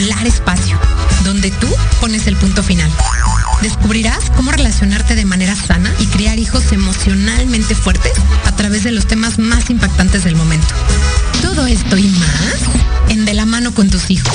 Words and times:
espacio, 0.00 0.78
donde 1.22 1.50
tú 1.52 1.68
pones 2.00 2.26
el 2.26 2.36
punto 2.36 2.62
final. 2.62 2.90
Descubrirás 3.62 4.30
cómo 4.36 4.50
relacionarte 4.50 5.14
de 5.14 5.24
manera 5.24 5.54
sana 5.54 5.92
y 6.00 6.06
criar 6.06 6.38
hijos 6.38 6.72
emocionalmente 6.72 7.74
fuertes 7.74 8.12
a 8.44 8.56
través 8.56 8.82
de 8.82 8.90
los 8.90 9.06
temas 9.06 9.38
más 9.38 9.70
impactantes 9.70 10.24
del 10.24 10.34
momento. 10.34 10.74
Todo 11.42 11.66
esto 11.66 11.96
y 11.96 12.08
más 12.08 12.56
en 13.08 13.24
De 13.24 13.34
la 13.34 13.46
mano 13.46 13.72
con 13.72 13.88
tus 13.88 14.10
hijos, 14.10 14.34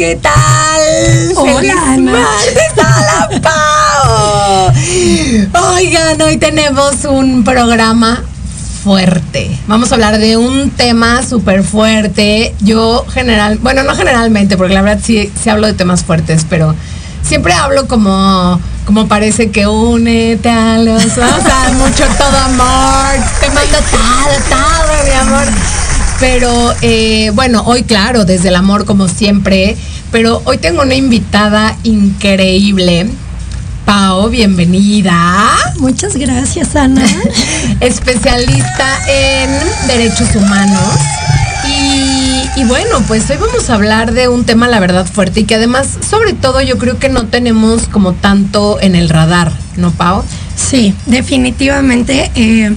¿qué 0.00 0.16
tal? 0.16 0.32
Hola, 1.36 1.56
¡Feliz 1.60 1.72
Ana. 1.76 2.12
martes 2.12 2.72
a 2.82 3.28
la 3.28 3.28
Pau! 5.52 5.74
Oigan, 5.74 6.22
hoy 6.22 6.38
tenemos 6.38 7.04
un 7.04 7.44
programa 7.44 8.24
fuerte. 8.82 9.58
Vamos 9.66 9.92
a 9.92 9.96
hablar 9.96 10.16
de 10.16 10.38
un 10.38 10.70
tema 10.70 11.22
súper 11.22 11.62
fuerte. 11.62 12.54
Yo 12.60 13.04
general, 13.12 13.58
bueno, 13.58 13.82
no 13.82 13.94
generalmente, 13.94 14.56
porque 14.56 14.72
la 14.72 14.80
verdad 14.80 15.02
sí, 15.04 15.30
sí 15.38 15.50
hablo 15.50 15.66
de 15.66 15.74
temas 15.74 16.02
fuertes, 16.02 16.46
pero 16.48 16.74
siempre 17.22 17.52
hablo 17.52 17.86
como, 17.86 18.58
como 18.86 19.06
parece 19.06 19.50
que 19.50 19.66
únete 19.66 20.48
a 20.48 20.78
los, 20.78 21.14
vamos 21.14 21.44
a 21.44 21.48
dar 21.48 21.72
mucho 21.74 22.04
todo 22.16 22.38
amor, 22.38 23.22
te 23.38 23.48
mando 23.50 23.76
todo, 23.90 24.32
todo, 24.48 25.04
mi 25.04 25.12
amor. 25.12 25.79
Pero 26.20 26.74
eh, 26.82 27.30
bueno, 27.34 27.62
hoy 27.64 27.82
claro, 27.82 28.26
desde 28.26 28.48
el 28.48 28.56
amor 28.56 28.84
como 28.84 29.08
siempre, 29.08 29.74
pero 30.12 30.42
hoy 30.44 30.58
tengo 30.58 30.82
una 30.82 30.94
invitada 30.94 31.76
increíble. 31.82 33.06
Pao, 33.86 34.28
bienvenida. 34.28 35.48
Muchas 35.78 36.16
gracias, 36.16 36.76
Ana. 36.76 37.02
Especialista 37.80 38.98
en 39.08 39.50
derechos 39.88 40.28
humanos. 40.36 40.94
Y, 41.66 42.60
y 42.60 42.64
bueno, 42.64 43.02
pues 43.08 43.28
hoy 43.30 43.38
vamos 43.38 43.70
a 43.70 43.74
hablar 43.74 44.12
de 44.12 44.28
un 44.28 44.44
tema, 44.44 44.68
la 44.68 44.78
verdad, 44.78 45.06
fuerte 45.06 45.40
y 45.40 45.44
que 45.44 45.54
además, 45.54 45.88
sobre 46.08 46.34
todo, 46.34 46.60
yo 46.60 46.76
creo 46.76 46.98
que 46.98 47.08
no 47.08 47.26
tenemos 47.26 47.88
como 47.88 48.12
tanto 48.12 48.78
en 48.80 48.94
el 48.94 49.08
radar, 49.08 49.52
¿no, 49.76 49.90
Pao? 49.90 50.22
Sí, 50.54 50.94
definitivamente. 51.06 52.30
eh, 52.34 52.76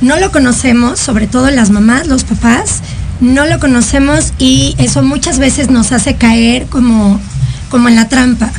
no 0.00 0.18
lo 0.18 0.30
conocemos, 0.32 0.98
sobre 0.98 1.26
todo 1.26 1.50
las 1.50 1.70
mamás, 1.70 2.06
los 2.06 2.24
papás, 2.24 2.80
no 3.20 3.46
lo 3.46 3.58
conocemos 3.60 4.32
y 4.38 4.74
eso 4.78 5.02
muchas 5.02 5.38
veces 5.38 5.70
nos 5.70 5.92
hace 5.92 6.14
caer 6.14 6.66
como, 6.66 7.20
como 7.68 7.88
en 7.88 7.96
la 7.96 8.08
trampa. 8.08 8.50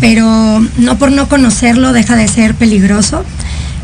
Pero 0.00 0.60
no 0.76 0.98
por 0.98 1.12
no 1.12 1.28
conocerlo 1.28 1.92
deja 1.92 2.16
de 2.16 2.28
ser 2.28 2.54
peligroso 2.54 3.24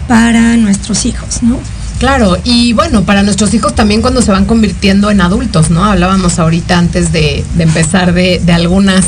para 0.09 0.57
nuestros 0.57 1.07
hijos, 1.07 1.43
¿no? 1.43 1.59
Claro, 1.99 2.37
y 2.45 2.73
bueno, 2.73 3.05
para 3.05 3.23
nuestros 3.23 3.55
hijos 3.55 3.75
también 3.75 4.01
cuando 4.01 4.23
se 4.23 4.33
van 4.33 4.45
convirtiendo 4.45 5.11
en 5.11 5.21
adultos, 5.21 5.71
¿no? 5.71 5.85
Hablábamos 5.85 6.39
ahorita 6.39 6.79
antes 6.79 7.13
de, 7.13 7.45
de 7.57 7.63
empezar 7.63 8.13
de, 8.13 8.41
de 8.45 8.53
algunas 8.53 9.05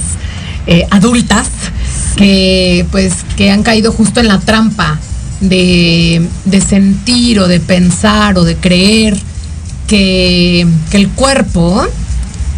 eh, 0.66 0.86
adultas 0.90 1.48
que 2.16 2.86
pues 2.90 3.14
que 3.36 3.50
han 3.50 3.62
caído 3.62 3.92
justo 3.92 4.20
en 4.20 4.28
la 4.28 4.38
trampa 4.38 4.98
de, 5.42 6.26
de 6.46 6.60
sentir 6.60 7.38
o 7.40 7.46
de 7.48 7.60
pensar 7.60 8.38
o 8.38 8.44
de 8.44 8.56
creer 8.56 9.16
que, 9.86 10.66
que 10.90 10.96
el 10.96 11.08
cuerpo, 11.10 11.84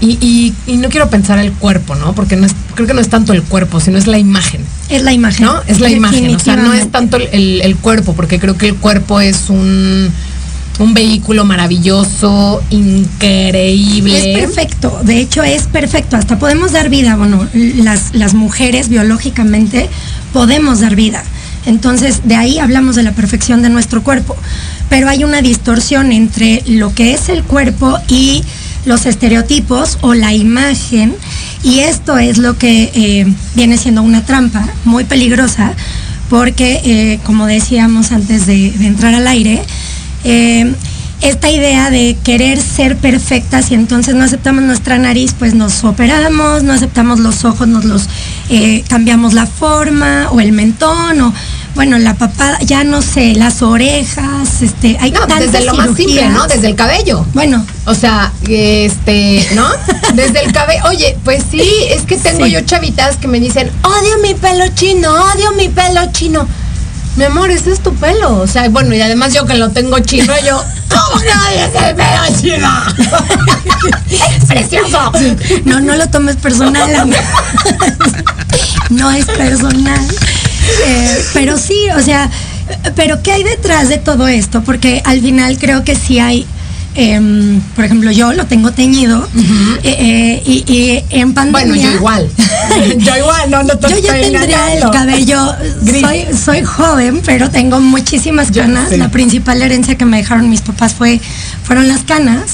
y, 0.01 0.19
y- 0.21 0.55
y 0.67 0.77
no 0.77 0.89
quiero 0.91 1.09
pensar 1.11 1.39
el 1.39 1.53
cuerpo, 1.53 1.95
¿no? 1.97 2.15
Porque 2.15 2.37
no 2.37 2.47
es, 2.47 2.53
creo 2.75 2.87
que 2.87 2.95
no 2.95 3.01
es 3.01 3.09
tanto 3.09 3.33
el 3.33 3.43
cuerpo, 3.43 3.81
sino 3.81 3.99
es 3.99 4.07
la 4.07 4.19
imagen. 4.19 4.61
Es 4.89 5.03
la 5.03 5.13
imagen. 5.13 5.47
¿no? 5.47 5.63
Es 5.67 5.81
la 5.81 5.89
imagen, 5.91 6.35
o 6.35 6.39
sea, 6.39 6.57
no 6.57 6.75
es 6.75 6.91
tanto 6.91 7.17
el, 7.17 7.29
el- 7.33 7.61
el 7.63 7.77
cuerpo, 7.77 8.13
porque 8.15 8.39
creo 8.39 8.57
que 8.57 8.69
el 8.69 8.75
cuerpo 8.77 9.21
es 9.21 9.49
un, 9.49 10.11
un 10.79 10.95
vehículo 10.95 11.45
maravilloso, 11.45 12.63
increíble. 12.71 14.35
Es 14.35 14.39
perfecto, 14.47 15.01
de 15.05 15.21
hecho 15.21 15.43
es 15.43 15.63
perfecto, 15.65 16.17
hasta 16.17 16.39
podemos 16.39 16.73
dar 16.73 16.89
vida, 16.91 17.17
bueno, 17.17 17.49
las, 17.55 18.15
las 18.15 18.35
mujeres 18.35 18.89
biológicamente 18.89 19.89
podemos 20.33 20.81
dar 20.81 20.97
vida. 20.97 21.25
Entonces, 21.67 22.23
de 22.25 22.37
ahí 22.37 22.59
hablamos 22.59 22.97
de 22.97 23.03
la 23.03 23.13
perfección 23.13 23.63
de 23.63 23.71
nuestro 23.71 24.03
cuerpo. 24.03 24.37
Pero 24.89 25.09
hay 25.09 25.25
una 25.25 25.43
distorsión 25.43 26.13
entre 26.13 26.63
lo 26.67 26.95
que 26.95 27.15
es 27.15 27.29
el 27.29 27.43
cuerpo 27.43 27.99
y 28.09 28.45
los 28.85 29.07
estereotipos 29.07 29.99
o 30.03 30.15
la 30.15 30.33
imagen. 30.35 31.15
Y 31.63 31.81
esto 31.81 32.19
es 32.19 32.39
lo 32.39 32.59
que 32.59 32.91
eh, 32.95 33.27
viene 33.55 33.79
siendo 33.79 34.03
una 34.03 34.25
trampa 34.25 34.67
muy 34.85 35.05
peligrosa, 35.05 35.73
porque, 36.29 36.81
eh, 36.85 37.21
como 37.25 37.47
decíamos 37.47 38.13
antes 38.13 38.47
de, 38.47 38.67
entrar 38.67 39.15
al 39.15 39.27
aire, 39.27 39.63
eh, 40.25 40.75
esta 41.23 41.51
idea 41.51 41.91
de 41.91 42.19
querer 42.23 42.61
ser 42.61 42.99
perfectas 42.99 43.71
y 43.71 43.75
entonces 43.75 44.15
no 44.15 44.25
aceptamos 44.25 44.63
nuestra 44.63 44.99
nariz, 44.99 45.35
pues 45.39 45.55
nos 45.55 45.83
operamos, 45.85 46.63
no 46.63 46.75
aceptamos 46.75 47.19
los 47.21 47.47
ojos, 47.47 47.67
nos 47.67 47.85
los 47.87 48.09
eh, 48.51 48.85
cambiamos 48.89 49.33
la 49.35 49.47
forma 49.47 50.29
o 50.31 50.41
el 50.41 50.53
mentón 50.53 51.21
o 51.21 51.33
bueno, 51.75 51.99
la 51.99 52.15
papada, 52.15 52.57
ya 52.61 52.85
no 52.85 53.03
sé, 53.03 53.35
las 53.35 53.61
orejas, 53.61 54.63
este, 54.63 54.97
hay 55.01 55.11
No, 55.11 55.21
tantas 55.27 55.51
desde 55.51 55.65
lo 55.65 55.75
más 55.75 55.97
simple. 55.97 56.29
¿no? 56.29 56.47
Desde 56.47 56.69
el 56.69 56.77
cabello. 56.77 57.27
Bueno, 57.35 57.67
O 57.87 57.95
sea, 57.95 58.33
este, 58.49 59.45
¿no? 59.55 59.67
Desde 60.15 60.45
el 60.45 60.53
cabello. 60.53 60.85
Oye, 60.89 61.19
pues 61.25 61.43
sí, 61.51 61.63
es 61.91 62.03
que 62.03 62.17
tengo 62.17 62.45
Sí. 62.47 62.53
yo 62.53 62.61
chavitas 62.61 63.17
que 63.17 63.27
me 63.27 63.41
dicen, 63.41 63.71
odio 63.83 64.19
mi 64.23 64.35
pelo 64.35 64.69
chino, 64.75 65.11
odio 65.13 65.51
mi 65.57 65.69
pelo 65.69 66.01
chino. 66.13 66.47
Mi 67.17 67.25
amor, 67.25 67.51
ese 67.51 67.71
es 67.71 67.81
tu 67.81 67.95
pelo. 67.95 68.39
O 68.39 68.47
sea, 68.47 68.69
bueno, 68.69 68.95
y 68.95 69.01
además 69.01 69.33
yo 69.33 69.47
que 69.47 69.55
lo 69.55 69.71
tengo 69.71 69.99
chino, 70.01 70.33
yo, 70.47 70.63
¿cómo 70.89 71.21
que 71.21 71.29
odias 71.29 71.71
el 71.89 71.95
pelo 71.95 72.41
chino? 72.41 72.69
es 74.37 74.45
precioso. 74.47 75.13
no, 75.65 75.81
no 75.81 75.97
lo 75.97 76.09
tomes 76.09 76.37
personal. 76.37 77.11
No 78.91 79.11
es 79.11 79.25
personal. 79.25 80.07
Eh, 80.87 81.25
pero 81.33 81.59
sí, 81.59 81.75
o 81.97 82.03
sea, 82.03 82.31
pero 82.95 83.23
¿qué 83.23 83.33
hay 83.33 83.43
detrás 83.43 83.89
de 83.89 83.99
todo 83.99 84.29
esto? 84.29 84.63
Porque 84.63 85.03
al 85.05 85.21
final 85.21 85.59
creo 85.59 85.85
que 85.85 85.97
sí 85.97 86.19
hay, 86.19 86.47
em, 86.95 87.61
por 87.75 87.85
ejemplo, 87.87 88.11
yo 88.13 88.33
lo 88.33 88.47
tengo 88.47 88.73
teñido 88.73 89.27
eh, 89.83 89.97
eh, 89.99 90.43
y, 90.45 90.65
y 90.73 91.05
en 91.11 91.35
pandemia. 91.35 91.67
Bueno, 91.67 91.75
yo 91.75 91.91
igual. 91.97 92.31
yo 92.99 93.17
igual, 93.17 93.51
no, 93.51 93.63
no 93.63 93.77
te 93.79 93.89
Yo 93.89 93.99
ya 93.99 94.13
tendría 94.13 94.75
el 94.75 94.91
cabello, 94.91 95.55
Gris. 95.83 96.03
soy, 96.03 96.27
soy 96.37 96.65
joven, 96.65 97.23
pero 97.25 97.51
tengo 97.51 97.81
muchísimas 97.81 98.51
Yo 98.51 98.63
canas. 98.63 98.93
La 98.97 99.11
principal 99.11 99.61
herencia 99.63 99.97
que 99.97 100.05
me 100.05 100.17
dejaron 100.19 100.49
mis 100.51 100.61
papás 100.61 100.95
fue, 100.95 101.21
fueron 101.63 101.89
las 101.89 102.03
canas. 102.05 102.53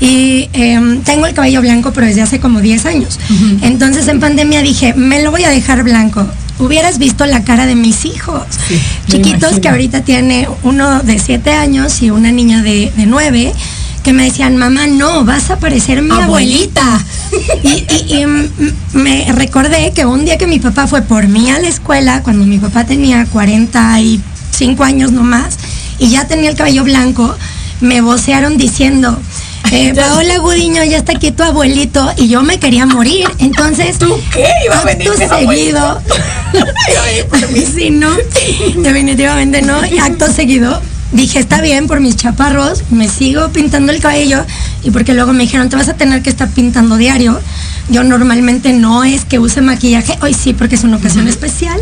Y 0.00 0.48
em, 0.52 1.00
tengo 1.02 1.26
el 1.26 1.34
cabello 1.34 1.60
blanco, 1.60 1.92
pero 1.92 2.06
desde 2.08 2.22
hace 2.22 2.40
como 2.40 2.60
10 2.60 2.86
años. 2.86 3.18
Entonces 3.62 4.08
en 4.08 4.18
pandemia 4.18 4.60
dije, 4.62 4.94
me 4.94 5.22
lo 5.22 5.30
voy 5.30 5.44
a 5.44 5.50
dejar 5.50 5.84
blanco. 5.84 6.26
Hubieras 6.58 6.98
visto 6.98 7.24
la 7.26 7.44
cara 7.44 7.66
de 7.66 7.74
mis 7.74 8.04
hijos, 8.04 8.42
Sí, 8.68 8.80
chiquitos 9.08 9.58
que 9.58 9.68
ahorita 9.68 10.02
tiene 10.02 10.48
uno 10.62 11.00
de 11.02 11.18
7 11.18 11.52
años 11.52 12.02
y 12.02 12.10
una 12.10 12.30
niña 12.30 12.62
de, 12.62 12.92
de 12.96 13.06
9, 13.06 13.52
que 14.04 14.12
me 14.12 14.24
decían, 14.24 14.56
mamá, 14.56 14.86
no, 14.86 15.24
vas 15.24 15.50
a 15.50 15.58
parecer 15.58 16.02
mi 16.02 16.10
Abuelita. 16.10 16.82
abuelita. 16.82 17.04
Y, 17.62 17.68
y- 17.68 18.22
y, 18.22 18.26
me 18.96 19.26
recordé 19.32 19.92
que 19.94 20.04
un 20.04 20.24
día 20.24 20.36
que 20.38 20.46
mi 20.46 20.58
papá 20.58 20.86
fue 20.86 21.02
por 21.02 21.28
mí 21.28 21.50
a 21.50 21.58
la 21.58 21.68
escuela, 21.68 22.22
cuando 22.22 22.44
mi 22.46 22.58
papá 22.58 22.84
tenía 22.84 23.26
45 23.26 24.84
años 24.84 25.12
nomás, 25.12 25.56
y 25.98 26.10
ya 26.10 26.26
tenía 26.26 26.50
el 26.50 26.56
cabello 26.56 26.84
blanco, 26.84 27.34
me 27.80 28.00
vocearon 28.00 28.56
diciendo, 28.58 29.18
eh, 29.70 29.94
Paola 29.94 30.38
Gudiño, 30.38 30.84
ya 30.84 30.98
está 30.98 31.12
aquí 31.12 31.30
tu 31.30 31.42
abuelito 31.42 32.12
y 32.16 32.28
yo 32.28 32.42
me 32.42 32.58
quería 32.58 32.84
morir. 32.86 33.26
Entonces, 33.38 33.98
¿Tú 33.98 34.20
qué? 34.32 34.46
Iba 34.66 34.78
a 34.78 34.84
venir 34.84 35.08
acto 35.08 35.18
mi 35.18 35.24
abuelito. 35.24 36.02
seguido. 37.32 37.64
sí, 37.74 37.90
no, 37.90 38.10
definitivamente 38.82 39.62
no. 39.62 39.84
Y 39.86 39.98
acto 39.98 40.30
seguido 40.32 40.80
dije, 41.12 41.38
está 41.38 41.60
bien 41.60 41.86
por 41.86 42.00
mis 42.00 42.16
chaparros, 42.16 42.82
me 42.90 43.08
sigo 43.08 43.50
pintando 43.50 43.92
el 43.92 44.00
cabello 44.00 44.44
y 44.82 44.90
porque 44.90 45.14
luego 45.14 45.32
me 45.32 45.44
dijeron, 45.44 45.68
te 45.68 45.76
vas 45.76 45.88
a 45.88 45.94
tener 45.94 46.22
que 46.22 46.30
estar 46.30 46.50
pintando 46.50 46.96
diario. 46.96 47.38
Yo 47.88 48.04
normalmente 48.04 48.72
no 48.72 49.04
es 49.04 49.24
que 49.24 49.38
use 49.38 49.60
maquillaje, 49.60 50.16
hoy 50.22 50.34
sí 50.34 50.54
porque 50.54 50.76
es 50.76 50.84
una 50.84 50.96
ocasión 50.96 51.28
especial, 51.28 51.78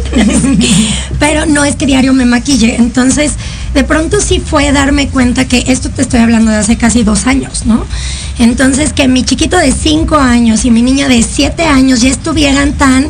pero 1.19 1.47
no 1.47 1.65
es 1.65 1.77
que 1.77 1.87
diario 1.87 2.13
me 2.13 2.25
maquille. 2.25 2.77
Entonces, 2.77 3.33
de 3.75 3.85
pronto 3.85 4.21
sí 4.21 4.43
fue 4.45 4.73
darme 4.73 5.09
cuenta 5.09 5.47
que 5.47 5.65
esto 5.69 5.91
te 5.91 6.03
estoy 6.03 6.21
hablando 6.21 6.51
de 6.51 6.57
hace 6.57 6.77
casi 6.77 7.05
dos 7.05 7.27
años, 7.27 7.67
¿no? 7.67 7.87
Entonces, 8.39 8.93
que 8.93 9.09
mi 9.09 9.23
chiquito 9.25 9.59
de 9.59 9.73
cinco 9.73 10.17
años 10.17 10.65
y 10.65 10.71
mi 10.71 10.83
niña 10.83 11.09
de 11.09 11.23
siete 11.23 11.65
años 11.65 12.01
ya 12.01 12.09
estuvieran 12.09 12.73
tan 12.73 13.07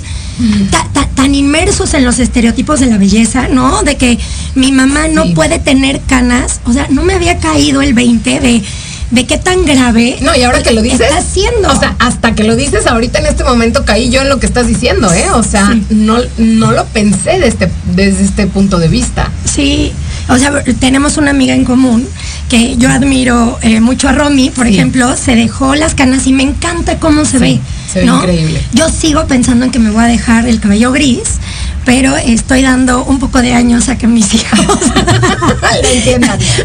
ta- 0.71 0.87
ta- 0.93 1.09
tan 1.15 1.35
inmersos 1.35 1.95
en 1.95 2.05
los 2.05 2.19
estereotipos 2.19 2.81
de 2.81 2.87
la 2.87 2.99
belleza, 2.99 3.49
¿no? 3.49 3.83
De 3.83 3.97
que 3.97 4.19
mi 4.55 4.73
mamá 4.73 5.09
no 5.09 5.25
Sí. 5.25 5.33
puede 5.35 5.59
tener 5.59 6.01
canas, 6.01 6.61
o 6.65 6.73
sea, 6.73 6.87
no 6.91 7.03
me 7.03 7.15
había 7.15 7.39
caído 7.39 7.83
el 7.83 7.93
20 7.95 8.41
de, 8.41 8.63
de 9.11 9.27
qué 9.27 9.37
tan 9.39 9.65
grave 9.65 10.17
No, 10.23 10.35
y 10.37 10.43
ahora 10.45 10.63
que 10.63 10.73
lo 10.73 10.83
dices. 10.83 11.01
está 11.01 11.19
haciendo. 11.19 11.69
O 11.71 11.79
sea, 11.79 11.97
hasta 11.99 12.35
que 12.35 12.45
lo 12.45 12.57
dices 12.57 12.87
ahorita 12.87 13.19
en 13.19 13.27
este 13.27 13.45
momento 13.45 13.85
caí 13.85 14.09
yo 14.09 14.23
en 14.23 14.29
lo 14.29 14.39
que 14.39 14.47
estás 14.47 14.67
diciendo, 14.69 15.13
¿eh? 15.13 15.25
O 15.35 15.43
sea, 15.43 15.69
Sí. 15.73 15.85
no, 15.91 16.19
no 16.39 16.71
lo 16.73 16.85
pensé 16.87 17.39
de 17.39 17.49
este, 17.49 17.71
desde 17.95 18.25
este 18.25 18.47
punto 18.47 18.79
de 18.79 18.89
vista. 18.89 19.31
Sí, 19.45 19.93
o 20.29 20.39
sea, 20.39 20.63
tenemos 20.79 21.17
una 21.17 21.33
amiga 21.33 21.55
en 21.55 21.65
común 21.65 22.07
que 22.49 22.77
yo 22.77 22.89
admiro 22.89 23.59
eh, 23.63 23.81
mucho 23.81 24.09
a 24.09 24.13
Romy, 24.13 24.51
por 24.51 24.67
Sí. 24.67 24.75
ejemplo, 24.75 25.17
se 25.17 25.35
dejó 25.35 25.75
las 25.75 25.95
canas 25.95 26.27
y 26.27 26.33
me 26.33 26.45
encanta 26.45 26.99
cómo 26.99 27.25
se 27.25 27.39
ve. 27.39 27.61
Se 27.93 28.01
ve 28.01 28.07
¿no? 28.07 28.17
increíble. 28.19 28.63
Yo 28.73 28.89
sigo 28.89 29.27
pensando 29.27 29.65
en 29.65 29.71
que 29.71 29.79
me 29.79 29.91
voy 29.91 30.05
a 30.05 30.07
dejar 30.07 30.47
el 30.47 30.61
cabello 30.61 30.93
gris, 30.93 31.39
pero 31.85 32.17
estoy 32.17 32.63
dando 32.63 33.05
un 33.05 33.19
poco 33.19 33.41
de 33.43 33.55
años 33.55 33.89
a 33.89 33.97
que 33.99 34.07
mis 34.07 34.33
hijos 34.35 34.61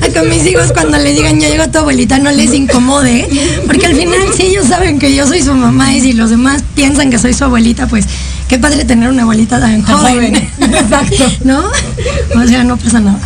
a 0.02 0.08
que 0.10 0.22
mis 0.24 0.46
hijos 0.46 0.72
cuando 0.74 0.98
le 0.98 1.14
digan 1.14 1.40
yo 1.40 1.48
llego 1.48 1.64
a 1.64 1.68
tu 1.72 1.80
abuelita 1.80 2.20
no 2.20 2.32
les 2.32 2.54
incomode, 2.54 3.28
porque 3.66 3.86
al 3.86 3.96
final 3.96 4.20
si 4.36 4.44
ellos 4.48 4.68
saben 4.68 5.00
que 5.00 5.16
yo 5.16 5.28
soy 5.28 5.42
su 5.42 5.54
mamá 5.54 5.94
y 5.96 6.02
si 6.02 6.14
los 6.14 6.30
demás 6.30 6.64
piensan 6.76 7.10
que 7.10 7.18
soy 7.20 7.34
su 7.34 7.44
abuelita, 7.44 7.88
pues 7.88 8.06
qué 8.48 8.60
padre 8.60 8.86
tener 8.86 9.10
una 9.10 9.24
abuelita 9.24 9.60
tan 9.60 9.84
Tan 9.84 9.98
joven. 9.98 10.36
joven. 10.36 10.74
Exacto. 10.74 11.32
¿No? 11.44 11.64
O 12.36 12.48
sea, 12.48 12.64
no 12.64 12.78
pasa 12.78 13.00
nada. 13.00 13.20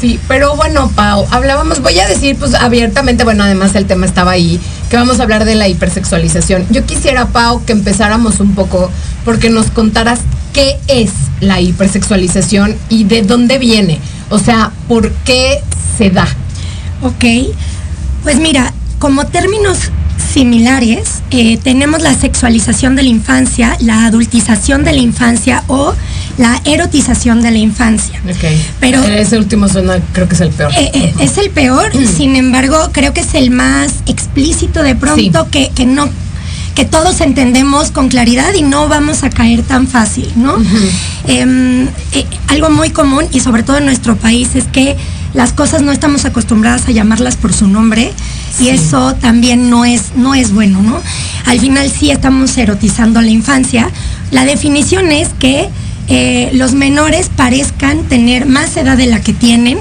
Sí, 0.00 0.18
pero 0.28 0.56
bueno, 0.56 0.90
Pau, 0.94 1.26
hablábamos, 1.30 1.82
voy 1.82 1.98
a 1.98 2.08
decir 2.08 2.36
pues 2.36 2.54
abiertamente, 2.54 3.24
bueno, 3.24 3.44
además 3.44 3.74
el 3.74 3.84
tema 3.86 4.06
estaba 4.06 4.30
ahí, 4.30 4.58
que 4.90 4.96
vamos 4.96 5.20
a 5.20 5.22
hablar 5.22 5.44
de 5.44 5.54
la 5.54 5.68
hipersexualización. 5.68 6.66
Yo 6.70 6.84
quisiera, 6.84 7.28
Pau, 7.28 7.64
que 7.64 7.72
empezáramos 7.72 8.40
un 8.40 8.54
poco 8.54 8.90
porque 9.24 9.48
nos 9.48 9.70
contaras 9.70 10.18
qué 10.52 10.78
es 10.88 11.12
la 11.40 11.60
hipersexualización 11.60 12.76
y 12.88 13.04
de 13.04 13.22
dónde 13.22 13.58
viene. 13.58 14.00
O 14.30 14.40
sea, 14.40 14.72
¿por 14.88 15.12
qué 15.24 15.60
se 15.96 16.10
da? 16.10 16.26
Ok, 17.02 17.24
pues 18.24 18.40
mira, 18.40 18.74
como 18.98 19.26
términos 19.26 19.78
similares, 20.32 21.22
eh, 21.30 21.56
tenemos 21.56 22.02
la 22.02 22.14
sexualización 22.14 22.96
de 22.96 23.04
la 23.04 23.08
infancia, 23.10 23.76
la 23.80 24.06
adultización 24.06 24.82
de 24.82 24.92
la 24.92 24.98
infancia 24.98 25.62
o 25.68 25.94
la 26.40 26.60
erotización 26.64 27.42
de 27.42 27.50
la 27.50 27.58
infancia. 27.58 28.20
Pero- 28.80 29.04
ese 29.04 29.36
último 29.38 29.68
suena, 29.68 29.98
creo 30.12 30.26
que 30.26 30.34
es 30.34 30.40
el 30.40 30.50
peor. 30.50 30.72
Eh, 30.76 30.90
eh, 30.94 31.14
es 31.20 31.36
el 31.36 31.50
peor, 31.50 31.92
sin 32.16 32.34
embargo, 32.34 32.76
creo 32.92 33.12
que 33.12 33.20
es 33.20 33.34
el 33.34 33.50
más 33.50 33.92
explícito 34.06 34.82
de 34.82 34.94
pronto 34.96 35.20
Sí. 35.20 35.48
que, 35.50 35.68
que 35.74 35.84
no 35.86 36.08
que 36.74 36.84
todos 36.84 37.20
entendemos 37.20 37.90
con 37.90 38.08
claridad 38.08 38.54
y 38.54 38.62
no 38.62 38.88
vamos 38.88 39.22
a 39.24 39.28
caer 39.28 39.62
tan 39.62 39.86
fácil, 39.88 40.32
¿no? 40.36 40.54
Em, 41.26 41.88
eh, 42.12 42.24
algo 42.46 42.70
muy 42.70 42.90
común 42.90 43.24
y 43.32 43.40
sobre 43.40 43.64
todo 43.64 43.78
en 43.78 43.84
nuestro 43.86 44.16
país 44.16 44.50
es 44.54 44.64
que 44.64 44.96
las 45.34 45.52
cosas 45.52 45.82
no 45.82 45.90
estamos 45.92 46.24
acostumbradas 46.24 46.86
a 46.88 46.92
llamarlas 46.92 47.36
por 47.36 47.52
su 47.52 47.66
nombre 47.66 48.12
y 48.60 48.68
eso 48.68 49.14
también 49.16 49.68
no 49.68 49.84
es, 49.84 50.12
no 50.16 50.34
es 50.34 50.52
bueno, 50.52 50.80
¿no? 50.80 51.02
Al 51.46 51.58
final 51.60 51.90
sí 51.90 52.12
estamos 52.12 52.56
erotizando 52.56 53.20
la 53.20 53.28
infancia. 53.30 53.90
La 54.30 54.44
definición 54.44 55.10
es 55.12 55.28
que 55.40 55.68
eh, 56.10 56.50
los 56.54 56.74
menores 56.74 57.30
parezcan 57.34 58.02
tener 58.04 58.44
más 58.44 58.76
edad 58.76 58.96
de 58.96 59.06
la 59.06 59.20
que 59.20 59.32
tienen 59.32 59.78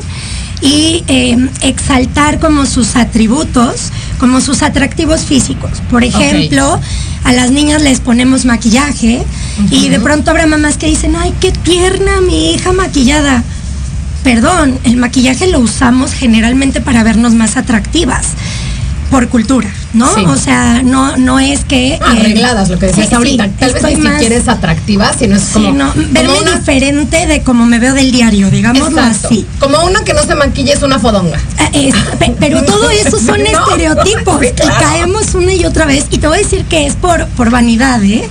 y 0.62 1.03
eh, 1.07 1.38
exaltar 1.62 2.39
como 2.39 2.65
sus 2.65 2.95
atributos, 2.95 3.91
como 4.19 4.39
sus 4.39 4.62
atractivos 4.62 5.21
físicos. 5.21 5.81
Por 5.89 6.03
ejemplo, 6.03 6.79
a 7.24 7.31
las 7.33 7.51
niñas 7.51 7.81
les 7.81 8.00
ponemos 8.00 8.45
maquillaje 8.45 9.24
y 9.71 9.89
de 9.89 10.00
pronto 10.00 10.31
habrá 10.31 10.45
mamás 10.45 10.77
que 10.77 10.88
dicen, 10.88 11.15
ay, 11.15 11.33
qué 11.39 11.51
tierna 11.51 12.21
mi 12.21 12.53
hija 12.53 12.74
maquillada. 12.74 13.43
Perdón, 14.24 14.77
el 14.83 14.98
maquillaje 14.98 15.48
lo 15.48 15.59
usamos 15.59 16.13
generalmente 16.13 16.81
para 16.81 17.03
vernos 17.03 17.33
más 17.33 17.57
atractivas 17.57 18.27
por 19.09 19.29
cultura, 19.29 19.69
¿no? 19.93 20.13
Sí. 20.13 20.24
O 20.25 20.36
sea, 20.36 20.81
no, 20.84 21.17
no 21.17 21.39
es 21.39 21.65
que... 21.65 21.93
eh, 21.96 22.00
Arregladas, 22.01 22.69
lo 22.69 22.77
que 22.79 22.88
decías 22.88 23.10
sí, 23.10 23.15
ahorita. 23.15 23.46
sí, 23.46 23.51
Tal 23.60 23.74
vez 23.74 23.84
ni 23.84 23.96
más- 23.98 24.13
siquiera 24.13 24.36
es 24.36 24.48
atractiva, 24.48 25.12
sino 25.17 25.36
es 25.36 25.41
Sí, 25.41 25.53
como, 25.53 25.72
no, 25.74 25.91
verme 25.96 26.27
como 26.29 26.39
una 26.41 26.58
diferente 26.58 27.25
de 27.25 27.41
como 27.43 27.65
me 27.65 27.79
veo 27.79 27.93
del 27.93 28.12
diario, 28.12 28.50
digámoslo 28.51 29.00
Exacto. 29.01 29.27
así. 29.27 29.46
Como 29.60 29.84
una 29.86 30.03
que 30.03 30.13
no 30.13 30.24
se 30.24 30.36
maquilla 30.36 30.74
es 30.74 30.84
una 30.84 31.00
fodonga. 31.00 31.38
Eh, 31.74 31.89
es- 31.89 31.96
pe- 32.17 32.36
pero 32.39 32.63
todo 32.65 32.89
eso 32.89 33.19
son 33.19 33.39
No, 33.43 33.46
estereotipos 33.46 34.38
claro. 34.55 34.74
y 34.79 34.84
caemos 34.84 35.34
una 35.36 35.53
y 35.53 35.65
otra 35.65 35.86
vez 35.86 36.05
y 36.12 36.17
te 36.19 36.27
voy 36.27 36.38
a 36.38 36.41
decir 36.41 36.65
que 36.65 36.86
es 36.86 36.96
por, 36.96 37.25
por 37.29 37.50
vanidad 37.50 38.03
¿eh? 38.03 38.27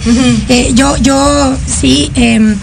Eh, 0.49 0.73
yo 0.75 0.97
yo 0.99 1.55
sí 1.81 2.11
em, 2.15 2.57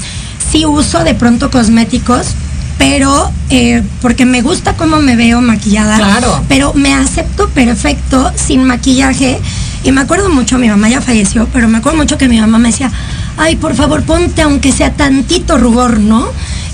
sí 0.52 0.66
uso 0.66 1.04
de 1.04 1.14
pronto 1.16 1.50
cosméticos 1.52 2.28
pero 2.78 3.32
eh, 3.50 3.84
porque 4.02 4.26
me 4.26 4.42
gusta 4.42 4.76
cómo 4.76 4.98
me 5.00 5.16
veo 5.16 5.42
maquillada 5.42 5.98
Claro. 5.98 6.44
pero 6.48 6.74
me 6.74 6.94
acepto 6.94 7.50
perfecto 7.50 8.32
sin 8.36 8.64
maquillaje 8.66 9.40
y 9.84 9.92
me 9.92 10.02
acuerdo 10.02 10.30
mucho 10.30 10.58
mi 10.58 10.68
mamá 10.68 10.90
ya 10.90 11.02
falleció 11.02 11.48
pero 11.54 11.68
me 11.68 11.78
acuerdo 11.78 11.98
mucho 11.98 12.18
que 12.18 12.28
mi 12.28 12.40
mamá 12.40 12.58
me 12.58 12.70
decía 12.70 12.92
ay 13.38 13.56
por 13.56 13.76
favor 13.76 14.04
ponte 14.04 14.42
aunque 14.42 14.72
sea 14.72 14.92
tantito 14.94 15.58
rubor 15.58 16.00
no 16.00 16.28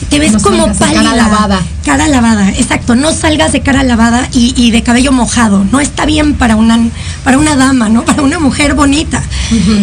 te 0.10 0.20
ves 0.20 0.34
No 0.34 0.42
como 0.42 0.68
de 0.68 0.74
cara 0.74 0.94
pálida 0.94 1.16
lavada. 1.16 1.62
Cara 1.86 2.08
lavada, 2.10 2.50
exacto. 2.50 2.96
No 2.96 3.14
salgas 3.14 3.54
de 3.54 3.62
cara 3.62 3.82
lavada 3.84 4.28
y, 4.34 4.54
y 4.58 4.72
de 4.72 4.84
cabello 4.84 5.14
mojado. 5.14 5.64
No 5.72 5.80
está 5.80 6.06
bien 6.06 6.34
para 6.34 6.58
una, 6.58 6.78
para 7.24 7.38
una 7.38 7.56
dama, 7.56 7.88
¿no? 7.88 8.04
Para 8.04 8.22
una 8.22 8.38
mujer 8.38 8.74
bonita. 8.74 9.24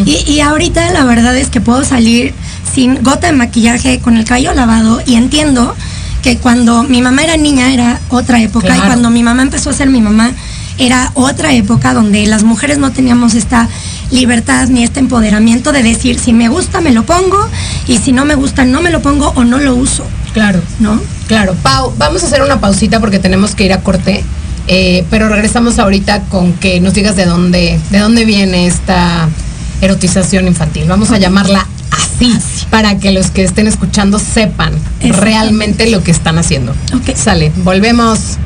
y, 0.04 0.16
y 0.30 0.40
ahorita 0.40 0.90
la 0.92 1.04
verdad 1.04 1.34
es 1.34 1.48
que 1.48 1.62
puedo 1.62 1.82
salir 1.82 2.34
sin 2.75 3.02
gota 3.02 3.28
de 3.28 3.32
maquillaje, 3.32 4.00
con 4.00 4.18
el 4.18 4.26
cabello 4.26 4.52
lavado 4.52 5.00
y 5.06 5.14
entiendo 5.14 5.75
que 6.22 6.38
cuando 6.38 6.82
mi 6.82 7.00
mamá 7.02 7.22
era 7.25 7.37
niña 7.37 7.72
era 7.72 8.00
otra 8.08 8.40
época 8.40 8.76
y 8.76 8.80
cuando 8.80 9.10
mi 9.10 9.22
mamá 9.22 9.42
empezó 9.42 9.70
a 9.70 9.72
ser 9.72 9.88
mi 9.88 10.00
mamá 10.00 10.32
era 10.78 11.10
otra 11.14 11.52
época 11.54 11.92
donde 11.92 12.26
las 12.26 12.44
mujeres 12.44 12.78
no 12.78 12.92
teníamos 12.92 13.34
esta 13.34 13.68
libertad 14.10 14.68
ni 14.68 14.84
este 14.84 15.00
empoderamiento 15.00 15.72
de 15.72 15.82
decir 15.82 16.18
si 16.18 16.32
me 16.32 16.48
gusta 16.48 16.80
me 16.80 16.92
lo 16.92 17.04
pongo 17.04 17.48
y 17.87 17.98
si 17.98 18.12
no 18.12 18.25
me 18.25 18.34
gusta 18.34 18.64
no 18.64 18.80
me 18.80 18.90
lo 18.90 19.02
pongo 19.02 19.32
o 19.37 19.44
no 19.44 19.58
lo 19.58 19.75
uso, 19.75 20.04
Claro. 20.32 20.60
¿no? 20.78 21.00
Claro, 21.26 21.54
Pau, 21.62 21.92
vamos 21.98 22.22
a 22.22 22.26
hacer 22.26 22.42
una 22.42 22.60
pausita 22.60 23.00
porque 23.00 23.18
tenemos 23.18 23.54
que 23.54 23.64
ir 23.64 23.72
a 23.72 23.80
corte, 23.80 24.25
eh, 24.66 25.04
pero 25.10 25.28
regresamos 25.28 25.78
ahorita 25.78 26.22
con 26.25 26.52
que 26.54 26.80
nos 26.80 26.94
digas 26.94 27.16
de 27.16 27.26
dónde, 27.26 27.80
de 27.90 27.98
dónde 27.98 28.25
viene 28.25 28.66
esta 28.66 29.28
erotización 29.80 30.46
infantil. 30.46 30.84
Vamos 30.88 31.10
a 31.10 31.18
llamarla 31.18 31.66
así, 31.99 32.38
para 32.71 32.99
que 32.99 33.12
los 33.12 33.31
que 33.31 33.45
estén 33.45 33.67
escuchando 33.67 34.19
sepan 34.19 34.73
realmente 35.00 35.90
lo 35.90 36.02
que 36.02 36.11
están 36.11 36.38
haciendo. 36.38 36.73
Ok. 36.95 37.14
Sale, 37.17 37.52
volvemos. 37.57 38.38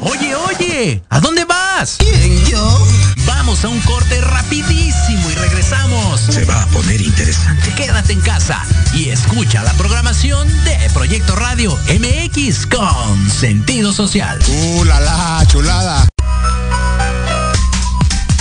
Oye, 0.00 0.34
oye, 0.34 1.02
¿a 1.08 1.20
dónde 1.20 1.44
vas? 1.44 1.96
¿Quién, 1.98 2.44
yo? 2.46 2.86
Vamos 3.26 3.64
a 3.64 3.68
un 3.68 3.80
corte 3.80 4.20
rapidísimo 4.20 5.30
y 5.30 5.34
regresamos. 5.34 6.20
Se 6.20 6.44
va 6.44 6.62
a 6.62 6.66
poner 6.66 7.00
interesante. 7.00 7.72
Quédate 7.74 8.12
en 8.12 8.20
casa 8.20 8.62
y 8.94 9.08
escucha 9.10 9.62
la 9.62 9.72
programación 9.74 10.48
de 10.64 10.76
Proyecto 10.92 11.34
Radio 11.36 11.76
MX 11.88 12.66
con 12.66 13.30
sentido 13.30 13.92
social. 13.92 14.38
¡Uh, 14.48 14.84
la, 14.84 15.00
la, 15.00 15.44
chulada! 15.46 16.06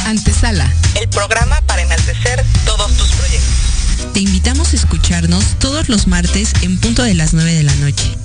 Antesala. 0.05 0.71
el 0.95 1.09
programa 1.09 1.59
para 1.61 1.81
enaltecer 1.81 2.43
todos 2.65 2.91
tus 2.95 3.09
proyectos. 3.09 4.13
Te 4.13 4.19
invitamos 4.21 4.71
a 4.73 4.75
escucharnos 4.75 5.43
todos 5.59 5.89
los 5.89 6.07
martes 6.07 6.53
en 6.61 6.79
punto 6.79 7.03
de 7.03 7.15
las 7.15 7.33
9 7.33 7.53
de 7.53 7.63
la 7.63 7.75
noche. 7.75 8.15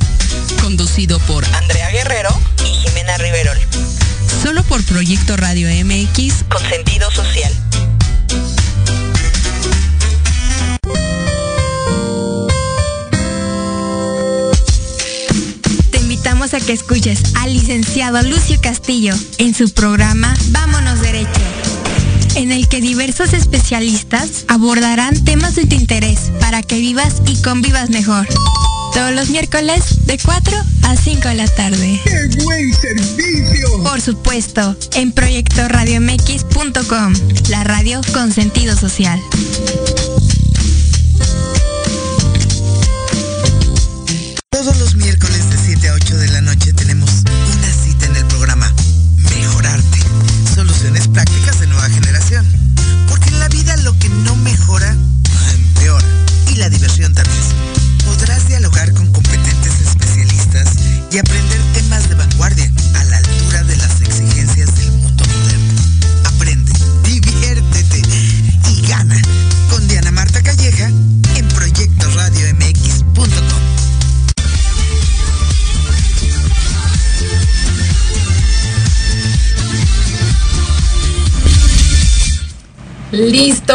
Conducido 0.63 1.19
por 1.21 1.45
Andrea 1.55 1.91
Guerrero 1.91 2.39
y 2.65 2.69
Jimena 2.69 3.17
Riverol, 3.19 3.59
solo 4.43 4.63
por 4.65 4.85
Proyecto 4.85 5.37
Radio 5.37 5.69
MX. 5.85 6.45
con 6.49 6.63
sentido 6.69 7.11
social. 7.11 7.53
Te 15.91 15.99
invitamos 15.99 16.55
a 16.55 16.61
que 16.61 16.73
escuches 16.73 17.23
al 17.37 17.53
licenciado 17.53 18.23
Lucio 18.23 18.61
Castillo 18.61 19.15
en 19.39 19.55
su 19.55 19.73
programa 19.73 20.35
Vámonos 20.51 21.01
Derecho, 21.01 21.41
en 22.37 22.53
el 22.53 22.69
que 22.69 22.81
diversos 22.81 23.33
especialistas 23.33 24.45
abordarán 24.49 25.25
temas 25.25 25.55
de 25.55 25.67
tu 25.67 25.75
interés 25.75 26.31
para 26.41 26.63
que 26.63 26.79
vivas 26.79 27.23
y 27.27 27.41
convivas 27.43 27.91
mejor. 27.91 28.27
Todos 28.93 29.13
los 29.13 29.31
miércoles 29.31 30.07
de 30.07 30.19
4 30.19 30.57
a 30.83 30.97
5 30.97 31.29
de 31.29 31.35
la 31.35 31.49
tarde. 31.49 32.01
¡Qué 32.05 32.29
buen 32.43 32.73
servicio! 32.75 33.83
Por 33.83 34.01
supuesto, 34.01 34.77
en 34.95 35.13
proyectoradiomx.com, 35.13 37.15
la 37.49 37.65
radio 37.65 38.01
con 38.13 38.33
sentido 38.33 38.77
social. 38.77 39.21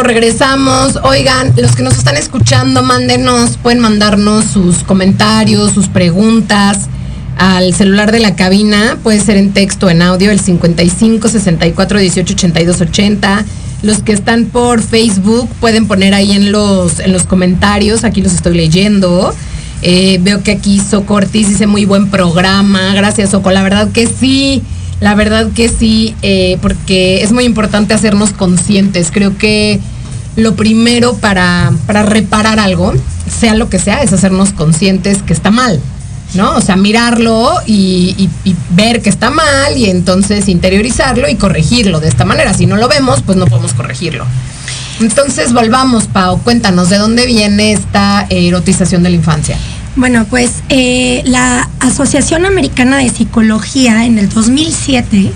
Regresamos. 0.03 0.99
Oigan, 1.03 1.53
los 1.57 1.75
que 1.75 1.83
nos 1.83 1.97
están 1.97 2.17
escuchando, 2.17 2.83
mándenos, 2.83 3.57
pueden 3.57 3.79
mandarnos 3.79 4.45
sus 4.45 4.83
comentarios, 4.83 5.71
sus 5.71 5.87
preguntas 5.87 6.89
al 7.37 7.73
celular 7.73 8.11
de 8.11 8.19
la 8.19 8.35
cabina, 8.35 8.97
puede 9.03 9.19
ser 9.19 9.37
en 9.37 9.51
texto 9.51 9.89
en 9.89 10.01
audio, 10.01 10.31
el 10.31 10.39
55 10.39 11.27
64 11.27 11.99
18 11.99 12.33
82 12.33 12.81
80. 12.81 13.45
Los 13.83 14.01
que 14.01 14.13
están 14.13 14.45
por 14.45 14.81
Facebook 14.81 15.49
pueden 15.59 15.87
poner 15.87 16.13
ahí 16.13 16.31
en 16.31 16.51
los, 16.51 16.99
en 16.99 17.13
los 17.13 17.23
comentarios, 17.23 18.03
aquí 18.03 18.21
los 18.21 18.33
estoy 18.33 18.55
leyendo. 18.55 19.33
Eh, 19.81 20.19
veo 20.21 20.41
que 20.43 20.51
aquí 20.51 20.79
Socortis 20.79 21.49
dice 21.49 21.67
muy 21.67 21.85
buen 21.85 22.09
programa. 22.09 22.93
Gracias, 22.95 23.31
Soco. 23.31 23.51
La 23.51 23.63
verdad 23.63 23.89
que 23.91 24.07
sí. 24.07 24.63
La 24.99 25.13
verdad 25.15 25.49
que 25.53 25.69
sí, 25.69 26.15
eh, 26.21 26.57
porque 26.61 27.21
es 27.21 27.31
muy 27.31 27.43
importante 27.43 27.93
hacernos 27.93 28.31
conscientes. 28.31 29.09
Creo 29.11 29.37
que 29.37 29.79
lo 30.35 30.55
primero 30.55 31.15
para, 31.17 31.71
para 31.85 32.03
reparar 32.03 32.59
algo, 32.59 32.93
sea 33.27 33.55
lo 33.55 33.69
que 33.69 33.79
sea, 33.79 34.01
es 34.01 34.13
hacernos 34.13 34.53
conscientes 34.53 35.21
que 35.21 35.33
está 35.33 35.51
mal. 35.51 35.79
¿No? 36.33 36.55
O 36.55 36.61
sea, 36.61 36.75
mirarlo 36.75 37.53
y, 37.65 38.29
ver 38.71 39.01
que 39.01 39.09
está 39.09 39.29
mal 39.29 39.77
y 39.77 39.89
entonces 39.89 40.49
interiorizarlo 40.49 41.29
y 41.29 41.35
corregirlo 41.35 42.01
de 42.01 42.09
esta 42.09 42.25
manera. 42.25 42.53
Si 42.53 42.65
no 42.65 42.75
lo 42.75 42.89
vemos, 42.89 43.21
pues 43.21 43.37
no 43.37 43.45
podemos 43.45 43.73
corregirlo. 43.73 44.25
Entonces, 44.99 45.53
volvamos, 45.53 46.07
Pau. 46.07 46.41
Cuéntanos, 46.41 46.89
¿de 46.89 46.97
dónde 46.97 47.25
viene 47.25 47.71
esta 47.71 48.25
erotización 48.29 49.03
de 49.03 49.11
la 49.11 49.15
infancia? 49.15 49.57
Bueno, 49.95 50.25
pues 50.29 50.51
eh, 50.69 51.23
la 51.25 51.69
Asociación 51.79 52.45
Americana 52.45 52.97
de 52.97 53.09
Psicología 53.09 54.05
en 54.05 54.19
el 54.19 54.27
2007 54.27 55.31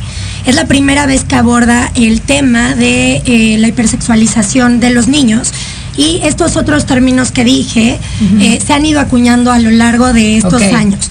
es 0.45 0.55
la 0.55 0.65
primera 0.65 1.05
vez 1.05 1.23
que 1.23 1.35
aborda 1.35 1.91
el 1.95 2.21
tema 2.21 2.75
de 2.75 3.21
eh, 3.25 3.57
la 3.59 3.67
hipersexualización 3.67 4.79
de 4.79 4.89
los 4.89 5.07
niños. 5.07 5.53
Y 5.95 6.21
estos 6.23 6.55
otros 6.55 6.85
términos 6.85 7.31
que 7.31 7.43
dije 7.43 7.99
eh, 8.39 8.59
se 8.65 8.73
han 8.73 8.85
ido 8.85 8.99
acuñando 8.99 9.51
a 9.51 9.59
lo 9.59 9.69
largo 9.69 10.13
de 10.13 10.37
estos 10.37 10.61
años. 10.61 11.09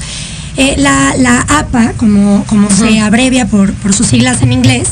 Eh, 0.56 0.74
la, 0.78 1.14
la 1.18 1.40
APA, 1.42 1.92
como, 1.96 2.44
como 2.46 2.70
se 2.70 2.98
abrevia 3.00 3.46
por, 3.46 3.72
por 3.74 3.92
sus 3.92 4.06
siglas 4.06 4.42
en 4.42 4.52
inglés, 4.52 4.88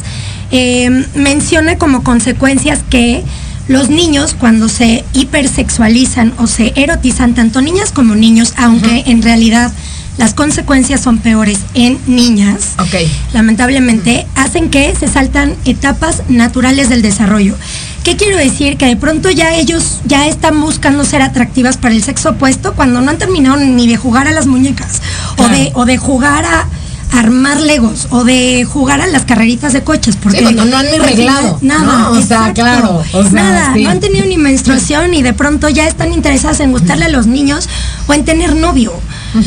menciona 1.14 1.76
como 1.76 2.04
consecuencias 2.04 2.80
que 2.88 3.24
los 3.68 3.88
niños 3.90 4.34
cuando 4.38 4.68
se 4.68 5.04
hipersexualizan 5.12 6.34
o 6.38 6.46
se 6.46 6.72
erotizan, 6.76 7.34
tanto 7.34 7.60
niñas 7.60 7.92
como 7.92 8.14
niños, 8.14 8.54
aunque 8.56 9.04
en 9.06 9.22
realidad 9.22 9.72
las 10.18 10.32
consecuencias 10.32 11.00
son 11.02 11.18
peores 11.18 11.58
en 11.74 11.98
niñas, 12.06 12.70
Ok. 12.78 12.94
lamentablemente, 13.34 14.26
hacen 14.34 14.70
que 14.70 14.94
se 14.96 15.08
saltan 15.08 15.54
etapas 15.64 16.22
naturales 16.28 16.88
del 16.88 17.02
desarrollo. 17.02 17.54
¿Qué 18.02 18.16
quiero 18.16 18.36
decir? 18.38 18.76
Que 18.78 18.86
de 18.86 18.96
pronto 18.96 19.30
ya 19.30 19.54
ellos 19.54 19.98
ya 20.06 20.26
están 20.26 20.60
buscando 20.60 21.04
ser 21.04 21.20
atractivas 21.22 21.76
para 21.76 21.94
el 21.94 22.02
sexo 22.02 22.30
opuesto 22.30 22.72
cuando 22.74 23.00
no 23.00 23.10
han 23.10 23.18
terminado 23.18 23.56
ni 23.58 23.86
de 23.88 23.96
jugar 23.96 24.26
a 24.26 24.32
las 24.32 24.46
muñecas 24.46 25.02
o, 25.38 25.48
de, 25.48 25.70
o 25.74 25.84
de 25.84 25.98
jugar 25.98 26.44
a 26.44 26.66
armar 27.12 27.60
legos 27.60 28.08
o 28.10 28.24
de 28.24 28.64
jugar 28.64 29.00
a 29.00 29.06
las 29.06 29.24
carreritas 29.24 29.72
de 29.72 29.82
coches 29.82 30.16
porque 30.16 30.38
Sí, 30.38 30.54
no 30.54 30.62
han 30.76 30.86
ni 30.90 30.96
arreglado, 30.96 31.58
nada 31.62 31.84
¿no? 31.84 32.10
O 32.10 32.14
sea, 32.14 32.20
exacto, 32.22 32.62
claro, 32.62 33.02
o 33.12 33.22
sea, 33.22 33.32
nada 33.32 33.72
sí. 33.74 33.82
no 33.84 33.90
han 33.90 34.00
tenido 34.00 34.24
ni 34.26 34.36
menstruación 34.36 35.14
y 35.14 35.22
de 35.22 35.32
pronto 35.32 35.68
ya 35.68 35.86
están 35.86 36.12
interesadas 36.12 36.60
en 36.60 36.72
gustarle 36.72 37.06
a 37.06 37.08
los 37.08 37.26
niños 37.26 37.68
o 38.06 38.14
en 38.14 38.24
tener 38.24 38.54
novio 38.56 38.92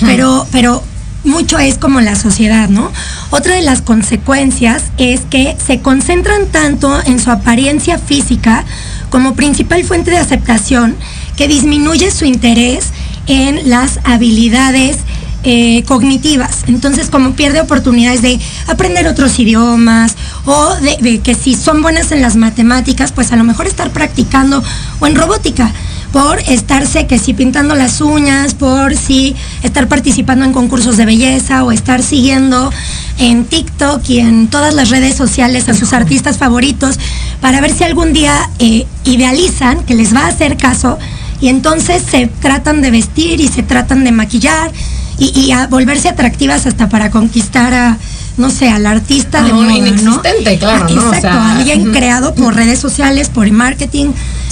pero 0.05 0.47
pero 0.51 0.83
mucho 1.23 1.59
es 1.59 1.77
como 1.77 1.99
la 1.99 2.15
sociedad, 2.15 2.69
¿no? 2.69 2.91
Otra 3.29 3.55
de 3.55 3.61
las 3.61 3.81
consecuencias 3.81 4.83
es 4.97 5.21
que 5.29 5.57
se 5.65 5.81
concentran 5.81 6.45
tanto 6.47 6.97
en 7.05 7.19
su 7.19 7.29
apariencia 7.29 7.97
física 7.97 8.63
como 9.09 9.35
principal 9.35 9.83
fuente 9.83 10.11
de 10.11 10.17
aceptación 10.17 10.95
que 11.35 11.47
disminuye 11.47 12.11
su 12.11 12.25
interés 12.25 12.91
en 13.27 13.69
las 13.69 13.99
habilidades 14.05 14.97
eh, 15.43 15.83
cognitivas. 15.83 16.65
Entonces, 16.67 17.09
como 17.09 17.31
pierde 17.31 17.61
oportunidades 17.61 18.21
de 18.21 18.39
aprender 18.67 19.07
otros 19.07 19.39
idiomas 19.39 20.15
o 20.45 20.75
de, 20.75 21.19
que 21.19 21.33
si 21.33 21.55
son 21.55 21.81
buenas 21.81 22.11
en 22.11 22.21
las 22.21 22.35
matemáticas, 22.35 23.11
pues 23.11 23.31
a 23.31 23.35
lo 23.37 23.43
mejor 23.43 23.65
estar 23.67 23.89
practicando 23.91 24.61
o 24.99 25.07
en 25.07 25.15
robótica 25.15 25.71
por 26.11 26.39
estarse 26.39 27.07
que 27.07 27.19
si 27.19 27.33
pintando 27.33 27.75
las 27.75 28.01
uñas, 28.01 28.53
por 28.53 28.95
si 28.95 29.35
estar 29.63 29.87
participando 29.87 30.43
en 30.43 30.53
concursos 30.53 30.97
de 30.97 31.05
belleza 31.05 31.63
o 31.63 31.71
estar 31.71 32.01
siguiendo 32.01 32.71
en 33.19 33.45
TikTok 33.45 34.01
y 34.09 34.19
en 34.19 34.47
todas 34.47 34.73
las 34.73 34.89
redes 34.89 35.15
sociales 35.15 35.69
a 35.69 35.73
sus 35.73 35.93
artistas 35.93 36.37
favoritos 36.37 36.97
para 37.41 37.61
ver 37.61 37.71
si 37.71 37.83
algún 37.83 38.11
día 38.11 38.49
eh, 38.59 38.87
idealizan 39.05 39.85
que 39.85 39.95
les 39.95 40.13
va 40.13 40.21
a 40.21 40.27
hacer 40.27 40.57
caso 40.57 40.97
y 41.41 41.47
entonces 41.47 42.03
se 42.03 42.27
tratan 42.27 42.81
de 42.81 42.91
vestir 42.91 43.39
y 43.39 43.47
se 43.47 43.63
tratan 43.63 44.03
de 44.03 44.11
maquillar 44.11 44.71
y, 45.19 45.37
y 45.39 45.51
a 45.51 45.67
volverse 45.67 46.09
atractivas 46.09 46.65
hasta 46.65 46.89
para 46.89 47.11
conquistar 47.11 47.73
a 47.73 47.97
no 48.37 48.49
sé, 48.49 48.69
al 48.69 48.85
artista 48.85 49.43
de 49.43 49.51
moda, 49.51 49.67
¿no? 49.67 49.77
inexistente, 49.77 50.57
claro, 50.57 50.85
Ah, 50.85 50.93
¿no? 50.93 51.01
O 51.01 51.13
Exacto, 51.13 51.21
sea, 51.21 51.57
alguien 51.57 51.91
creado 51.91 52.33
por 52.33 52.55
redes 52.55 52.79
sociales, 52.79 53.27
por 53.27 53.51
marketing, 53.51 54.11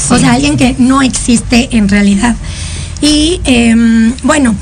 o 0.09 0.17
sea, 0.17 0.33
alguien 0.33 0.57
que 0.57 0.75
no 0.77 1.01
existe 1.01 1.69
en 1.71 1.87
realidad. 1.87 2.35
Y 3.01 3.39
em, 3.45 4.13
bueno, 4.23 4.55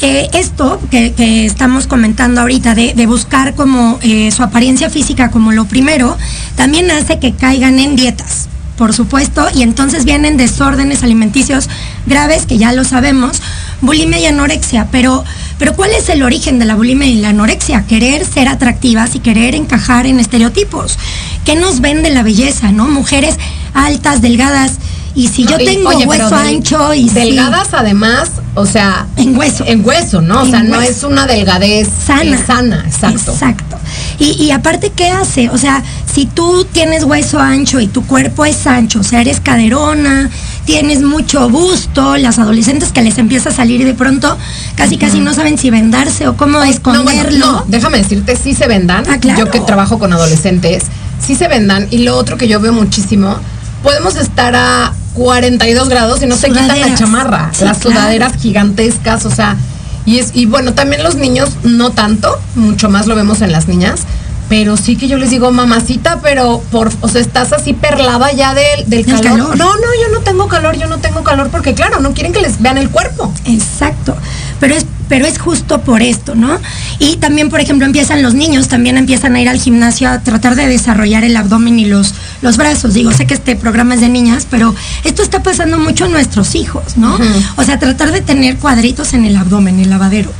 eh, 0.00 0.28
esto 0.32 0.80
que, 0.90 1.12
que 1.12 1.46
estamos 1.46 1.86
comentando 1.86 2.40
ahorita 2.40 2.74
de, 2.74 2.92
de 2.94 3.06
buscar 3.06 3.54
como 3.54 4.00
eh, 4.02 4.32
su 4.32 4.42
apariencia 4.42 4.90
física 4.90 5.30
como 5.30 5.52
lo 5.52 5.66
primero, 5.66 6.18
también 6.56 6.90
hace 6.90 7.20
que 7.20 7.34
caigan 7.34 7.78
en 7.78 7.94
dietas. 7.94 8.48
Por 8.76 8.94
supuesto, 8.94 9.46
y 9.54 9.62
entonces 9.62 10.04
vienen 10.04 10.36
desórdenes 10.36 11.02
alimenticios 11.02 11.68
graves, 12.06 12.46
que 12.46 12.58
ya 12.58 12.72
lo 12.72 12.84
sabemos, 12.84 13.40
bulimia 13.80 14.18
y 14.18 14.26
anorexia, 14.26 14.88
pero, 14.90 15.24
pero 15.58 15.74
¿cuál 15.74 15.90
es 15.90 16.08
el 16.08 16.22
origen 16.22 16.58
de 16.58 16.64
la 16.64 16.74
bulimia 16.74 17.06
y 17.06 17.16
la 17.16 17.28
anorexia? 17.28 17.86
Querer 17.86 18.24
ser 18.24 18.48
atractivas 18.48 19.14
y 19.14 19.20
querer 19.20 19.54
encajar 19.54 20.06
en 20.06 20.18
estereotipos. 20.18 20.98
¿Qué 21.44 21.54
nos 21.54 21.80
vende 21.80 22.10
la 22.10 22.22
belleza, 22.22 22.72
no? 22.72 22.88
Mujeres 22.88 23.36
altas, 23.74 24.22
delgadas, 24.22 24.78
y 25.14 25.28
si 25.28 25.44
yo 25.44 25.58
No, 25.58 25.64
tengo 25.64 25.90
oye, 25.90 26.06
hueso 26.06 26.30
del- 26.30 26.38
ancho 26.56 26.94
y 26.94 27.08
delgadas 27.10 27.68
además, 27.72 28.30
o 28.54 28.64
sea, 28.66 29.06
en 29.16 29.36
hueso. 29.36 29.64
en 29.66 29.84
hueso, 29.84 30.20
¿no? 30.22 30.40
O 30.40 30.44
En 30.44 30.50
sea, 30.50 30.62
no 30.62 30.80
es 30.80 31.02
una 31.02 31.26
delgadez 31.26 31.88
sana. 32.06 32.22
eh, 32.36 32.44
sana, 32.46 32.84
exacto. 32.86 33.32
Exacto. 33.32 33.76
Y, 34.18 34.30
y 34.42 34.50
aparte, 34.52 34.90
¿qué 34.94 35.08
hace? 35.10 35.50
O 35.50 35.58
sea, 35.58 35.82
si 36.12 36.26
tú 36.26 36.64
tienes 36.72 37.04
hueso 37.04 37.38
ancho 37.40 37.80
y 37.80 37.86
tu 37.88 38.06
cuerpo 38.06 38.44
es 38.44 38.66
ancho, 38.66 39.00
o 39.00 39.02
sea, 39.02 39.20
eres 39.20 39.40
caderona, 39.40 40.30
tienes 40.64 41.02
mucho 41.02 41.48
busto, 41.50 42.16
las 42.16 42.38
adolescentes 42.38 42.90
que 42.92 43.02
les 43.02 43.18
empieza 43.18 43.48
a 43.50 43.52
salir 43.52 43.80
y 43.80 43.84
de 43.84 43.94
pronto 43.94 44.36
casi 44.76 44.96
casi 44.96 45.20
no 45.20 45.34
saben 45.34 45.58
si 45.58 45.70
vendarse 45.70 46.28
o 46.28 46.36
cómo 46.36 46.52
No, 46.52 46.58
bueno, 46.58 46.72
esconderlo. 46.72 47.38
no, 47.46 47.64
déjame 47.68 47.98
decirte, 47.98 48.36
sí 48.36 48.54
se 48.54 48.66
vendan. 48.68 49.04
Ah, 49.10 49.18
claro. 49.18 49.40
Yo 49.40 49.50
que 49.50 49.60
trabajo 49.60 49.98
con 49.98 50.12
adolescentes, 50.12 50.84
sí 51.24 51.34
se 51.34 51.48
vendan. 51.48 51.86
Y 51.90 51.98
lo 51.98 52.16
otro 52.16 52.36
que 52.36 52.46
yo 52.48 52.60
veo 52.60 52.72
muchísimo, 52.72 53.36
podemos 53.82 54.16
estar 54.16 54.54
a 54.54 54.92
42 55.14 55.88
grados 55.88 56.22
y 56.22 56.26
no 56.26 56.36
se 56.36 56.48
quitan 56.48 56.80
la 56.80 56.94
chamarra. 56.94 57.50
Sí, 57.52 57.64
las 57.64 57.78
claro. 57.78 57.96
sudaderas 57.96 58.34
gigantescas, 58.36 59.26
o 59.26 59.30
sea, 59.30 59.56
Y 60.04 60.18
es 60.18 60.30
y 60.34 60.46
bueno, 60.46 60.74
también 60.74 61.02
los 61.02 61.14
niños 61.16 61.50
no 61.62 61.90
tanto, 61.90 62.40
mucho 62.54 62.88
más 62.88 63.06
lo 63.06 63.14
vemos 63.14 63.40
en 63.40 63.52
las 63.52 63.68
niñas, 63.68 64.00
pero 64.48 64.76
sí 64.76 64.96
que 64.96 65.08
yo 65.08 65.16
les 65.16 65.30
digo, 65.30 65.50
mamacita, 65.50 66.20
pero 66.22 66.62
por, 66.70 66.90
o 67.00 67.08
sea, 67.08 67.20
estás 67.20 67.52
así 67.52 67.72
perlada 67.72 68.32
ya 68.32 68.52
del, 68.52 68.88
del 68.88 69.06
calor. 69.06 69.22
calor. 69.22 69.56
No, 69.56 69.74
no, 69.74 69.80
yo 70.02 70.12
no 70.12 70.20
tengo 70.20 70.48
calor, 70.48 70.76
yo 70.76 70.88
no 70.88 70.98
tengo 70.98 71.22
calor, 71.22 71.48
porque 71.50 71.74
claro, 71.74 72.00
no 72.00 72.12
quieren 72.12 72.32
que 72.32 72.40
les 72.40 72.60
vean 72.60 72.78
el 72.78 72.90
cuerpo. 72.90 73.32
Exacto. 73.46 74.14
Pero 74.60 74.74
es, 74.74 74.84
pero 75.08 75.26
es 75.26 75.38
justo 75.38 75.80
por 75.82 76.02
esto, 76.02 76.34
¿no? 76.34 76.58
Y 76.98 77.16
también, 77.16 77.48
por 77.50 77.60
ejemplo, 77.60 77.84
empiezan 77.86 78.22
los 78.22 78.34
niños, 78.34 78.68
también 78.68 78.96
empiezan 78.96 79.34
a 79.36 79.40
ir 79.40 79.48
al 79.48 79.60
gimnasio 79.60 80.08
a 80.08 80.20
tratar 80.20 80.54
de 80.54 80.66
desarrollar 80.66 81.24
el 81.24 81.36
abdomen 81.36 81.78
y 81.78 81.84
los, 81.84 82.14
los 82.40 82.56
brazos. 82.56 82.94
Digo, 82.94 83.12
sé 83.12 83.26
que 83.26 83.34
este 83.34 83.56
programa 83.56 83.94
es 83.94 84.00
de 84.00 84.08
niñas, 84.08 84.46
pero 84.50 84.74
esto 85.04 85.22
está 85.22 85.42
pasando 85.42 85.78
mucho 85.78 86.06
en 86.06 86.12
nuestros 86.12 86.54
hijos, 86.54 86.96
¿no? 86.96 87.18
O 87.56 87.64
sea, 87.64 87.78
tratar 87.78 88.12
de 88.12 88.20
tener 88.20 88.56
cuadritos 88.56 89.12
en 89.14 89.24
el 89.24 89.36
abdomen, 89.36 89.78
el 89.80 89.90
lavadero. 89.90 90.30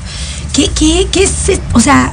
¿Qué, 0.53 0.71
qué, 0.75 1.07
qué 1.11 1.25
es? 1.25 1.49
es- 1.49 1.61
O 1.73 1.81
sea, 1.81 2.13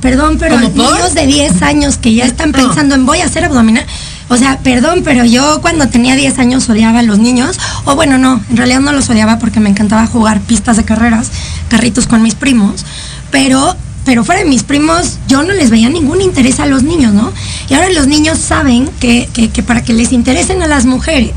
perdón, 0.00 0.36
pero 0.38 0.56
niños 0.98 1.14
de 1.14 1.26
10 1.26 1.62
años 1.62 1.96
que 1.98 2.14
ya 2.14 2.24
están 2.24 2.52
pensando 2.52 2.94
en 2.94 3.04
voy 3.06 3.20
a 3.20 3.24
hacer 3.26 3.44
abdominal. 3.44 3.84
O 4.30 4.36
sea, 4.36 4.58
perdón, 4.58 5.00
pero 5.04 5.24
yo 5.24 5.60
cuando 5.62 5.88
tenía 5.88 6.14
10 6.14 6.38
años 6.38 6.68
odiaba 6.68 6.98
a 6.98 7.02
los 7.02 7.18
niños. 7.18 7.58
O 7.86 7.94
bueno, 7.96 8.18
no, 8.18 8.42
en 8.50 8.56
realidad 8.58 8.80
no 8.80 8.92
los 8.92 9.08
odiaba 9.08 9.38
porque 9.38 9.58
me 9.58 9.70
encantaba 9.70 10.06
jugar 10.06 10.40
pistas 10.42 10.76
de 10.76 10.84
carreras, 10.84 11.30
carritos 11.68 12.06
con 12.06 12.22
mis 12.22 12.34
primos. 12.34 12.84
Pero, 13.30 13.76
pero 14.04 14.24
fuera 14.24 14.42
de 14.42 14.48
mis 14.48 14.62
primos, 14.62 15.18
yo 15.28 15.42
no 15.42 15.52
les 15.52 15.70
veía 15.70 15.88
ningún 15.90 16.20
interés 16.20 16.60
a 16.60 16.66
los 16.66 16.82
niños, 16.82 17.12
¿no? 17.12 17.32
Y 17.68 17.74
ahora 17.74 17.90
los 17.90 18.06
niños 18.06 18.38
saben 18.38 18.88
que, 19.00 19.28
que- 19.32 19.50
que 19.50 19.62
para 19.62 19.82
que 19.84 19.92
les 19.92 20.12
interesen 20.12 20.62
a 20.62 20.66
las 20.66 20.86
mujeres, 20.86 21.32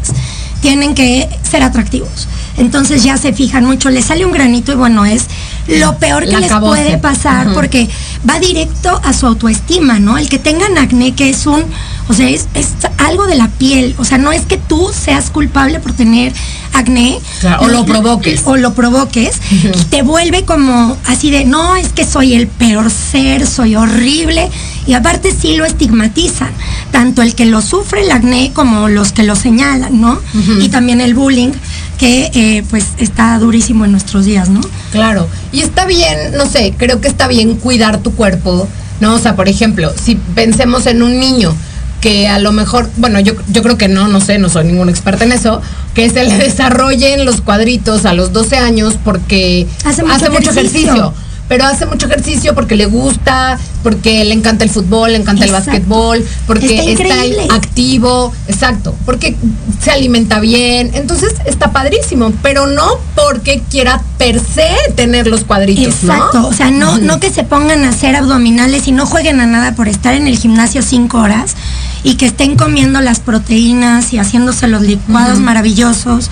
tienen 0.61 0.93
que 0.95 1.27
ser 1.49 1.63
atractivos. 1.63 2.27
Entonces 2.57 3.03
ya 3.03 3.17
se 3.17 3.33
fijan 3.33 3.65
mucho, 3.65 3.89
les 3.89 4.05
sale 4.05 4.25
un 4.25 4.31
granito 4.31 4.71
y 4.71 4.75
bueno, 4.75 5.05
es 5.05 5.25
lo 5.67 5.97
peor 5.97 6.25
que 6.25 6.31
La 6.31 6.39
les 6.39 6.51
puede 6.53 6.97
pasar 6.97 7.53
porque 7.53 7.89
va 8.27 8.39
directo 8.39 8.99
a 9.03 9.13
su 9.13 9.27
autoestima, 9.27 9.99
¿no? 9.99 10.17
El 10.17 10.29
que 10.29 10.39
tengan 10.39 10.77
acné, 10.77 11.13
que 11.13 11.29
es 11.29 11.45
un, 11.45 11.63
o 12.07 12.13
sea, 12.13 12.29
es, 12.29 12.47
es 12.53 12.69
algo 12.97 13.27
de 13.27 13.35
la 13.35 13.47
piel, 13.47 13.95
o 13.97 14.05
sea, 14.05 14.17
no 14.17 14.31
es 14.31 14.43
que 14.43 14.57
tú 14.57 14.91
seas 14.93 15.29
culpable 15.29 15.79
por 15.79 15.93
tener 15.93 16.33
acné. 16.73 17.19
Claro, 17.39 17.63
o 17.63 17.67
lo 17.67 17.85
provoques. 17.85 18.41
O 18.45 18.57
lo 18.57 18.73
provoques, 18.73 19.39
y 19.51 19.83
te 19.85 20.01
vuelve 20.01 20.45
como 20.45 20.97
así 21.07 21.31
de, 21.31 21.45
no, 21.45 21.75
es 21.75 21.89
que 21.89 22.05
soy 22.05 22.33
el 22.33 22.47
peor 22.47 22.89
ser, 22.89 23.45
soy 23.47 23.75
horrible, 23.75 24.49
y 24.87 24.93
aparte 24.93 25.33
sí 25.39 25.55
lo 25.55 25.65
estigmatizan, 25.65 26.51
tanto 26.91 27.21
el 27.21 27.35
que 27.35 27.45
lo 27.45 27.61
sufre 27.61 28.01
el 28.01 28.11
acné 28.11 28.51
como 28.53 28.89
los 28.89 29.11
que 29.11 29.23
lo 29.23 29.35
señalan, 29.35 30.01
¿no? 30.01 30.19
Y 30.59 30.69
también 30.69 31.01
el 31.01 31.13
bullying, 31.13 31.51
que 32.01 32.31
eh, 32.33 32.63
pues 32.71 32.87
está 32.97 33.37
durísimo 33.37 33.85
en 33.85 33.91
nuestros 33.91 34.25
días, 34.25 34.49
¿no? 34.49 34.59
Claro. 34.91 35.27
Y 35.51 35.61
está 35.61 35.85
bien, 35.85 36.31
no 36.35 36.47
sé, 36.47 36.73
creo 36.75 36.99
que 36.99 37.07
está 37.07 37.27
bien 37.27 37.57
cuidar 37.57 37.99
tu 37.99 38.15
cuerpo, 38.15 38.67
¿no? 38.99 39.13
O 39.13 39.19
sea, 39.19 39.35
por 39.35 39.47
ejemplo, 39.47 39.93
si 40.03 40.15
pensemos 40.15 40.87
en 40.87 41.03
un 41.03 41.19
niño 41.19 41.55
que 42.01 42.27
a 42.27 42.39
lo 42.39 42.53
mejor, 42.53 42.89
bueno, 42.97 43.19
yo, 43.19 43.33
yo 43.49 43.61
creo 43.61 43.77
que 43.77 43.87
no, 43.87 44.07
no 44.07 44.19
sé, 44.19 44.39
no 44.39 44.49
soy 44.49 44.65
ningún 44.65 44.89
experta 44.89 45.25
en 45.25 45.31
eso, 45.31 45.61
que 45.93 46.09
se 46.09 46.23
le 46.23 46.35
desarrollen 46.43 47.23
los 47.23 47.39
cuadritos 47.41 48.05
a 48.05 48.15
los 48.15 48.33
12 48.33 48.57
años 48.57 48.95
porque 49.05 49.67
Hace 49.85 50.01
mucho 50.31 50.49
ejercicio. 50.49 51.13
Pero 51.51 51.65
hace 51.65 51.85
mucho 51.85 52.05
ejercicio 52.05 52.55
porque 52.55 52.77
le 52.77 52.85
gusta, 52.85 53.59
porque 53.83 54.23
le 54.23 54.33
encanta 54.33 54.63
el 54.63 54.69
fútbol, 54.69 55.11
le 55.11 55.17
encanta 55.17 55.43
el 55.43 55.51
básquetbol, 55.51 56.23
porque 56.47 56.93
Está 56.93 57.53
activo, 57.53 58.31
exacto, 58.47 58.95
porque 59.05 59.35
se 59.83 59.91
alimenta 59.91 60.39
bien, 60.39 60.91
entonces 60.93 61.33
está 61.45 61.73
padrísimo, 61.73 62.31
pero 62.41 62.67
no 62.67 62.87
porque 63.15 63.61
quiera 63.69 64.01
per 64.17 64.39
se 64.39 64.93
tener 64.95 65.27
los 65.27 65.43
cuadritos, 65.43 66.03
¿no? 66.03 66.13
Exacto, 66.13 66.47
o 66.47 66.53
sea, 66.53 66.71
no, 66.71 66.97
no 66.99 67.19
que 67.19 67.29
se 67.29 67.43
pongan 67.43 67.83
a 67.83 67.89
hacer 67.89 68.15
abdominales 68.15 68.87
y 68.87 68.93
no 68.93 69.05
jueguen 69.05 69.41
a 69.41 69.45
nada 69.45 69.75
por 69.75 69.89
estar 69.89 70.13
en 70.13 70.27
el 70.27 70.37
gimnasio 70.37 70.81
cinco 70.81 71.17
horas 71.17 71.57
y 72.01 72.15
que 72.15 72.27
estén 72.27 72.55
comiendo 72.55 73.01
las 73.01 73.19
proteínas 73.19 74.13
y 74.13 74.19
haciéndose 74.19 74.69
los 74.69 74.83
licuados 74.83 75.39
maravillosos. 75.39 76.29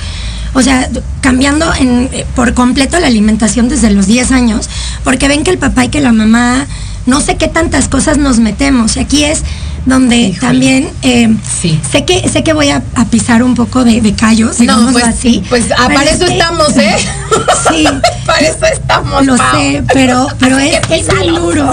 O 0.54 0.62
sea, 0.62 0.90
cambiando 1.22 1.72
en, 1.76 2.10
eh, 2.12 2.26
por 2.36 2.54
completo 2.54 3.00
la 3.00 3.08
alimentación 3.08 3.70
desde 3.70 3.92
los 3.92 4.08
10 4.08 4.32
años, 4.32 4.70
porque 5.04 5.28
ven 5.28 5.44
que 5.44 5.52
el 5.52 5.58
papá 5.58 5.86
y 5.86 5.90
que 5.90 6.02
la 6.02 6.12
mamá, 6.12 6.66
no 7.06 7.22
sé 7.22 7.38
qué 7.38 7.48
tantas 7.48 7.88
cosas 7.88 8.18
nos 8.18 8.40
metemos. 8.40 8.98
Y 8.98 9.00
aquí 9.02 9.24
es 9.24 9.44
donde 9.86 10.18
Híjole. 10.18 10.40
también 10.40 10.90
eh, 11.04 11.34
Sí. 11.62 11.80
sé 11.92 12.04
que 12.04 12.28
sé 12.30 12.44
que 12.44 12.54
voy 12.54 12.70
a, 12.70 12.84
a 12.96 13.06
pisar 13.06 13.44
un 13.44 13.56
poco 13.56 13.84
de, 13.84 14.02
de 14.02 14.14
callos, 14.14 14.60
No, 14.60 14.92
pues, 14.92 15.04
así. 15.06 15.42
pues 15.50 15.66
ah, 15.78 15.88
para 15.88 16.04
es 16.10 16.18
eso 16.18 16.26
que- 16.26 16.34
estamos, 16.34 16.76
¿eh? 16.78 16.96
Sí. 17.70 17.86
para 18.26 18.40
eso 18.40 18.66
estamos. 18.74 19.26
Lo 19.26 19.38
sé, 19.38 19.84
pero, 19.94 20.28
pero 20.40 20.58
Así 20.58 20.70
es, 20.70 20.80
que 20.82 20.96
es 21.00 21.08
bien 21.08 21.36
duro. 21.36 21.72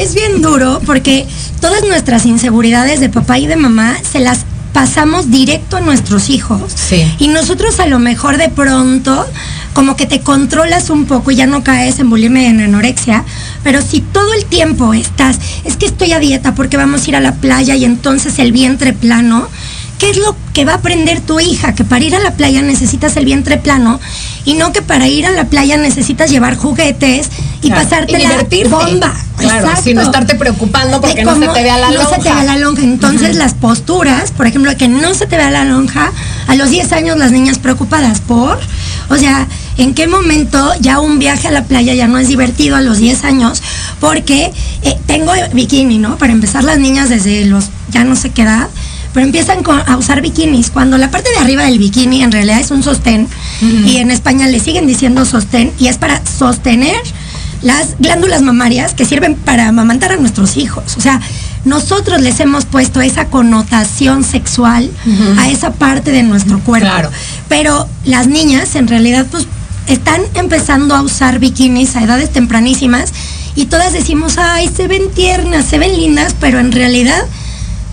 Es 0.00 0.14
bien 0.14 0.42
duro 0.42 0.80
porque 0.86 1.26
todas 1.60 1.82
nuestras 1.84 2.26
inseguridades 2.26 3.00
de 3.00 3.08
papá 3.08 3.38
y 3.38 3.46
de 3.46 3.56
mamá 3.56 3.96
se 4.10 4.20
las 4.20 4.40
pasamos 4.72 5.30
directo 5.30 5.76
a 5.76 5.80
nuestros 5.80 6.30
hijos. 6.30 6.72
Sí. 6.74 7.04
Y 7.18 7.28
nosotros 7.28 7.80
a 7.80 7.86
lo 7.86 7.98
mejor 7.98 8.38
de 8.38 8.48
pronto 8.48 9.26
como 9.74 9.96
que 9.96 10.06
te 10.06 10.20
controlas 10.20 10.90
un 10.90 11.06
poco 11.06 11.30
y 11.30 11.36
ya 11.36 11.46
no 11.46 11.64
caes 11.64 11.98
en 11.98 12.10
bulimia 12.10 12.42
y 12.42 12.46
en 12.46 12.60
anorexia, 12.60 13.24
pero 13.62 13.80
si 13.80 14.00
todo 14.00 14.34
el 14.34 14.44
tiempo 14.44 14.92
estás, 14.94 15.38
es 15.64 15.76
que 15.76 15.86
estoy 15.86 16.12
a 16.12 16.18
dieta 16.18 16.54
porque 16.54 16.76
vamos 16.76 17.06
a 17.06 17.08
ir 17.08 17.16
a 17.16 17.20
la 17.20 17.34
playa 17.36 17.74
y 17.74 17.84
entonces 17.84 18.38
el 18.38 18.52
vientre 18.52 18.92
plano, 18.92 19.48
¿qué 19.98 20.10
es 20.10 20.18
lo 20.18 20.36
que 20.52 20.64
va 20.64 20.72
a 20.72 20.76
aprender 20.76 21.20
tu 21.20 21.40
hija? 21.40 21.74
Que 21.74 21.84
para 21.84 22.04
ir 22.04 22.14
a 22.14 22.20
la 22.20 22.32
playa 22.32 22.60
necesitas 22.62 23.16
el 23.16 23.24
vientre 23.24 23.56
plano 23.56 23.98
y 24.44 24.54
no 24.54 24.72
que 24.72 24.82
para 24.82 25.08
ir 25.08 25.26
a 25.26 25.30
la 25.30 25.44
playa 25.44 25.76
necesitas 25.76 26.30
llevar 26.30 26.56
juguetes 26.56 27.28
y 27.62 27.68
Claro, 27.68 27.82
pasarte 27.84 28.18
y 28.20 28.64
la 28.64 28.68
bomba. 28.68 29.14
Claro, 29.36 29.60
Exacto. 29.60 29.82
sin 29.84 29.96
no 29.96 30.02
estarte 30.02 30.34
preocupando 30.34 31.00
porque 31.00 31.24
no 31.24 31.34
se 31.38 31.46
te 31.48 31.62
vea 31.62 31.78
la 31.78 31.88
no 31.90 31.94
lonja. 31.94 32.10
se 32.16 32.22
te 32.22 32.32
vea 32.32 32.44
la 32.44 32.56
lonja. 32.56 32.82
Entonces 32.82 33.36
las 33.36 33.54
posturas, 33.54 34.30
por 34.32 34.46
ejemplo, 34.46 34.76
que 34.76 34.88
no 34.88 35.14
se 35.14 35.26
te 35.26 35.36
vea 35.36 35.50
la 35.50 35.64
lonja, 35.64 36.10
a 36.48 36.54
los 36.56 36.70
10 36.70 36.92
años 36.92 37.16
las 37.16 37.30
niñas 37.32 37.58
preocupadas 37.58 38.20
por, 38.20 38.58
o 39.08 39.16
sea, 39.16 39.46
¿en 39.78 39.94
qué 39.94 40.06
momento 40.08 40.72
ya 40.80 40.98
un 41.00 41.18
viaje 41.18 41.48
a 41.48 41.50
la 41.52 41.64
playa 41.64 41.94
ya 41.94 42.08
no 42.08 42.18
es 42.18 42.28
divertido 42.28 42.76
a 42.76 42.80
los 42.80 42.98
10 42.98 43.24
años? 43.24 43.62
Porque 44.00 44.52
eh, 44.82 44.98
tengo 45.06 45.32
bikini, 45.52 45.98
¿no? 45.98 46.18
Para 46.18 46.32
empezar 46.32 46.64
las 46.64 46.78
niñas 46.78 47.08
desde 47.08 47.44
los 47.46 47.66
ya 47.90 48.04
no 48.04 48.16
sé 48.16 48.30
qué 48.30 48.42
edad, 48.42 48.68
pero 49.12 49.26
empiezan 49.26 49.58
a 49.86 49.96
usar 49.96 50.22
bikinis, 50.22 50.70
cuando 50.70 50.98
la 50.98 51.10
parte 51.10 51.30
de 51.30 51.38
arriba 51.38 51.64
del 51.64 51.78
bikini 51.78 52.22
en 52.22 52.32
realidad 52.32 52.60
es 52.60 52.70
un 52.70 52.82
sostén 52.82 53.28
y 53.60 53.98
en 53.98 54.10
España 54.10 54.46
le 54.46 54.58
siguen 54.58 54.86
diciendo 54.86 55.24
sostén 55.24 55.72
y 55.78 55.88
es 55.88 55.98
para 55.98 56.22
sostener 56.24 57.00
las 57.62 57.96
glándulas 57.98 58.42
mamarias 58.42 58.94
que 58.94 59.04
sirven 59.04 59.36
para 59.36 59.68
amamantar 59.68 60.12
a 60.12 60.16
nuestros 60.16 60.56
hijos. 60.56 60.96
O 60.96 61.00
sea, 61.00 61.20
nosotros 61.64 62.20
les 62.20 62.40
hemos 62.40 62.64
puesto 62.64 63.00
esa 63.00 63.26
connotación 63.26 64.24
sexual 64.24 64.90
a 65.38 65.48
esa 65.48 65.72
parte 65.72 66.10
de 66.10 66.22
nuestro 66.22 66.58
cuerpo. 66.60 66.88
Claro. 66.88 67.10
Pero 67.48 67.88
las 68.04 68.26
niñas 68.26 68.74
en 68.74 68.88
realidad 68.88 69.26
pues 69.30 69.46
están 69.86 70.22
empezando 70.34 70.94
a 70.94 71.02
usar 71.02 71.38
bikinis 71.38 71.96
a 71.96 72.02
edades 72.02 72.32
tempranísimas 72.32 73.12
y 73.54 73.66
todas 73.66 73.92
decimos, 73.92 74.38
ay, 74.38 74.70
se 74.74 74.88
ven 74.88 75.10
tiernas, 75.14 75.66
se 75.66 75.78
ven 75.78 75.94
lindas, 75.96 76.34
pero 76.40 76.58
en 76.58 76.72
realidad 76.72 77.22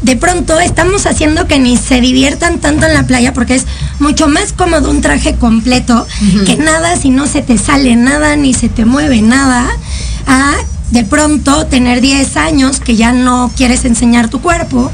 de 0.01 0.15
pronto 0.15 0.57
estamos 0.59 1.05
haciendo 1.05 1.45
que 1.47 1.59
ni 1.59 1.75
se 1.77 1.99
diviertan 1.99 2.59
tanto 2.59 2.85
en 2.85 2.93
la 2.93 3.05
playa 3.05 3.33
porque 3.33 3.55
es 3.55 3.65
mucho 3.99 4.27
más 4.27 4.53
cómodo 4.53 4.89
un 4.89 5.01
traje 5.01 5.35
completo 5.35 6.07
que 6.45 6.55
nada 6.55 6.95
si 6.95 7.09
no 7.09 7.27
se 7.27 7.41
te 7.41 7.57
sale 7.57 7.95
nada 7.97 8.35
ni 8.37 8.53
se 8.53 8.69
te 8.69 8.85
mueve 8.85 9.21
nada 9.21 9.67
a 10.25 10.53
de 10.91 11.03
pronto 11.03 11.65
tener 11.67 12.01
10 12.01 12.37
años 12.37 12.79
que 12.79 12.95
ya 12.95 13.11
no 13.11 13.51
quieres 13.55 13.85
enseñar 13.85 14.27
tu 14.29 14.41
cuerpo, 14.41 14.91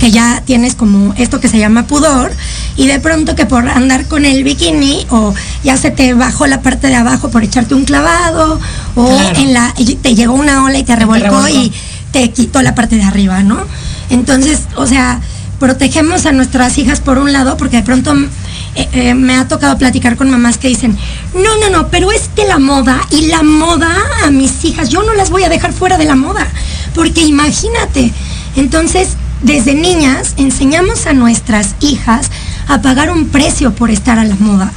que 0.00 0.10
ya 0.10 0.42
tienes 0.44 0.74
como 0.74 1.14
esto 1.18 1.38
que 1.38 1.48
se 1.48 1.58
llama 1.58 1.86
pudor 1.86 2.32
y 2.76 2.88
de 2.88 2.98
pronto 2.98 3.36
que 3.36 3.46
por 3.46 3.68
andar 3.68 4.06
con 4.06 4.24
el 4.24 4.42
bikini 4.42 5.06
o 5.10 5.32
ya 5.62 5.76
se 5.76 5.92
te 5.92 6.14
bajó 6.14 6.48
la 6.48 6.62
parte 6.62 6.88
de 6.88 6.96
abajo 6.96 7.30
por 7.30 7.44
echarte 7.44 7.76
un 7.76 7.84
clavado 7.84 8.58
o 8.96 9.06
Claro. 9.06 9.38
en 9.38 9.52
la 9.54 9.72
y 9.78 9.94
te 9.94 10.16
llegó 10.16 10.32
una 10.34 10.64
ola 10.64 10.78
y 10.78 10.82
te 10.82 10.96
revolcó, 10.96 11.26
revolcó. 11.26 11.48
y 11.48 11.72
te 12.10 12.28
quitó 12.32 12.60
la 12.62 12.74
parte 12.74 12.96
de 12.96 13.04
arriba, 13.04 13.44
¿no? 13.44 13.58
Entonces, 14.10 14.60
o 14.76 14.86
sea, 14.86 15.20
protegemos 15.58 16.26
a 16.26 16.32
nuestras 16.32 16.78
hijas 16.78 17.00
por 17.00 17.18
un 17.18 17.32
lado, 17.32 17.56
porque 17.56 17.76
de 17.76 17.82
pronto 17.82 18.14
eh, 18.74 18.88
eh, 18.92 19.14
me 19.14 19.36
ha 19.36 19.48
tocado 19.48 19.78
platicar 19.78 20.16
con 20.16 20.30
mamás 20.30 20.58
que 20.58 20.68
dicen, 20.68 20.96
no, 21.34 21.56
no, 21.58 21.70
no, 21.70 21.88
pero 21.88 22.12
es 22.12 22.28
que 22.34 22.44
la 22.44 22.58
moda 22.58 23.00
y 23.10 23.26
la 23.26 23.42
moda 23.42 23.90
a 24.24 24.30
mis 24.30 24.64
hijas, 24.64 24.90
yo 24.90 25.02
no 25.02 25.14
las 25.14 25.30
voy 25.30 25.44
a 25.44 25.48
dejar 25.48 25.72
fuera 25.72 25.96
de 25.96 26.04
la 26.04 26.14
moda, 26.14 26.46
porque 26.94 27.22
imagínate, 27.22 28.12
entonces, 28.56 29.16
desde 29.42 29.74
niñas 29.74 30.34
enseñamos 30.36 31.06
a 31.06 31.12
nuestras 31.12 31.74
hijas 31.80 32.30
a 32.68 32.80
pagar 32.82 33.10
un 33.10 33.28
precio 33.28 33.74
por 33.74 33.90
estar 33.90 34.18
a 34.18 34.24
la 34.24 34.36
moda. 34.36 34.72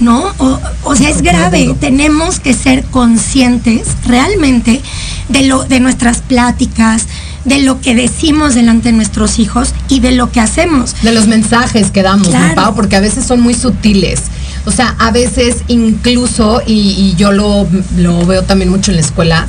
¿no? 0.00 0.32
O, 0.38 0.60
o 0.84 0.94
sea, 0.94 1.08
es 1.08 1.22
grave. 1.22 1.74
Tenemos 1.80 2.38
que 2.38 2.54
ser 2.54 2.84
conscientes 2.84 3.88
realmente 4.06 4.80
de 5.28 5.42
lo, 5.42 5.64
de 5.64 5.80
nuestras 5.80 6.20
pláticas, 6.20 7.06
de 7.44 7.60
lo 7.62 7.80
que 7.80 7.94
decimos 7.94 8.54
delante 8.54 8.90
de 8.90 8.92
nuestros 8.92 9.38
hijos 9.38 9.74
y 9.88 10.00
de 10.00 10.12
lo 10.12 10.30
que 10.30 10.40
hacemos. 10.40 10.94
De 11.02 11.12
los 11.12 11.26
mensajes 11.26 11.90
que 11.90 12.02
damos, 12.02 12.28
¿no, 12.28 12.32
Claro. 12.32 12.54
Pau? 12.54 12.74
Porque 12.74 12.96
a 12.96 13.00
veces 13.00 13.24
son 13.24 13.40
muy 13.40 13.54
sutiles. 13.54 14.22
O 14.64 14.72
sea, 14.72 14.94
a 14.98 15.10
veces 15.10 15.58
incluso, 15.68 16.62
y, 16.66 16.72
y 16.72 17.14
yo 17.16 17.32
lo, 17.32 17.66
lo 17.96 18.26
veo 18.26 18.42
también 18.42 18.70
mucho 18.70 18.90
en 18.90 18.96
la 18.96 19.02
escuela, 19.02 19.46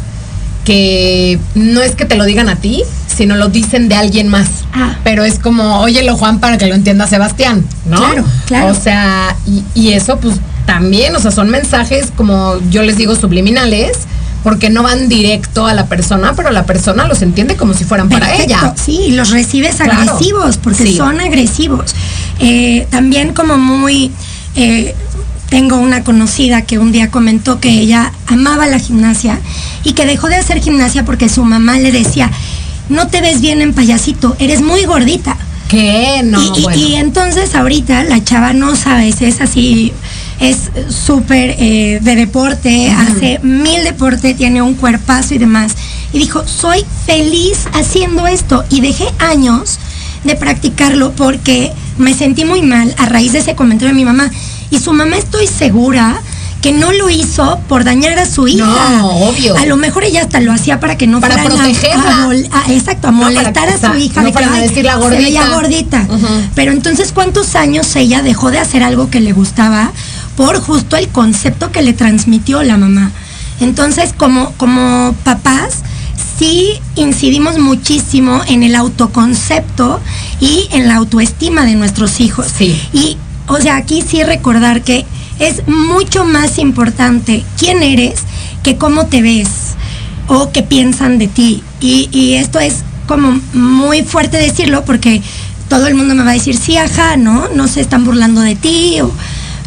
que 0.63 1.39
no 1.55 1.81
es 1.81 1.95
que 1.95 2.05
te 2.05 2.15
lo 2.15 2.25
digan 2.25 2.47
a 2.47 2.55
ti, 2.55 2.83
sino 3.07 3.35
lo 3.35 3.49
dicen 3.49 3.89
de 3.89 3.95
alguien 3.95 4.27
más. 4.27 4.47
Ah. 4.73 4.95
Pero 5.03 5.23
es 5.23 5.39
como, 5.39 5.81
óyelo 5.81 6.15
Juan 6.15 6.39
para 6.39 6.57
que 6.57 6.67
lo 6.67 6.75
entienda 6.75 7.07
Sebastián, 7.07 7.65
¿no? 7.85 7.97
Claro, 7.97 8.23
claro. 8.45 8.67
O 8.67 8.73
sea, 8.75 9.35
y, 9.45 9.63
y 9.73 9.93
eso 9.93 10.19
pues 10.19 10.35
también, 10.65 11.15
o 11.15 11.19
sea, 11.19 11.31
son 11.31 11.49
mensajes 11.49 12.11
como 12.15 12.59
yo 12.69 12.83
les 12.83 12.95
digo 12.95 13.15
subliminales, 13.15 13.97
porque 14.43 14.69
no 14.69 14.83
van 14.83 15.09
directo 15.09 15.65
a 15.67 15.73
la 15.73 15.85
persona, 15.87 16.33
pero 16.35 16.51
la 16.51 16.65
persona 16.65 17.07
los 17.07 17.21
entiende 17.21 17.55
como 17.55 17.73
si 17.73 17.83
fueran 17.83 18.09
para 18.09 18.27
Perfecto, 18.27 18.53
ella. 18.53 18.73
Sí, 18.83 19.11
los 19.11 19.29
recibes 19.31 19.75
Claro. 19.75 19.93
agresivos, 19.93 20.57
porque 20.57 20.83
Sí. 20.85 20.95
son 20.97 21.19
agresivos. 21.19 21.93
Eh, 22.39 22.87
también 22.89 23.33
como 23.33 23.57
muy... 23.57 24.11
eh, 24.55 24.95
tengo 25.49 25.77
una 25.77 26.03
conocida 26.03 26.61
que 26.61 26.77
un 26.77 26.91
día 26.91 27.09
comentó 27.09 27.59
que 27.59 27.69
ella 27.69 28.11
amaba 28.27 28.67
la 28.67 28.77
gimnasia 28.77 29.39
y 29.83 29.93
que 29.93 30.05
dejó 30.05 30.27
de 30.27 30.35
hacer 30.35 30.61
gimnasia 30.61 31.05
porque 31.05 31.27
su 31.27 31.43
mamá 31.43 31.79
le 31.79 31.91
decía, 31.91 32.29
no 32.87 33.07
te 33.07 33.19
ves 33.19 33.41
bien 33.41 33.61
en 33.61 33.73
payasito, 33.73 34.35
eres 34.39 34.61
muy 34.61 34.85
gordita. 34.85 35.35
¿Qué? 35.67 36.21
No, 36.23 36.39
y, 36.55 36.59
y- 36.59 36.61
bueno. 36.63 36.77
y 36.79 36.95
entonces 36.95 37.55
ahorita 37.55 38.03
la 38.03 38.23
chava 38.23 38.53
no 38.53 38.75
sabes, 38.75 39.21
es 39.23 39.41
así, 39.41 39.91
es 40.39 40.69
súper 40.93 41.55
eh, 41.59 41.99
de 42.01 42.15
deporte, 42.15 42.89
hace 42.91 43.39
mil 43.43 43.83
deporte, 43.83 44.33
tiene 44.33 44.61
un 44.61 44.73
cuerpazo 44.75 45.33
y 45.35 45.37
demás. 45.37 45.73
Y 46.13 46.19
dijo, 46.19 46.47
soy 46.47 46.85
feliz 47.05 47.67
haciendo 47.73 48.25
esto. 48.27 48.63
Y 48.69 48.81
dejé 48.81 49.05
años 49.19 49.79
de 50.23 50.35
practicarlo 50.35 51.11
porque 51.11 51.71
me 51.97 52.13
sentí 52.13 52.45
muy 52.45 52.61
mal 52.61 52.93
a 52.97 53.05
raíz 53.05 53.33
de 53.33 53.39
ese 53.39 53.55
comentario 53.55 53.89
de 53.89 53.95
mi 53.95 54.05
mamá. 54.05 54.31
Y 54.71 54.79
su 54.79 54.93
mamá 54.93 55.17
estoy 55.17 55.47
segura 55.47 56.21
que 56.61 56.73
no 56.73 56.91
lo 56.91 57.09
hizo 57.09 57.57
por 57.69 57.85
dañar 57.85 58.19
a 58.19 58.25
su 58.25 58.45
hija. 58.47 58.65
No, 58.65 59.07
obvio. 59.29 59.55
A 59.57 59.65
lo 59.65 59.77
mejor 59.77 60.03
ella 60.03 60.21
hasta 60.23 60.41
lo 60.41 60.51
hacía 60.51 60.79
para 60.81 60.97
que 60.97 61.07
no 61.07 61.21
Para 61.21 61.35
fueran 61.37 61.55
protegerla. 61.57 62.29
a 62.51 62.71
exacto, 62.73 63.07
a 63.07 63.11
No, 63.11 63.21
para 63.21 63.31
molestar 63.33 63.67
que- 63.69 63.73
a 63.85 63.91
su 63.93 63.97
hija. 63.97 64.19
no 64.21 64.27
de 64.27 64.33
que, 64.33 64.39
para 64.43 64.53
"Ay, 64.55 64.67
decirla 64.67 64.99
se 65.01 65.09
veía 65.09 65.47
gordita". 65.47 66.03
gordita. 66.05 66.29
Pero 66.55 66.73
entonces, 66.73 67.13
¿cuántos 67.13 67.55
años 67.55 67.95
ella 67.95 68.21
dejó 68.23 68.51
de 68.51 68.59
hacer 68.59 68.83
algo 68.83 69.09
que 69.09 69.21
le 69.21 69.31
gustaba 69.31 69.93
por 70.39 70.61
justo 70.61 70.95
el 70.95 71.09
concepto 71.09 71.69
que 71.69 71.81
le 71.81 71.91
transmitió 71.91 72.63
la 72.63 72.77
mamá? 72.77 73.11
Entonces, 73.59 74.13
como, 74.15 74.53
como 74.53 75.13
papás, 75.25 75.79
sí 76.37 76.69
incidimos 76.95 77.59
muchísimo 77.59 78.39
en 78.47 78.63
el 78.63 78.75
autoconcepto 78.75 79.99
y 80.39 80.69
en 80.71 80.87
la 80.87 80.95
autoestima 80.95 81.65
de 81.65 81.75
nuestros 81.75 82.21
hijos. 82.21 82.47
Sí. 82.57 82.81
Y, 82.93 83.17
o 83.47 83.57
sea, 83.57 83.75
aquí 83.75 84.01
sí 84.01 84.23
recordar 84.23 84.81
que 84.81 85.05
es 85.39 85.67
mucho 85.67 86.23
más 86.23 86.57
importante 86.57 87.43
quién 87.57 87.83
eres 87.83 88.21
que 88.63 88.77
cómo 88.77 89.07
te 89.07 89.21
ves 89.21 89.49
o 90.27 90.53
qué 90.53 90.63
piensan 90.63 91.17
de 91.17 91.27
ti. 91.27 91.63
Y, 91.81 92.07
y 92.13 92.35
esto 92.35 92.59
es 92.61 92.75
como 93.07 93.41
muy 93.51 94.03
fuerte 94.03 94.37
decirlo 94.37 94.85
porque 94.85 95.21
todo 95.67 95.87
el 95.87 95.95
mundo 95.95 96.15
me 96.15 96.23
va 96.23 96.31
a 96.31 96.35
decir, 96.35 96.55
sí, 96.57 96.77
ajá, 96.77 97.17
¿no? 97.17 97.49
No 97.53 97.67
se 97.67 97.81
están 97.81 98.05
burlando 98.05 98.39
de 98.39 98.55
ti. 98.55 99.01
o- 99.01 99.11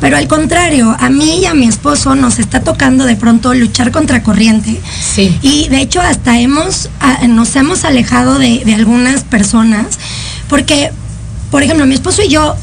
pero 0.03 0.19
al 0.19 0.29
contrario, 0.29 0.95
a 1.01 1.09
mí 1.09 1.39
y 1.41 1.47
a 1.47 1.55
mi 1.55 1.67
esposo 1.67 2.15
nos 2.15 2.39
está 2.39 2.61
tocando 2.61 3.05
de 3.07 3.17
pronto 3.17 3.55
luchar 3.55 3.91
contra 3.93 4.23
corriente. 4.23 4.79
Sí. 5.15 5.39
Y 5.41 5.69
de 5.69 5.79
hecho 5.81 6.01
hasta 6.03 6.39
hemos, 6.39 6.91
nos 7.29 7.57
hemos 7.57 7.85
alejado 7.85 8.39
de, 8.39 8.63
de 8.67 8.75
algunas 8.75 9.23
personas 9.25 9.99
porque, 10.49 10.91
por 11.51 11.63
ejemplo, 11.63 11.87
mi 11.87 11.95
esposo 11.95 12.21
y 12.23 12.29
yo 12.29 12.55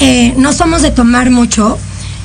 eh, 0.00 0.34
no 0.36 0.52
somos 0.52 0.82
de 0.82 0.90
tomar 0.90 1.30
mucho. 1.30 1.78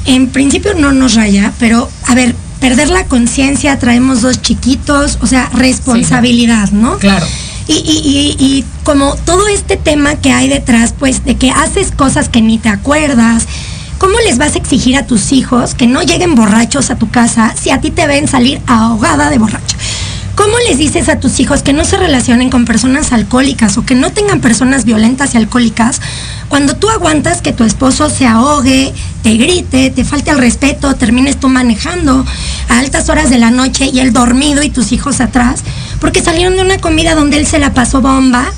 En 0.05 0.27
principio 0.27 0.73
no 0.73 0.91
nos 0.91 1.13
raya, 1.13 1.53
pero 1.59 1.89
a 2.07 2.15
ver, 2.15 2.35
perder 2.59 2.89
la 2.89 3.05
conciencia, 3.05 3.77
traemos 3.79 4.21
dos 4.21 4.41
chiquitos, 4.41 5.19
o 5.21 5.27
sea, 5.27 5.49
responsabilidad, 5.53 6.71
¿no? 6.71 6.97
Claro. 6.97 7.25
Y, 7.67 7.73
y- 7.73 8.35
y- 8.39 8.43
y 8.43 8.65
como 8.83 9.15
todo 9.17 9.47
este 9.47 9.77
tema 9.77 10.15
que 10.15 10.31
hay 10.31 10.49
detrás, 10.49 10.93
pues, 10.97 11.23
de 11.23 11.35
que 11.35 11.51
haces 11.51 11.91
cosas 11.91 12.27
que 12.27 12.41
ni 12.41 12.57
te 12.57 12.69
acuerdas, 12.69 13.45
¿cómo 14.01 14.17
les 14.25 14.39
vas 14.39 14.55
a 14.55 14.57
exigir 14.57 14.97
a 14.97 15.05
tus 15.05 15.31
hijos 15.31 15.75
que 15.75 15.85
no 15.85 16.01
lleguen 16.01 16.33
borrachos 16.33 16.89
a 16.89 16.95
tu 16.95 17.11
casa 17.11 17.53
si 17.55 17.69
a 17.69 17.81
ti 17.81 17.91
te 17.91 18.07
ven 18.07 18.27
salir 18.27 18.59
ahogada 18.65 19.29
de 19.29 19.37
borracha? 19.37 19.77
¿Cómo 20.33 20.55
les 20.67 20.79
dices 20.79 21.07
a 21.07 21.19
tus 21.19 21.39
hijos 21.39 21.61
que 21.61 21.71
no 21.71 21.85
se 21.85 21.97
relacionen 21.97 22.49
con 22.49 22.65
personas 22.65 23.11
alcohólicas 23.11 23.77
o 23.77 23.85
que 23.85 23.93
no 23.93 24.11
tengan 24.11 24.41
personas 24.41 24.85
violentas 24.85 25.35
y 25.35 25.37
alcohólicas 25.37 26.01
cuando 26.49 26.75
tú 26.75 26.89
aguantas 26.89 27.43
que 27.43 27.53
tu 27.53 27.63
esposo 27.63 28.09
se 28.09 28.25
ahogue, 28.25 28.91
te 29.21 29.37
grite, 29.37 29.91
te 29.91 30.03
falte 30.03 30.31
el 30.31 30.39
respeto, 30.39 30.95
termines 30.95 31.39
tú 31.39 31.47
manejando 31.47 32.25
a 32.69 32.79
altas 32.79 33.07
horas 33.07 33.29
de 33.29 33.37
la 33.37 33.51
noche 33.51 33.91
y 33.93 33.99
él 33.99 34.13
dormido 34.13 34.63
y 34.63 34.71
tus 34.71 34.93
hijos 34.93 35.21
atrás? 35.21 35.61
Porque 35.99 36.23
salieron 36.23 36.55
de 36.55 36.63
una 36.63 36.79
comida 36.79 37.13
donde 37.13 37.37
él 37.37 37.45
se 37.45 37.59
la 37.59 37.75
pasó 37.75 38.01
bomba, 38.01 38.51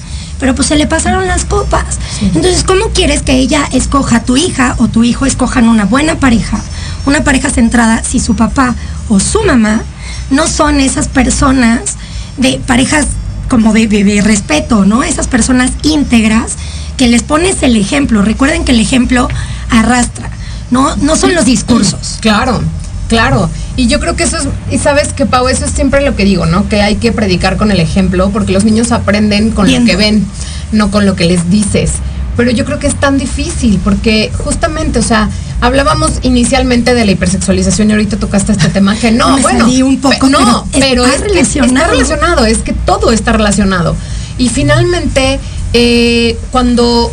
pero 0.43 0.55
pues 0.55 0.67
se 0.67 0.75
le 0.75 0.87
pasaron 0.87 1.25
las 1.25 1.45
copas. 1.45 1.97
Entonces, 2.21 2.65
¿cómo 2.65 2.89
quieres 2.89 3.21
que 3.21 3.31
ella 3.31 3.63
escoja 3.71 4.25
tu 4.25 4.35
hija 4.35 4.75
o 4.77 4.89
tu 4.89 5.05
hijo 5.05 5.25
escojan 5.25 5.69
una 5.69 5.85
buena 5.85 6.15
pareja, 6.15 6.59
una 7.05 7.23
pareja 7.23 7.49
centrada 7.49 8.03
si 8.03 8.19
su 8.19 8.35
papá 8.35 8.75
o 9.07 9.21
su 9.21 9.41
mamá 9.43 9.83
no 10.31 10.45
son 10.47 10.81
esas 10.81 11.07
personas 11.07 11.95
de 12.35 12.59
parejas 12.67 13.05
como 13.47 13.71
de, 13.71 13.87
de- 13.87 14.03
de 14.03 14.21
respeto, 14.21 14.83
¿no? 14.83 15.01
Esas 15.03 15.27
personas 15.27 15.71
íntegras 15.83 16.55
que 16.97 17.07
les 17.07 17.23
pones 17.23 17.63
el 17.63 17.77
ejemplo. 17.77 18.21
Recuerden 18.21 18.65
que 18.65 18.73
el 18.73 18.81
ejemplo 18.81 19.29
arrastra, 19.69 20.29
¿no? 20.71 20.93
No 20.97 21.15
son 21.15 21.35
los 21.35 21.45
discursos. 21.45 22.17
Claro, 22.19 22.61
claro. 23.09 23.49
Y 23.75 23.87
yo 23.87 23.99
creo 23.99 24.15
que 24.15 24.23
eso 24.23 24.37
es, 24.37 24.47
y 24.71 24.77
sabes 24.77 25.13
que 25.13 25.25
Pau, 25.25 25.47
eso 25.47 25.65
es 25.65 25.71
siempre 25.71 26.01
lo 26.01 26.15
que 26.15 26.25
digo, 26.25 26.45
¿no? 26.45 26.67
Que 26.69 26.81
hay 26.81 26.95
que 26.97 27.11
predicar 27.11 27.57
con 27.57 27.71
el 27.71 27.79
ejemplo, 27.79 28.29
porque 28.31 28.51
los 28.53 28.63
niños 28.63 28.91
aprenden 28.91 29.51
con 29.51 29.71
lo 29.71 29.83
que 29.85 29.95
ven, 29.95 30.25
no 30.71 30.91
con 30.91 31.05
lo 31.05 31.15
que 31.15 31.25
les 31.25 31.49
dices. 31.49 31.91
Pero 32.37 32.49
yo 32.51 32.65
creo 32.65 32.79
que 32.79 32.87
es 32.87 32.95
tan 32.95 33.17
difícil, 33.17 33.79
porque 33.83 34.31
justamente, 34.43 34.97
o 34.99 35.03
sea, 35.03 35.29
hablábamos 35.61 36.13
inicialmente 36.23 36.93
de 36.95 37.05
la 37.05 37.11
hipersexualización 37.11 37.89
y 37.89 37.93
ahorita 37.93 38.17
tocaste 38.17 38.51
este 38.53 38.69
tema 38.69 38.95
que 38.95 39.11
no, 39.11 39.35
Me 39.35 39.41
bueno, 39.43 39.59
salí 39.65 39.81
un 39.83 40.01
poco, 40.01 40.17
pe- 40.19 40.29
no, 40.31 40.67
pero 40.71 40.85
pero, 40.87 41.05
está 41.05 41.15
es 41.15 41.21
relacionado. 41.21 41.73
está 41.75 41.87
relacionado, 41.87 42.45
es 42.45 42.57
que 42.59 42.73
todo 42.73 43.11
está 43.11 43.33
relacionado. 43.33 43.95
Y 44.39 44.49
finalmente, 44.49 45.39
eh, 45.73 46.37
cuando, 46.51 47.11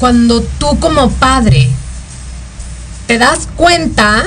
cuando 0.00 0.42
tú 0.58 0.78
como 0.80 1.10
padre 1.10 1.68
te 3.06 3.18
das 3.18 3.48
cuenta 3.56 4.24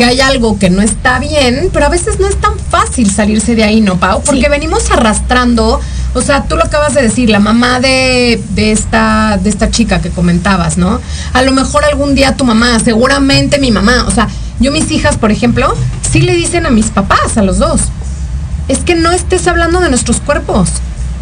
que 0.00 0.06
hay 0.06 0.20
algo 0.22 0.58
que 0.58 0.70
no 0.70 0.80
está 0.80 1.18
bien, 1.18 1.68
pero 1.74 1.84
a 1.84 1.88
veces 1.90 2.18
no 2.18 2.26
es 2.26 2.34
tan 2.40 2.58
fácil 2.58 3.10
salirse 3.10 3.54
de 3.54 3.64
ahí, 3.64 3.82
¿no, 3.82 3.98
Pau? 4.00 4.22
Porque 4.24 4.40
Sí. 4.44 4.46
venimos 4.48 4.90
arrastrando, 4.90 5.78
o 6.14 6.22
sea, 6.22 6.44
tú 6.44 6.56
lo 6.56 6.64
acabas 6.64 6.94
de 6.94 7.02
decir, 7.02 7.28
la 7.28 7.38
mamá 7.38 7.80
de, 7.80 8.42
de 8.54 8.72
esta, 8.72 9.38
de 9.42 9.50
esta 9.50 9.70
chica 9.70 10.00
que 10.00 10.08
comentabas, 10.08 10.78
¿no? 10.78 10.98
A 11.34 11.42
lo 11.42 11.52
mejor 11.52 11.84
algún 11.84 12.14
día 12.14 12.34
tu 12.34 12.46
mamá, 12.46 12.80
seguramente 12.80 13.58
mi 13.58 13.70
mamá, 13.70 14.06
o 14.08 14.10
sea, 14.10 14.28
yo 14.58 14.72
mis 14.72 14.90
hijas, 14.90 15.18
por 15.18 15.32
ejemplo, 15.32 15.74
sí 16.10 16.22
le 16.22 16.34
dicen 16.34 16.64
a 16.64 16.70
mis 16.70 16.86
papás, 16.86 17.36
a 17.36 17.42
los 17.42 17.58
dos, 17.58 17.82
es 18.68 18.78
que 18.78 18.94
no 18.94 19.10
estés 19.10 19.46
hablando 19.48 19.80
de 19.80 19.90
nuestros 19.90 20.18
cuerpos, 20.22 20.70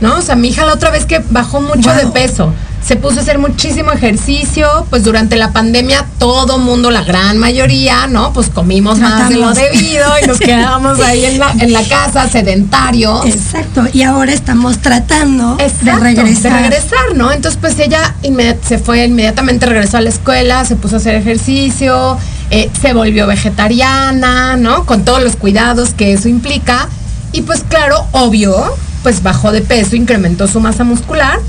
¿no? 0.01 0.19
O 0.19 0.23
sea, 0.23 0.37
mi 0.37 0.51
hija 0.51 0.65
la 0.65 0.75
otra 0.75 0.91
vez 0.91 1.05
que 1.05 1.19
bajó 1.31 1.61
mucho 1.61 1.91
Wow. 1.91 1.99
de 1.99 2.07
peso, 2.13 2.53
se 2.85 2.97
puso 2.97 3.19
a 3.19 3.23
hacer 3.23 3.39
muchísimo 3.39 3.93
ejercicio, 3.93 4.87
pues 4.89 5.05
durante 5.05 5.37
la 5.37 5.53
pandemia 5.53 6.07
todo 6.19 6.59
mundo, 6.59 6.91
la 6.91 7.03
gran 7.03 7.39
mayoría, 7.39 8.07
¿no? 8.07 8.33
Pues 8.33 8.49
comimos 8.49 8.99
más 8.99 9.29
de 9.29 9.37
lo 9.37 9.53
debido 9.53 10.07
y 10.23 10.27
nos 10.27 10.39
quedamos 10.39 11.01
ahí 11.01 11.25
en 11.25 11.39
la, 11.39 11.53
en 11.59 11.73
la 11.73 11.83
casa 11.83 12.29
sedentarios. 12.29 13.27
Exacto. 13.27 13.87
Y 13.93 14.03
ahora 14.03 14.33
estamos 14.33 14.79
tratando 14.79 15.57
Exacto, 15.59 16.05
de 16.05 16.15
regresar. 16.15 16.53
de 16.53 16.69
regresar, 16.69 17.15
¿no? 17.15 17.33
Entonces, 17.33 17.59
pues 17.61 17.79
ella 17.79 18.15
se 18.67 18.79
fue 18.79 19.05
inmediatamente, 19.05 19.67
regresó 19.67 19.99
a 19.99 20.01
la 20.01 20.09
escuela, 20.09 20.65
se 20.65 20.77
puso 20.77 20.97
a 20.97 20.99
hacer 20.99 21.15
ejercicio, 21.15 22.17
eh, 22.51 22.71
se 22.81 22.95
volvió 22.95 23.27
vegetariana, 23.27 24.57
¿no? 24.57 24.87
Con 24.87 25.05
todos 25.05 25.23
los 25.23 25.37
cuidados 25.37 25.91
que 25.91 26.13
eso 26.13 26.29
implica. 26.29 26.89
Y 27.33 27.43
pues 27.43 27.63
claro, 27.69 28.07
obvio, 28.13 28.75
pues 29.03 29.23
bajó 29.23 29.53
de 29.53 29.61
peso, 29.61 29.97
incrementó 29.97 30.49
su 30.49 30.61
masa 30.61 30.85
muscular, 30.85 31.41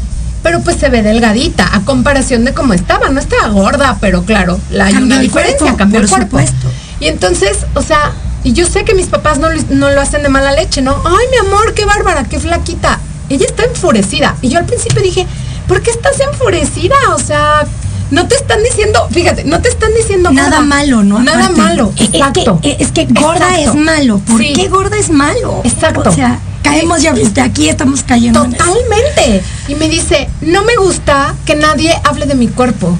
pero 0.44 0.62
pues 0.62 0.78
se 0.78 0.90
ve 0.90 1.02
delgadita 1.04 1.70
a 1.74 1.82
comparación 1.82 2.46
de 2.46 2.54
cómo 2.54 2.74
estaba. 2.74 3.10
No 3.10 3.20
estaba 3.20 3.48
gorda, 3.50 3.98
pero 4.00 4.24
claro, 4.24 4.60
la, 4.72 4.86
hay 4.86 4.94
Cambió 4.94 5.16
una 5.16 5.22
diferencia, 5.22 5.58
cuerpo, 5.60 5.78
cambió 5.78 6.00
el 6.00 6.08
por 6.08 6.18
cuerpo. 6.28 6.38
supuesto. 6.40 6.68
Y 7.00 7.08
entonces, 7.08 7.58
o 7.76 7.82
sea, 7.82 8.12
y 8.44 8.54
yo 8.54 8.66
sé 8.68 8.84
que 8.86 8.94
mis 8.94 9.08
papás 9.08 9.40
no, 9.40 9.50
lo- 9.50 9.62
no 9.72 9.90
lo 9.92 10.00
hacen 10.02 10.24
de 10.24 10.30
mala 10.30 10.52
leche, 10.54 10.82
¿no? 10.82 10.96
Ay, 11.06 11.26
mi 11.32 11.48
amor, 11.48 11.74
qué 11.74 11.86
bárbara, 11.86 12.24
qué 12.26 12.40
flaquita. 12.40 13.00
Ella 13.30 13.46
está 13.46 13.64
enfurecida. 13.64 14.36
Y 14.42 14.50
yo 14.50 14.60
al 14.60 14.66
principio 14.66 15.02
dije, 15.02 15.28
¿por 15.68 15.82
qué 15.82 15.92
estás 15.92 16.20
enfurecida? 16.20 16.96
O 17.14 17.20
sea, 17.20 17.66
no 18.12 18.28
te 18.28 18.36
están 18.36 18.64
diciendo, 18.64 19.08
fíjate, 19.12 19.44
no 19.44 19.62
te 19.62 19.70
están 19.70 19.92
diciendo 19.94 20.32
Nada 20.32 20.50
gorda. 20.50 20.62
malo, 20.66 21.04
¿no? 21.04 21.20
Nada 21.20 21.40
Aparte, 21.46 21.62
malo. 21.62 21.94
eh, 21.98 22.04
eh, 22.04 22.10
Exacto. 22.14 22.60
que- 22.62 22.72
eh, 22.72 22.78
es 22.80 22.92
que 22.92 23.06
gorda 23.06 23.50
Exacto. 23.60 23.70
es 23.72 23.76
malo. 23.76 24.20
¿Por 24.20 24.40
Sí. 24.42 24.54
qué 24.54 24.68
gorda 24.68 24.98
es 24.98 25.10
malo? 25.12 25.62
Exacto. 25.64 26.10
O 26.10 26.14
sea, 26.14 26.40
caemos 26.64 27.02
ya 27.02 27.14
desde 27.14 27.42
aquí, 27.42 27.70
estamos 27.70 28.04
cayendo. 28.04 28.44
Totalmente. 28.44 29.44
Y 29.68 29.76
me 29.76 29.88
dice, 29.90 30.30
no 30.42 30.64
me 30.64 30.76
gusta 30.78 31.36
que 31.46 31.56
nadie 31.56 31.94
hable 32.04 32.26
de 32.26 32.36
mi 32.36 32.48
cuerpo. 32.48 32.98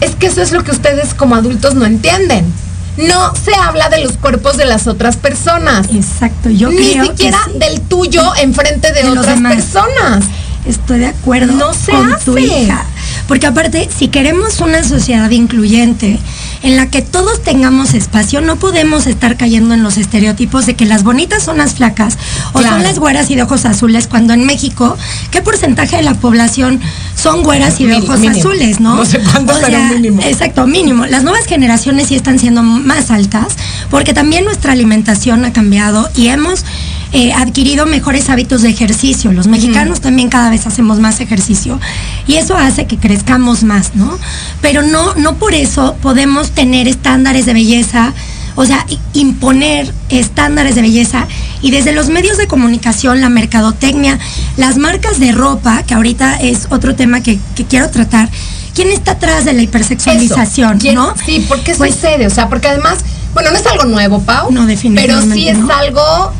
es 0.00 0.14
que 0.14 0.26
eso 0.26 0.40
es 0.42 0.52
lo 0.52 0.64
que 0.64 0.70
ustedes 0.70 1.12
como 1.14 1.34
adultos 1.34 1.74
no 1.74 1.84
entienden. 1.84 2.50
No 2.96 3.34
se 3.34 3.54
habla 3.54 3.88
de 3.88 4.02
los 4.02 4.12
cuerpos 4.18 4.56
de 4.56 4.64
las 4.64 4.86
otras 4.86 5.16
personas. 5.16 5.86
Exacto, 5.94 6.50
yo 6.50 6.70
Ni 6.70 6.92
creo 6.92 7.06
siquiera 7.06 7.38
que 7.46 7.52
sí. 7.52 7.58
del 7.58 7.80
tuyo 7.82 8.22
enfrente 8.40 8.92
de, 8.92 9.04
otras 9.08 9.40
personas. 9.40 10.24
Estoy 10.66 10.98
de 10.98 11.06
acuerdo 11.06 11.52
No 11.54 11.72
se 11.72 11.92
con 11.92 12.12
hace. 12.12 12.24
tu 12.24 12.36
hija. 12.38 12.84
Porque 13.28 13.46
aparte, 13.46 13.88
si 13.96 14.08
queremos 14.08 14.60
una 14.60 14.82
sociedad 14.84 15.30
incluyente 15.30 16.18
en 16.62 16.76
la 16.76 16.90
que 16.90 17.00
todos 17.02 17.42
tengamos 17.42 17.94
espacio, 17.94 18.40
no 18.40 18.56
podemos 18.56 19.06
estar 19.06 19.36
cayendo 19.36 19.74
en 19.74 19.82
los 19.82 19.96
estereotipos 19.96 20.66
de 20.66 20.74
que 20.74 20.84
las 20.84 21.04
bonitas 21.04 21.42
son 21.42 21.58
las 21.58 21.74
flacas 21.74 22.18
o 22.52 22.58
Claro. 22.60 22.76
son 22.76 22.82
las 22.82 22.98
güeras 22.98 23.30
y 23.30 23.34
de 23.34 23.42
ojos 23.42 23.64
azules, 23.64 24.06
cuando 24.06 24.34
en 24.34 24.44
México, 24.44 24.96
¿qué 25.30 25.40
porcentaje 25.40 25.96
de 25.96 26.02
la 26.02 26.14
población 26.14 26.80
son 27.14 27.42
güeras 27.42 27.80
y 27.80 27.86
de 27.86 27.96
ojos 27.96 28.20
mínimo. 28.20 28.38
azules, 28.38 28.80
no? 28.80 28.96
No 28.96 29.04
sé 29.04 29.20
cuánto, 29.20 29.54
pero 29.60 29.78
mínimo. 29.84 30.20
Exacto, 30.22 30.66
mínimo. 30.66 31.06
Las 31.06 31.22
nuevas 31.22 31.46
generaciones 31.46 32.08
sí 32.08 32.14
están 32.14 32.38
siendo 32.38 32.62
más 32.62 33.10
altas 33.10 33.54
porque 33.90 34.12
también 34.12 34.44
nuestra 34.44 34.72
alimentación 34.72 35.44
ha 35.44 35.52
cambiado 35.52 36.08
y 36.14 36.28
hemos 36.28 36.64
eh, 37.12 37.32
adquirido 37.32 37.86
mejores 37.86 38.28
hábitos 38.30 38.62
de 38.62 38.68
ejercicio. 38.70 39.32
Los 39.32 39.46
mexicanos 39.48 40.00
también 40.00 40.28
cada 40.28 40.50
vez 40.50 40.66
hacemos 40.66 41.00
más 41.00 41.20
ejercicio 41.20 41.80
y 42.26 42.34
eso 42.36 42.56
hace 42.56 42.86
que 42.86 42.98
crezcamos 42.98 43.62
más, 43.64 43.94
¿no? 43.94 44.18
Pero 44.60 44.82
no, 44.82 45.14
no 45.14 45.34
por 45.36 45.54
eso 45.54 45.96
podemos 46.02 46.50
tener 46.52 46.86
estándares 46.88 47.46
de 47.46 47.52
belleza, 47.54 48.12
o 48.54 48.64
sea, 48.64 48.86
imponer 49.14 49.92
estándares 50.08 50.74
de 50.74 50.82
belleza 50.82 51.26
y 51.62 51.70
desde 51.72 51.92
los 51.92 52.08
medios 52.08 52.36
de 52.38 52.46
comunicación, 52.46 53.20
la 53.20 53.28
mercadotecnia, 53.28 54.18
las 54.56 54.76
marcas 54.78 55.18
de 55.20 55.32
ropa, 55.32 55.82
que 55.82 55.94
ahorita 55.94 56.36
es 56.36 56.66
otro 56.70 56.94
tema 56.94 57.22
que, 57.22 57.38
que 57.54 57.64
quiero 57.64 57.90
tratar. 57.90 58.28
¿Quién 58.74 58.88
está 58.92 59.12
atrás 59.12 59.44
de 59.44 59.52
la 59.52 59.62
hipersexualización, 59.62 60.70
Eso. 60.70 60.78
¿Quién- 60.80 60.94
no? 60.94 61.12
Sí, 61.26 61.44
¿por 61.48 61.60
qué 61.62 61.74
Pues- 61.74 61.94
sucede? 61.94 62.26
O 62.26 62.30
sea, 62.30 62.48
porque 62.48 62.68
además, 62.68 62.98
bueno, 63.34 63.50
no 63.50 63.56
es 63.58 63.66
algo 63.66 63.84
nuevo, 63.84 64.22
Pau. 64.22 64.50
No, 64.52 64.64
definitivamente 64.64 65.26
Pero 65.28 65.34
sí 65.34 65.48
es 65.48 65.58
no. 65.58 65.70
algo 65.74 66.32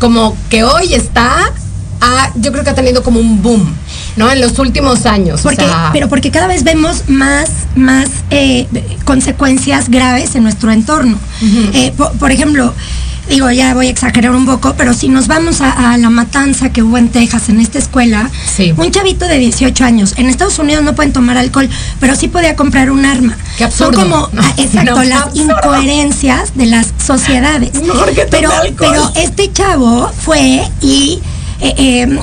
como 0.00 0.36
que 0.50 0.64
hoy 0.64 0.94
está, 0.94 1.50
yo 2.36 2.52
creo 2.52 2.64
que 2.64 2.70
ha 2.70 2.74
tenido 2.74 3.02
como 3.02 3.18
un 3.20 3.42
boom, 3.42 3.74
¿no? 4.16 4.30
En 4.30 4.40
los 4.40 4.58
últimos 4.58 5.06
años. 5.06 5.40
o 5.40 5.42
Porque, 5.44 5.64
sea, 5.64 5.90
pero 5.92 6.08
porque 6.08 6.30
cada 6.30 6.46
vez 6.46 6.62
vemos 6.64 7.08
más, 7.08 7.48
más 7.76 8.08
eh, 8.30 8.66
consecuencias 9.04 9.88
graves 9.88 10.34
en 10.34 10.42
nuestro 10.42 10.70
entorno. 10.72 11.18
Eh, 11.72 11.92
po- 11.96 12.12
por, 12.12 12.30
ejemplo, 12.30 12.74
digo, 13.28 13.50
ya 13.50 13.74
voy 13.74 13.86
a 13.86 13.90
exagerar 13.90 14.32
un 14.34 14.46
poco, 14.46 14.74
pero 14.76 14.94
si 14.94 15.08
nos 15.08 15.26
vamos 15.26 15.60
a, 15.60 15.92
a 15.92 15.96
la 15.98 16.10
matanza 16.10 16.70
que 16.70 16.82
hubo 16.82 16.98
en 16.98 17.08
Texas, 17.08 17.48
en 17.48 17.60
esta 17.60 17.78
escuela, 17.78 18.30
Sí. 18.56 18.72
un 18.76 18.90
chavito 18.90 19.26
de 19.26 19.38
18 19.38 19.84
años, 19.84 20.14
en 20.16 20.28
Estados 20.28 20.58
Unidos 20.58 20.84
no 20.84 20.94
pueden 20.94 21.12
tomar 21.12 21.36
alcohol, 21.38 21.68
pero 22.00 22.14
sí 22.16 22.28
podía 22.28 22.54
comprar 22.56 22.90
un 22.90 23.04
arma. 23.04 23.36
Qué 23.58 23.64
absurdo. 23.64 23.92
Son 24.00 24.10
como, 24.10 24.28
No, 24.32 24.42
ah, 24.42 24.54
exacto, 24.58 24.94
no, 24.96 25.02
las 25.04 25.22
absurdo. 25.22 25.42
incoherencias 25.56 26.54
de 26.56 26.66
las 26.66 26.88
sociedades. 27.04 27.70
Pero, 28.30 28.50
pero 28.78 29.12
este 29.16 29.52
chavo 29.52 30.10
fue 30.24 30.62
y 30.80 31.20
eh, 31.60 31.74
eh, 31.78 32.18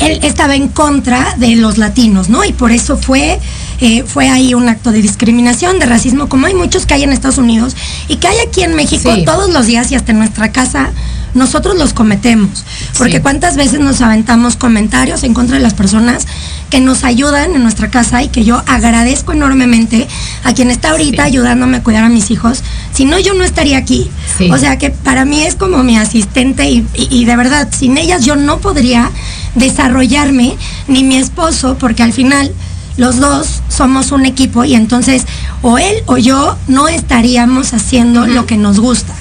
él 0.00 0.18
estaba 0.22 0.54
en 0.56 0.68
contra 0.68 1.34
de 1.38 1.56
los 1.56 1.78
latinos, 1.78 2.28
¿no? 2.28 2.44
Y 2.44 2.52
por 2.52 2.72
eso 2.72 2.96
fue, 2.96 3.38
eh, 3.84 4.04
fue 4.06 4.28
ahí 4.30 4.54
un 4.54 4.68
acto 4.68 4.92
de 4.92 5.02
discriminación, 5.02 5.78
de 5.80 5.86
racismo, 5.86 6.28
como 6.28 6.46
hay 6.46 6.54
muchos 6.54 6.86
que 6.86 6.94
hay 6.94 7.02
en 7.02 7.12
Estados 7.12 7.38
Unidos 7.38 7.74
y 8.08 8.16
que 8.16 8.28
hay 8.28 8.36
aquí 8.46 8.62
en 8.62 8.74
México 8.76 9.12
Sí. 9.14 9.24
todos 9.24 9.52
los 9.52 9.66
días 9.66 9.90
y 9.90 9.96
hasta 9.96 10.12
en 10.12 10.18
nuestra 10.18 10.52
casa. 10.52 10.90
Nosotros 11.34 11.76
los 11.78 11.94
cometemos, 11.94 12.62
porque 12.98 13.16
Sí. 13.16 13.20
cuántas 13.22 13.56
veces 13.56 13.80
nos 13.80 14.02
aventamos 14.02 14.54
comentarios 14.56 15.22
en 15.24 15.32
contra 15.32 15.56
de 15.56 15.62
las 15.62 15.72
personas 15.72 16.26
que 16.68 16.78
nos 16.78 17.04
ayudan 17.04 17.54
en 17.56 17.62
nuestra 17.62 17.90
casa 17.90 18.22
y 18.22 18.28
que 18.28 18.44
yo 18.44 18.62
agradezco 18.66 19.32
enormemente 19.32 20.06
a 20.44 20.52
quien 20.52 20.70
está 20.70 20.90
ahorita 20.90 21.22
Sí. 21.24 21.28
ayudándome 21.30 21.78
a 21.78 21.82
cuidar 21.82 22.04
a 22.04 22.10
mis 22.10 22.30
hijos. 22.30 22.62
Si 22.94 23.06
no, 23.06 23.18
yo 23.18 23.32
no 23.34 23.44
estaría 23.44 23.78
aquí. 23.78 24.10
Sí. 24.38 24.50
O 24.50 24.58
sea 24.58 24.76
que 24.78 24.90
para 24.90 25.24
mí 25.24 25.42
es 25.42 25.54
como 25.54 25.82
mi 25.82 25.96
asistente 25.96 26.68
y, 26.70 26.86
y- 26.94 27.08
y 27.10 27.24
de 27.24 27.34
verdad, 27.36 27.66
sin 27.76 27.96
ellas 27.96 28.24
yo 28.26 28.36
no 28.36 28.58
podría 28.58 29.10
desarrollarme, 29.54 30.56
ni 30.88 31.02
mi 31.02 31.16
esposo, 31.16 31.76
porque 31.78 32.02
al 32.02 32.12
final 32.12 32.52
los 32.96 33.18
dos 33.18 33.60
somos 33.68 34.12
un 34.12 34.26
equipo 34.26 34.64
y 34.64 34.74
entonces 34.74 35.24
o 35.62 35.78
él 35.78 35.94
o 36.06 36.16
yo 36.18 36.56
no 36.68 36.88
estaríamos 36.88 37.72
haciendo 37.72 38.26
lo 38.26 38.46
que 38.46 38.56
nos 38.56 38.80
gusta. 38.80 39.14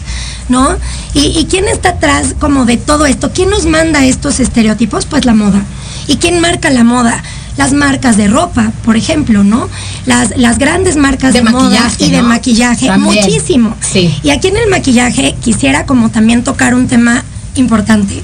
¿No? 0.50 0.68
¿Y, 1.14 1.28
y 1.40 1.46
quién 1.50 1.70
está 1.70 1.90
atrás 1.90 2.36
como 2.38 2.66
de 2.66 2.76
todo 2.76 3.06
esto? 3.06 3.32
¿Quién 3.32 3.50
nos 3.50 3.66
manda 3.66 4.04
estos 4.06 4.42
estereotipos? 4.42 5.06
Pues 5.06 5.24
la 5.24 5.34
moda. 5.34 5.62
¿Y 6.08 6.18
quién 6.18 6.42
marca 6.42 6.70
la 6.70 6.84
moda? 6.84 7.24
Las 7.56 7.72
marcas 7.72 8.18
de 8.18 8.28
ropa, 8.28 8.74
por 8.84 8.98
ejemplo, 8.98 9.46
¿no? 9.46 9.70
Las, 10.06 10.36
las 10.38 10.58
grandes 10.58 10.98
marcas 10.98 11.34
de, 11.34 11.42
De 11.42 11.50
moda 11.50 11.70
maquillaje, 11.70 12.06
y 12.06 12.12
de 12.12 12.22
maquillaje, 12.22 12.88
También. 12.88 13.24
muchísimo. 13.24 13.78
Sí. 13.80 14.14
Y 14.24 14.32
aquí 14.32 14.50
en 14.50 14.58
el 14.58 14.70
maquillaje 14.70 15.36
quisiera 15.42 15.86
como 15.86 16.10
también 16.10 16.44
tocar 16.44 16.76
un 16.76 16.88
tema 16.88 17.24
importante. 17.56 18.22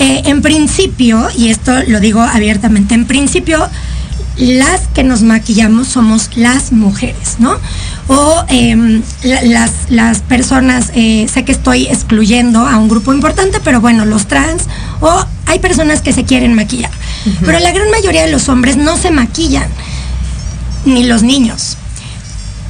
Eh, 0.00 0.22
en 0.26 0.42
principio, 0.42 1.28
y 1.36 1.48
esto 1.48 1.72
lo 1.86 2.00
digo 2.00 2.20
abiertamente, 2.20 2.94
en 2.94 3.06
principio 3.06 3.66
las 4.36 4.80
que 4.94 5.04
nos 5.04 5.22
maquillamos 5.22 5.88
somos 5.88 6.30
las 6.36 6.72
mujeres, 6.72 7.36
¿no? 7.38 7.56
O 8.08 8.44
em, 8.48 9.02
la- 9.22 9.42
las, 9.42 9.70
las 9.88 10.20
personas, 10.20 10.90
eh, 10.94 11.26
sé 11.32 11.44
que 11.44 11.52
estoy 11.52 11.86
excluyendo 11.86 12.66
a 12.66 12.76
un 12.78 12.88
grupo 12.88 13.12
importante, 13.14 13.60
pero 13.62 13.80
bueno, 13.80 14.04
los 14.04 14.26
trans, 14.26 14.64
o 15.00 15.24
hay 15.46 15.58
personas 15.60 16.00
que 16.02 16.12
se 16.12 16.24
quieren 16.24 16.54
maquillar. 16.54 16.90
Pero 17.46 17.58
la 17.60 17.70
gran 17.72 17.90
mayoría 17.90 18.22
de 18.26 18.30
los 18.32 18.48
hombres 18.48 18.76
no 18.76 18.96
se 18.98 19.10
maquillan, 19.10 19.68
ni 20.84 21.04
los 21.04 21.22
niños. 21.22 21.76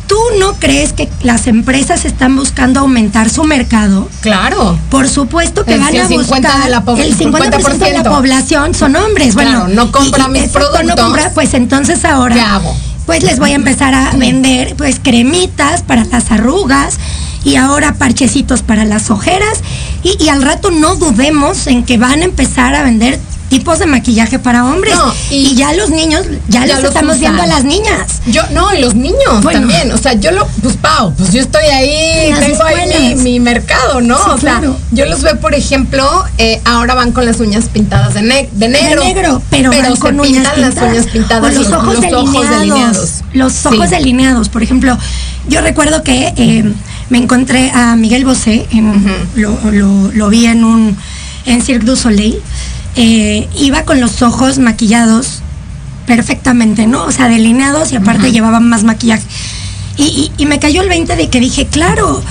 ¿Tú 0.07 0.19
no 0.39 0.55
crees 0.55 0.93
que 0.93 1.09
las 1.23 1.47
empresas 1.47 2.05
están 2.05 2.37
buscando 2.37 2.81
aumentar 2.81 3.31
su 3.31 3.45
mercado? 3.45 4.09
claro. 4.21 4.79
Por 4.91 5.09
supuesto 5.09 5.65
que 5.65 5.75
El 5.75 5.81
van 5.81 5.97
a 5.97 6.07
50 6.09 6.17
buscar 6.49 6.65
de 6.65 6.71
la 6.71 6.85
po- 6.85 6.97
el 6.97 7.17
50%, 7.17 7.79
de 7.79 7.93
la 7.93 8.03
50%. 8.03 8.11
población 8.11 8.75
son 8.75 8.97
hombres. 8.97 9.35
Bueno, 9.35 9.69
no 9.69 9.91
compra 9.91 10.29
mis 10.29 10.43
exacto, 10.45 10.69
No 10.69 10.73
productos. 10.75 11.05
compra, 11.05 11.31
pues 11.35 11.55
entonces 11.55 12.05
ahora 12.05 12.35
¿Qué 12.35 12.41
hago? 12.41 12.77
pues 13.07 13.23
les 13.23 13.39
voy 13.39 13.53
a 13.53 13.55
empezar 13.55 13.95
a 13.95 14.11
vender 14.17 14.75
pues 14.77 15.01
cremitas 15.03 15.83
para 15.83 16.05
las 16.05 16.31
arrugas 16.31 16.99
y 17.45 17.57
ahora 17.57 17.95
parchecitos 17.95 18.63
para 18.63 18.85
las 18.85 19.11
ojeras 19.11 19.61
y, 20.03 20.23
y 20.23 20.29
al 20.29 20.43
rato 20.43 20.71
no 20.71 20.97
dudemos 20.97 21.67
en 21.67 21.85
que 21.85 21.99
van 21.99 22.21
a 22.23 22.25
empezar 22.25 22.75
a 22.75 22.83
vender 22.83 23.19
tipos 23.51 23.79
de 23.79 23.87
maquillaje 23.87 24.39
para 24.39 24.65
hombres 24.65 24.95
No, 24.97 25.13
y, 25.31 25.37
y- 25.51 25.55
ya 25.55 25.73
los 25.75 25.91
niños 25.91 26.23
ya, 26.49 26.61
ya 26.67 26.75
los 26.75 26.83
los 26.83 26.89
estamos 26.95 27.17
usan. 27.17 27.21
viendo 27.21 27.43
a 27.43 27.47
las 27.47 27.65
niñas 27.65 28.21
Yo, 28.27 28.43
no, 28.53 28.75
y 28.75 28.81
los 28.81 28.95
niños 28.95 29.43
Bueno. 29.43 29.61
también. 29.61 29.93
O 29.93 29.99
sea, 29.99 30.15
yo 30.15 30.31
lo, 30.33 30.47
pues 30.63 30.77
Pau, 30.79 31.13
pues 31.15 31.33
yo 31.33 31.43
estoy 31.43 31.63
ahí, 31.67 32.31
las 32.31 32.41
tengo 32.47 32.65
ahí 32.65 33.15
mi, 33.17 33.39
mercado, 33.39 34.01
¿no? 34.01 34.17
Sí, 34.17 34.23
o 34.27 34.39
sea, 34.39 34.59
claro. 34.59 34.77
yo 34.91 35.05
los 35.07 35.21
veo, 35.23 35.39
por 35.39 35.55
ejemplo, 35.55 36.25
eh, 36.39 36.61
ahora 36.65 36.95
van 36.95 37.13
con 37.13 37.27
las 37.27 37.39
uñas 37.39 37.67
pintadas 37.67 38.15
de, 38.15 38.23
ne- 38.23 38.49
de 38.53 38.69
negro. 38.69 39.03
de 39.03 39.15
negro, 39.15 39.43
pero, 39.51 39.71
van 39.71 39.97
con 39.97 40.19
uñas 40.19 40.33
pintan 40.49 40.61
las 40.63 40.71
pintadas. 40.75 40.93
uñas 40.93 41.07
pintadas 41.13 41.55
O 41.55 41.59
los 41.59 41.69
y 41.69 41.73
ojos, 42.15 42.51
delineados, 42.51 43.11
Los 43.35 43.67
ojos 43.67 43.89
Sí. 43.91 43.95
delineados, 43.95 44.49
por 44.49 44.63
ejemplo, 44.63 44.97
yo 45.49 45.61
recuerdo 45.61 46.03
que 46.03 46.33
eh, 46.37 46.65
me 47.11 47.19
encontré 47.19 47.71
a 47.71 47.97
Miguel 47.97 48.25
Bosé, 48.25 48.67
en- 48.71 49.05
lo, 49.37 49.59
lo- 49.71 50.11
lo 50.13 50.29
vi 50.31 50.47
en 50.47 50.65
un 50.65 50.97
en 51.47 51.61
Cirque 51.63 51.85
du 51.85 51.97
Soleil, 51.97 52.37
eh, 52.97 53.49
iba 53.59 53.85
con 53.85 54.01
los 54.01 54.23
ojos 54.23 54.59
maquillados 54.59 55.41
perfectamente, 56.07 56.87
¿no? 56.87 57.05
O 57.05 57.13
sea, 57.13 57.29
delineados 57.29 57.93
y 57.93 57.97
aparte 57.97 58.33
llevaban 58.33 58.69
más 58.69 58.85
maquillaje. 58.85 59.25
Y, 59.97 60.03
y- 60.05 60.33
y 60.39 60.47
me 60.47 60.59
cayó 60.59 60.83
el 60.83 60.89
20 60.89 61.15
de 61.17 61.29
que 61.29 61.41
dije, 61.41 61.67
claro, 61.67 62.23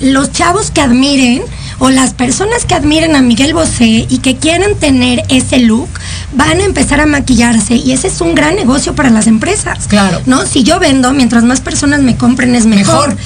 los 0.00 0.32
chavos 0.32 0.70
que 0.70 0.80
admiren 0.80 1.42
o 1.78 1.90
las 1.90 2.14
personas 2.14 2.64
que 2.64 2.74
admiren 2.74 3.16
a 3.16 3.22
Miguel 3.22 3.54
Bosé 3.54 4.06
y 4.08 4.18
que 4.18 4.36
quieran 4.36 4.74
tener 4.76 5.22
ese 5.28 5.58
look 5.58 5.88
van 6.32 6.60
a 6.60 6.64
empezar 6.64 7.00
a 7.00 7.06
maquillarse 7.06 7.76
y 7.76 7.92
ese 7.92 8.08
es 8.08 8.20
un 8.20 8.34
gran 8.34 8.56
negocio 8.56 8.94
para 8.94 9.10
las 9.10 9.26
empresas. 9.26 9.86
Claro. 9.88 10.20
¿No? 10.26 10.46
Si 10.46 10.62
yo 10.62 10.78
vendo, 10.78 11.12
mientras 11.12 11.44
más 11.44 11.60
personas 11.60 12.02
me 12.02 12.16
compren 12.16 12.54
es 12.54 12.66
mejor. 12.66 13.16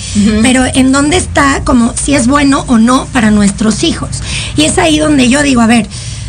Pero 0.43 0.65
en 0.75 0.93
dónde 0.93 1.17
está 1.17 1.63
como 1.65 1.95
si 1.97 2.15
es 2.15 2.27
bueno 2.27 2.65
o 2.69 2.79
no 2.79 3.07
para 3.13 3.31
nuestros 3.31 3.85
hijos. 3.85 4.11
Y 4.57 4.65
es 4.65 4.79
ahí 4.79 4.99
donde 4.99 5.29
yo 5.29 5.43
digo, 5.43 5.61
a 5.61 5.67
ver, 5.67 5.87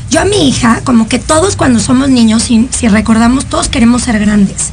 yo 0.09 0.21
a 0.21 0.25
mi 0.25 0.49
hija, 0.49 0.81
como 0.83 1.07
que 1.07 1.19
todos 1.19 1.55
cuando 1.55 1.79
somos 1.79 2.09
niños, 2.09 2.43
si, 2.43 2.67
si 2.71 2.87
recordamos, 2.87 3.45
todos 3.45 3.67
queremos 3.69 4.01
ser 4.03 4.19
grandes. 4.19 4.69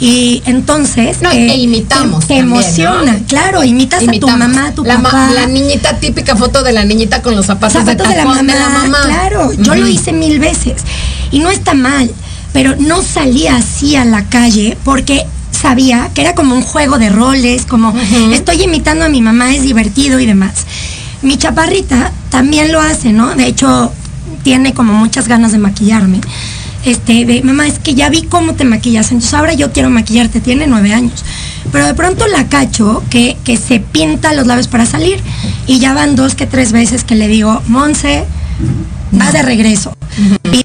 Y 0.00 0.42
entonces... 0.46 1.20
No, 1.22 1.30
e 1.30 1.54
imitamos 1.56 2.26
Te, 2.26 2.34
te 2.34 2.40
también, 2.40 2.46
emociona, 2.62 3.12
¿no? 3.12 3.26
claro, 3.26 3.62
imitas 3.62 4.02
Imitamos. 4.02 4.34
a 4.34 4.38
tu 4.38 4.38
mamá, 4.38 4.66
a 4.68 4.72
tu 4.72 4.84
la, 4.84 4.96
ma- 4.98 5.02
papá. 5.10 5.30
la 5.34 5.46
niñita 5.46 5.98
típica 5.98 6.34
foto 6.36 6.62
de 6.62 6.72
la 6.72 6.84
niñita 6.84 7.20
con 7.22 7.36
los 7.36 7.46
zapatos, 7.46 7.74
zapatos 7.74 8.08
de 8.08 8.16
la, 8.16 8.22
tacón 8.24 8.46
mamá, 8.46 8.98
Claro, 9.04 9.52
yo 9.52 9.74
lo 9.74 9.86
hice 9.86 10.12
mil 10.12 10.38
veces. 10.38 10.82
Y 11.30 11.40
no 11.40 11.50
está 11.50 11.74
mal, 11.74 12.10
pero 12.52 12.74
no 12.78 13.02
salía 13.02 13.56
así 13.56 13.96
a 13.96 14.04
la 14.04 14.24
calle 14.24 14.78
porque 14.82 15.26
sabía 15.52 16.10
que 16.14 16.22
era 16.22 16.34
como 16.34 16.54
un 16.54 16.62
juego 16.62 16.98
de 16.98 17.10
roles, 17.10 17.66
como 17.66 17.94
estoy 18.32 18.62
imitando 18.62 19.04
a 19.04 19.08
mi 19.10 19.20
mamá, 19.20 19.54
es 19.54 19.62
divertido 19.62 20.18
y 20.20 20.26
demás. 20.26 20.52
Mi 21.22 21.36
chaparrita 21.36 22.12
también 22.30 22.72
lo 22.72 22.80
hace, 22.80 23.12
¿no? 23.12 23.34
De 23.34 23.46
hecho, 23.46 23.92
tiene 24.42 24.74
como 24.74 24.92
muchas 24.92 25.28
ganas 25.28 25.52
de 25.52 25.58
maquillarme. 25.58 26.20
Este, 26.84 27.26
de 27.26 27.42
mamá, 27.42 27.66
es 27.66 27.78
que 27.78 27.94
ya 27.94 28.08
vi 28.08 28.22
cómo 28.22 28.54
te 28.54 28.64
maquillas, 28.64 29.10
entonces 29.10 29.34
ahora 29.34 29.52
yo 29.52 29.70
quiero 29.70 29.90
maquillarte, 29.90 30.40
tiene 30.40 30.66
nueve 30.66 30.94
años. 30.94 31.24
Pero 31.72 31.86
de 31.86 31.94
pronto 31.94 32.26
la 32.26 32.48
cacho 32.48 33.02
que, 33.10 33.36
que 33.44 33.56
se 33.56 33.80
pinta 33.80 34.32
los 34.32 34.46
labios 34.46 34.68
para 34.68 34.86
salir 34.86 35.20
y 35.66 35.78
ya 35.78 35.92
van 35.92 36.16
dos 36.16 36.34
que 36.34 36.46
tres 36.46 36.72
veces 36.72 37.04
que 37.04 37.16
le 37.16 37.28
digo, 37.28 37.62
Monse, 37.66 38.24
va 39.18 39.30
de 39.32 39.42
regreso. 39.42 39.92
Y 40.52 40.64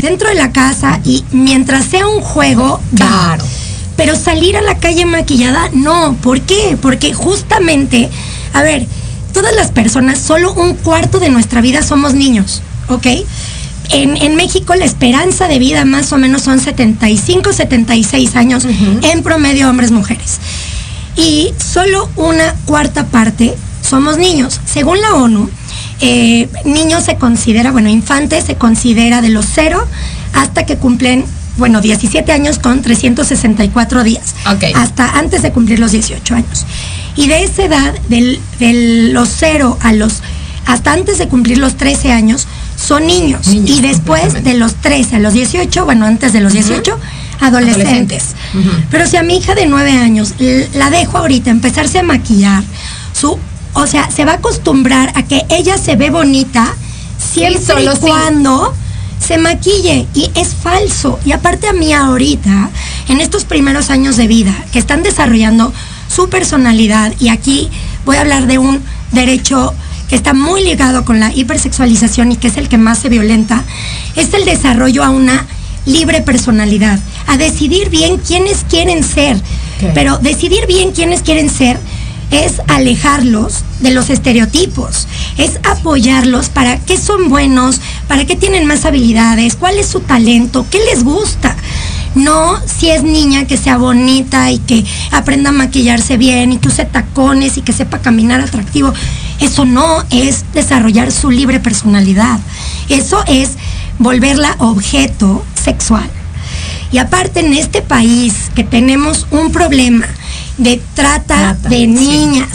dentro 0.00 0.28
de 0.28 0.34
la 0.34 0.52
casa 0.52 1.00
y 1.04 1.24
mientras 1.32 1.86
sea 1.86 2.06
un 2.06 2.20
juego, 2.20 2.80
claro. 2.94 3.44
Pero 3.96 4.14
salir 4.14 4.56
a 4.56 4.62
la 4.62 4.78
calle 4.78 5.06
maquillada, 5.06 5.70
no. 5.72 6.14
¿Por 6.22 6.40
qué? 6.42 6.78
Porque 6.80 7.12
justamente, 7.14 8.08
a 8.52 8.62
ver, 8.62 8.86
todas 9.32 9.54
las 9.56 9.70
personas, 9.72 10.18
solo 10.18 10.52
un 10.52 10.74
cuarto 10.74 11.18
de 11.18 11.30
nuestra 11.30 11.60
vida 11.60 11.82
somos 11.82 12.14
niños, 12.14 12.62
¿ok? 12.88 13.06
En, 13.90 14.36
México 14.36 14.74
la 14.74 14.84
esperanza 14.84 15.48
de 15.48 15.58
vida 15.58 15.84
más 15.84 16.12
o 16.12 16.18
menos 16.18 16.42
son 16.42 16.60
75, 16.60 17.52
76 17.52 18.36
años 18.36 18.66
en 19.02 19.22
promedio 19.22 19.70
hombres, 19.70 19.90
mujeres. 19.90 20.38
Y 21.16 21.52
solo 21.58 22.08
una 22.16 22.54
cuarta 22.66 23.06
parte 23.06 23.54
somos 23.82 24.18
niños. 24.18 24.60
Según 24.66 25.00
la 25.00 25.14
ONU, 25.14 25.48
eh, 26.00 26.48
niños 26.64 27.04
se 27.04 27.16
considera, 27.16 27.72
bueno, 27.72 27.88
infantes 27.88 28.44
se 28.44 28.56
considera 28.56 29.20
de 29.20 29.30
los 29.30 29.46
cero 29.52 29.84
hasta 30.34 30.64
que 30.66 30.76
cumplen, 30.76 31.24
bueno, 31.56 31.80
17 31.80 32.30
años 32.30 32.58
con 32.58 32.82
364 32.82 34.04
días. 34.04 34.34
Hasta 34.74 35.18
antes 35.18 35.42
de 35.42 35.50
cumplir 35.50 35.78
los 35.78 35.92
18 35.92 36.34
años. 36.34 36.66
Y 37.16 37.26
de 37.26 37.42
esa 37.42 37.64
edad, 37.64 37.94
de 38.08 39.10
los 39.12 39.28
cero 39.28 39.76
a 39.80 39.92
los, 39.92 40.22
hasta 40.66 40.92
antes 40.92 41.18
de 41.18 41.26
cumplir 41.26 41.58
los 41.58 41.76
13 41.76 42.12
años, 42.12 42.46
son 42.78 43.06
niños. 43.06 43.48
y 43.48 43.80
después 43.80 44.44
de 44.44 44.54
los 44.54 44.74
13 44.76 45.16
a 45.16 45.18
los 45.18 45.32
18, 45.32 45.84
bueno, 45.84 46.06
antes 46.06 46.32
de 46.32 46.40
los 46.40 46.52
18, 46.52 46.98
adolescentes. 47.40 48.34
Pero 48.90 49.06
si 49.06 49.16
a 49.16 49.22
mi 49.22 49.36
hija 49.36 49.54
de 49.54 49.66
9 49.66 49.90
años 49.90 50.34
la 50.74 50.90
dejo 50.90 51.18
ahorita 51.18 51.50
empezarse 51.50 51.98
a 51.98 52.02
maquillar, 52.02 52.62
su, 53.12 53.38
o 53.74 53.86
sea, 53.86 54.10
se 54.10 54.24
va 54.24 54.32
a 54.32 54.34
acostumbrar 54.36 55.12
a 55.16 55.24
que 55.24 55.44
ella 55.48 55.76
se 55.76 55.96
ve 55.96 56.10
bonita 56.10 56.74
siempre 57.18 57.84
y 57.84 57.98
cuando 57.98 58.72
se 59.24 59.38
maquille 59.38 60.06
y 60.14 60.30
es 60.34 60.54
falso. 60.54 61.18
Y 61.24 61.32
aparte 61.32 61.68
a 61.68 61.72
mí 61.72 61.92
ahorita, 61.92 62.70
en 63.08 63.20
estos 63.20 63.44
primeros 63.44 63.90
años 63.90 64.16
de 64.16 64.28
vida, 64.28 64.54
que 64.72 64.78
están 64.78 65.02
desarrollando 65.02 65.72
su 66.08 66.28
personalidad, 66.28 67.12
y 67.18 67.28
aquí 67.28 67.68
voy 68.04 68.16
a 68.16 68.20
hablar 68.20 68.46
de 68.46 68.58
un 68.58 68.80
derecho 69.12 69.74
que 70.08 70.16
está 70.16 70.32
muy 70.34 70.64
ligado 70.64 71.04
con 71.04 71.20
la 71.20 71.32
hipersexualización 71.32 72.32
y 72.32 72.36
que 72.36 72.48
es 72.48 72.56
el 72.56 72.68
que 72.68 72.78
más 72.78 72.98
se 72.98 73.08
violenta, 73.08 73.64
es 74.16 74.32
el 74.34 74.44
desarrollo 74.44 75.04
a 75.04 75.10
una 75.10 75.46
libre 75.84 76.20
personalidad, 76.20 76.98
a 77.26 77.36
decidir 77.36 77.90
bien 77.90 78.18
quiénes 78.18 78.64
quieren 78.68 79.02
ser. 79.04 79.40
Pero 79.94 80.18
decidir 80.18 80.66
bien 80.66 80.90
quiénes 80.90 81.22
quieren 81.22 81.48
ser 81.48 81.78
es 82.30 82.60
alejarlos 82.66 83.64
de 83.80 83.92
los 83.92 84.10
estereotipos, 84.10 85.06
es 85.38 85.60
apoyarlos 85.62 86.48
para 86.50 86.78
qué 86.78 86.98
son 86.98 87.28
buenos, 87.28 87.80
para 88.06 88.26
qué 88.26 88.36
tienen 88.36 88.66
más 88.66 88.84
habilidades, 88.84 89.56
cuál 89.56 89.78
es 89.78 89.86
su 89.86 90.00
talento, 90.00 90.66
qué 90.70 90.78
les 90.90 91.04
gusta. 91.04 91.56
No 92.14 92.58
si 92.66 92.90
es 92.90 93.02
niña 93.02 93.46
que 93.46 93.56
sea 93.56 93.76
bonita 93.76 94.50
y 94.50 94.58
que 94.58 94.84
aprenda 95.12 95.50
a 95.50 95.52
maquillarse 95.52 96.16
bien 96.16 96.52
y 96.52 96.58
que 96.58 96.68
use 96.68 96.84
tacones 96.84 97.56
y 97.56 97.62
que 97.62 97.72
sepa 97.72 97.98
caminar 97.98 98.40
atractivo. 98.40 98.92
Eso 99.40 99.64
no 99.64 100.04
es 100.10 100.44
desarrollar 100.52 101.12
su 101.12 101.30
libre 101.30 101.60
personalidad. 101.60 102.40
Eso 102.88 103.22
es 103.26 103.52
volverla 103.98 104.56
objeto 104.58 105.44
sexual. 105.54 106.08
Y 106.90 106.98
aparte 106.98 107.40
en 107.40 107.52
este 107.54 107.82
país 107.82 108.50
que 108.54 108.64
tenemos 108.64 109.26
un 109.30 109.52
problema 109.52 110.06
de 110.56 110.80
trata, 110.94 111.54
de 111.68 111.86
niñas 111.86 112.48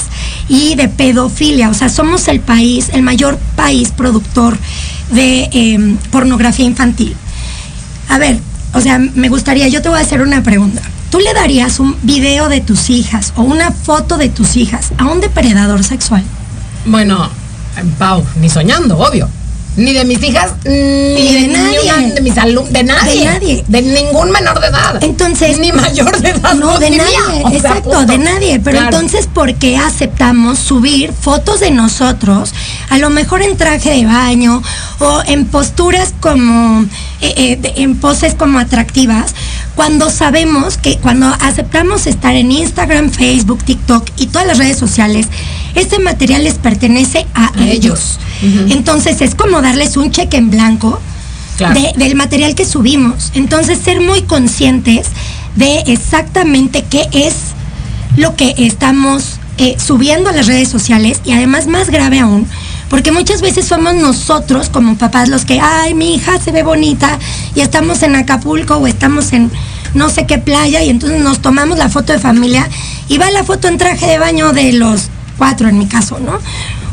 y 0.50 0.76
de 0.76 0.90
pedofilia, 0.90 1.70
o 1.70 1.74
sea, 1.74 1.90
somos 1.90 2.28
el 2.28 2.40
país, 2.40 2.90
el 2.94 3.04
mayor 3.04 3.38
país 3.56 3.92
productor 3.92 4.58
de 5.12 5.50
em, 5.54 5.98
pornografía 6.12 6.66
infantil. 6.66 7.16
A 8.10 8.18
ver, 8.18 8.40
o 8.74 8.82
sea, 8.82 9.00
me 9.00 9.30
gustaría, 9.30 9.68
yo 9.68 9.82
te 9.82 9.90
voy 9.90 10.00
a 10.00 10.02
hacer 10.02 10.22
una 10.22 10.44
pregunta. 10.44 10.82
¿Tú 11.12 11.20
le 11.20 11.34
darías 11.34 11.80
un 11.80 11.96
video 12.02 12.50
de 12.50 12.60
tus 12.60 12.90
hijas 12.90 13.34
o 13.36 13.44
una 13.44 13.72
foto 13.72 14.18
de 14.18 14.30
tus 14.30 14.56
hijas 14.58 14.92
a 14.98 15.06
un 15.06 15.22
depredador 15.22 15.84
sexual? 15.84 16.24
Bueno, 16.86 17.30
Pau, 18.00 18.24
ni 18.40 18.50
soñando, 18.50 18.98
obvio. 18.98 19.30
Ni 19.76 19.94
de 19.94 20.06
mis 20.06 20.22
hijas, 20.22 20.54
ni, 20.66 20.72
de, 20.72 21.48
nadie. 21.48 22.14
de 22.14 22.22
mis 22.22 22.38
alumnos, 22.38 22.72
de 22.72 22.84
nadie. 22.84 23.20
De 23.20 23.26
nadie. 23.26 23.66
De 23.68 23.82
ningún 23.82 24.30
menor 24.32 24.60
de 24.60 24.68
edad. 24.68 25.04
Entonces. 25.04 25.58
Ni 25.58 25.72
mayor 25.72 26.22
de 26.22 26.30
edad. 26.30 26.54
No, 26.54 26.78
de 26.78 26.92
nadie. 26.92 27.56
exacto, 27.56 28.06
de 28.06 28.18
nadie. 28.20 28.60
Pero 28.60 28.80
entonces, 28.80 29.28
¿por 29.28 29.56
qué 29.56 29.78
aceptamos 29.78 30.60
subir 30.60 31.12
fotos 31.12 31.60
de 31.60 31.72
nosotros? 31.72 32.54
A 32.90 32.98
lo 33.00 33.10
mejor 33.10 33.42
en 33.42 33.58
traje 33.58 33.92
de 33.92 34.06
baño 34.06 34.62
o 35.00 35.22
en 35.26 35.46
posturas 35.46 36.14
como. 36.20 36.86
Eh, 37.22 37.58
eh, 37.64 37.74
en 37.78 37.96
poses 37.96 38.36
como 38.36 38.60
atractivas. 38.60 39.34
Cuando 39.76 40.10
sabemos 40.12 40.78
que 40.78 40.98
cuando 40.98 41.26
aceptamos 41.40 42.06
estar 42.06 42.36
en 42.36 42.52
Instagram, 42.52 43.10
Facebook, 43.10 43.64
TikTok 43.64 44.08
y 44.18 44.28
todas 44.28 44.46
las 44.46 44.58
redes 44.60 44.78
sociales, 44.78 45.28
este 45.76 46.00
material 46.00 46.44
les 46.44 46.56
pertenece 46.56 47.26
a, 47.34 47.52
ellos. 47.60 48.20
Entonces 48.70 49.22
es 49.22 49.36
como 49.36 49.62
darles 49.62 49.96
un 49.96 50.12
cheque 50.12 50.38
en 50.38 50.50
blanco 50.50 51.00
del 51.98 52.16
material 52.16 52.56
que 52.56 52.66
subimos. 52.66 53.32
Entonces 53.36 53.80
ser 53.80 54.02
muy 54.02 54.24
conscientes 54.24 55.08
de 55.56 55.80
exactamente 55.88 56.84
qué 56.90 57.08
es 57.14 57.34
lo 58.18 58.36
que 58.36 58.54
estamos 58.58 59.40
eh, 59.58 59.78
subiendo 59.80 60.30
a 60.30 60.34
las 60.34 60.48
redes 60.48 60.68
sociales 60.68 61.22
y 61.24 61.32
además 61.32 61.68
más 61.68 61.90
grave 61.90 62.20
aún, 62.20 62.48
porque 62.90 63.12
muchas 63.12 63.42
veces 63.42 63.66
somos 63.66 63.94
nosotros 63.96 64.70
como 64.70 64.98
papás 64.98 65.30
los 65.30 65.46
que, 65.46 65.60
ay, 65.60 65.94
mi 65.94 66.16
hija 66.16 66.40
se 66.40 66.52
ve 66.52 66.64
bonita 66.64 67.20
y 67.56 67.62
estamos 67.62 68.02
en 68.04 68.16
Acapulco 68.16 68.78
o 68.78 68.88
estamos 68.88 69.32
en 69.32 69.52
no 69.94 70.10
sé 70.10 70.26
qué 70.26 70.40
playa 70.40 70.82
y 70.84 70.90
entonces 70.90 71.22
nos 71.22 71.40
tomamos 71.40 71.78
la 71.78 71.88
foto 71.88 72.14
de 72.14 72.20
familia 72.20 72.68
y 73.08 73.20
va 73.20 73.30
la 73.30 73.44
foto 73.44 73.68
en 73.68 73.78
traje 73.78 74.08
de 74.08 74.18
baño 74.18 74.54
de 74.54 74.74
los 74.74 75.10
cuatro 75.38 75.68
en 75.70 75.78
mi 75.78 75.88
caso, 75.88 76.20
¿no? 76.20 76.40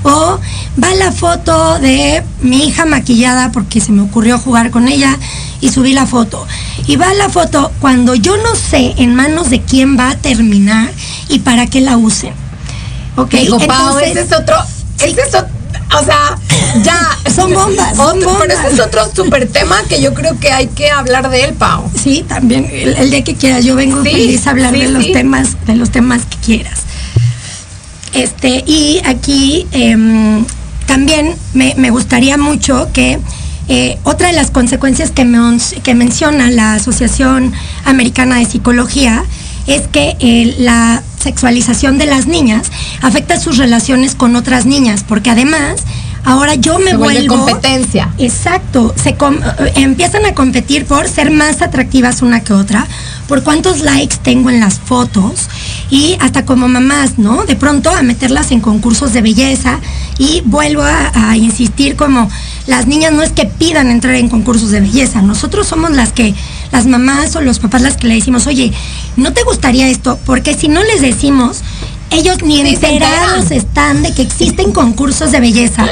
O 0.03 0.39
va 0.83 0.95
la 0.95 1.13
foto 1.13 1.79
de 1.79 2.23
mi 2.41 2.67
hija 2.67 2.87
maquillada 2.87 3.53
porque 3.53 3.81
se 3.81 3.93
me 3.93 4.03
ocurrió 4.03 4.39
jugar 4.39 4.71
con 4.71 4.89
ella 4.89 5.17
y 5.61 5.71
subí 5.71 5.93
la 5.93 6.07
foto. 6.07 6.47
Y 6.87 6.97
va 6.97 7.13
la 7.15 7.29
foto 7.29 7.71
cuando 7.81 8.15
yo 8.15 8.37
no 8.37 8.55
sé 8.55 8.95
en 8.97 9.15
manos 9.15 9.51
de 9.51 9.61
quién 9.61 9.99
va 9.99 10.11
a 10.11 10.17
terminar 10.17 10.91
y 11.29 11.41
para 11.41 11.67
qué 11.67 11.81
la 11.81 11.97
usen. 11.97 12.33
Ok, 13.17 13.35
Entonces, 13.35 14.11
ese 14.11 14.21
es 14.21 14.33
otro, 14.33 14.57
ese 14.99 15.21
es 15.21 15.35
o 15.99 16.05
sea, 16.05 16.39
ya. 16.83 17.19
Son 17.35 17.53
bombas, 17.53 17.97
son 17.97 18.21
bombas. 18.21 18.37
Pero 18.41 18.55
ese 18.55 18.75
es 18.75 18.81
otro 18.81 19.03
súper 19.15 19.49
tema 19.49 19.83
que 19.89 20.01
yo 20.03 20.15
creo 20.15 20.39
que 20.39 20.51
hay 20.51 20.67
que 20.67 20.91
hablar 20.91 21.31
de 21.31 21.45
él, 21.45 21.55
Pau. 21.55 21.89
Sí, 21.95 22.25
también. 22.27 22.69
El, 22.71 23.11
día 23.11 23.23
que 23.23 23.35
quieras, 23.35 23.65
yo 23.65 23.77
vengo 23.77 24.03
feliz 24.03 24.47
a 24.47 24.51
hablar 24.51 24.73
de 24.73 24.89
los 24.89 25.13
temas, 25.13 25.65
de 25.67 25.77
los 25.77 25.91
temas 25.91 26.23
que 26.27 26.37
quieras. 26.39 26.81
Este, 28.15 28.65
y 28.67 29.01
aquí 29.05 29.67
em, 29.73 30.45
también 30.87 31.37
me, 31.55 31.91
gustaría 31.91 32.37
mucho 32.37 32.89
que 32.93 33.19
eh, 33.69 33.99
otra 34.03 34.29
de 34.29 34.33
las 34.33 34.51
consecuencias 34.51 35.13
que, 35.13 35.25
menciona 35.95 36.51
la 36.51 36.75
Asociación 36.75 37.53
Americana 37.85 38.37
de 38.39 38.47
Psicología 38.47 39.25
es 39.67 39.87
que 39.87 40.17
eh, 40.19 40.57
la 40.59 41.03
sexualización 41.21 41.99
de 41.99 42.07
las 42.07 42.27
niñas 42.27 42.73
afecta 43.03 43.39
sus 43.39 43.59
relaciones 43.59 44.17
con 44.17 44.35
otras 44.35 44.67
niñas, 44.67 45.05
porque 45.07 45.31
además 45.31 45.85
ahora 46.25 46.55
yo 46.55 46.79
me 46.79 46.97
vuelvo 46.97 47.37
competencia. 47.37 48.11
Exacto, 48.19 48.95
se 48.97 49.11
eh, 49.11 49.17
empiezan 49.77 50.27
a 50.27 50.35
competir 50.35 50.87
por 50.87 51.09
ser 51.09 51.31
más 51.31 51.63
atractivas 51.63 52.23
una 52.23 52.41
que 52.41 52.53
otra, 52.53 52.87
por 53.27 53.43
cuántos 53.43 53.81
likes 53.81 54.17
tengo 54.23 54.51
en 54.51 54.61
las 54.61 54.79
fotos 54.79 55.49
y 55.91 56.17
hasta 56.21 56.45
como 56.45 56.69
mamás, 56.69 57.19
¿no? 57.19 57.45
De 57.45 57.57
pronto 57.57 57.91
a 57.91 58.03
meterlas 58.03 58.51
en 58.51 58.61
concursos 58.61 59.13
de 59.13 59.23
belleza 59.23 59.81
y 60.19 60.43
vuelvo 60.45 60.83
a, 60.83 61.37
insistir 61.37 61.97
como 61.97 62.29
las 62.67 62.87
niñas 62.87 63.13
no 63.13 63.23
es 63.23 63.31
que 63.31 63.47
pidan 63.47 63.91
entrar 63.91 64.17
en 64.17 64.29
concursos 64.29 64.71
de 64.71 64.81
belleza, 64.81 65.23
nosotros 65.23 65.67
somos 65.67 65.93
las 65.93 66.13
que 66.13 66.35
las 66.73 66.87
mamás 66.87 67.35
o 67.37 67.41
los 67.41 67.59
papás 67.59 67.83
las 67.83 67.97
que 67.97 68.09
le 68.09 68.15
decimos, 68.15 68.47
oye, 68.47 68.73
¿no 69.17 69.33
te 69.33 69.43
gustaría 69.45 69.89
esto? 69.89 70.19
Porque 70.27 70.55
si 70.55 70.69
no 70.69 70.83
les 70.83 71.01
decimos, 71.01 71.63
ellos 72.11 72.43
ni 72.43 72.61
enterados 72.61 73.51
están 73.51 74.03
de 74.03 74.13
que 74.13 74.23
existen 74.23 74.73
concursos 74.73 75.33
de 75.33 75.41
belleza 75.41 75.87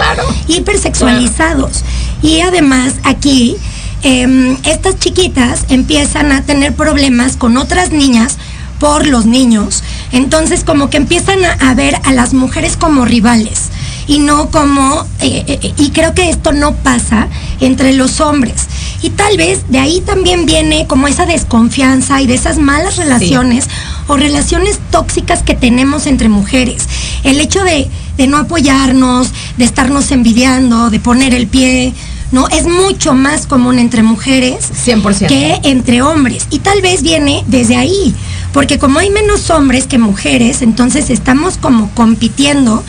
hipersexualizados. 0.48 1.84
Y 2.22 2.40
además 2.40 2.94
aquí 3.04 3.56
em, 4.02 4.56
estas 4.64 4.98
chiquitas 4.98 5.64
empiezan 5.68 6.32
a 6.32 6.42
tener 6.42 6.74
problemas 6.74 7.36
con 7.36 7.56
otras 7.56 7.90
niñas 7.92 8.38
por 8.78 9.06
los 9.06 9.26
niños. 9.26 9.82
Entonces 10.12 10.64
como 10.64 10.90
que 10.90 10.96
empiezan 10.96 11.38
a, 11.44 11.74
ver 11.74 11.96
a 12.04 12.12
las 12.12 12.34
mujeres 12.34 12.76
como 12.76 13.04
rivales 13.04 13.68
y 14.06 14.20
no 14.20 14.50
como, 14.50 15.06
eh, 15.20 15.44
eh, 15.46 15.74
y 15.76 15.90
creo 15.90 16.14
que 16.14 16.30
esto 16.30 16.52
no 16.52 16.74
pasa 16.74 17.28
entre 17.60 17.92
los 17.92 18.20
hombres. 18.20 18.66
Y 19.02 19.10
tal 19.10 19.36
vez 19.36 19.64
de 19.68 19.78
ahí 19.78 20.00
también 20.00 20.44
viene 20.46 20.86
como 20.86 21.06
esa 21.06 21.24
desconfianza 21.24 22.20
y 22.20 22.26
de 22.26 22.34
esas 22.34 22.58
malas 22.58 22.96
relaciones 22.96 23.68
o 24.08 24.16
relaciones 24.16 24.80
tóxicas 24.90 25.42
que 25.42 25.54
tenemos 25.54 26.06
entre 26.06 26.28
mujeres. 26.28 26.84
El 27.22 27.40
hecho 27.40 27.62
de, 27.62 27.88
de 28.16 28.26
no 28.26 28.38
apoyarnos, 28.38 29.30
de 29.56 29.64
estarnos 29.64 30.10
envidiando, 30.10 30.90
de 30.90 30.98
poner 30.98 31.32
el 31.34 31.46
pie, 31.46 31.94
¿no? 32.32 32.48
Es 32.48 32.66
mucho 32.66 33.14
más 33.14 33.46
común 33.46 33.78
entre 33.78 34.02
mujeres 34.02 34.70
100%. 34.86 35.28
que 35.28 35.60
entre 35.62 36.02
hombres. 36.02 36.46
Y 36.50 36.58
tal 36.58 36.82
vez 36.82 37.02
viene 37.02 37.44
desde 37.46 37.76
ahí, 37.76 38.14
porque 38.52 38.78
como 38.78 38.98
hay 38.98 39.10
menos 39.10 39.50
hombres 39.50 39.86
que 39.86 39.98
mujeres, 39.98 40.62
entonces 40.62 41.10
estamos 41.10 41.56
como 41.56 41.90
compitiendo 41.94 42.82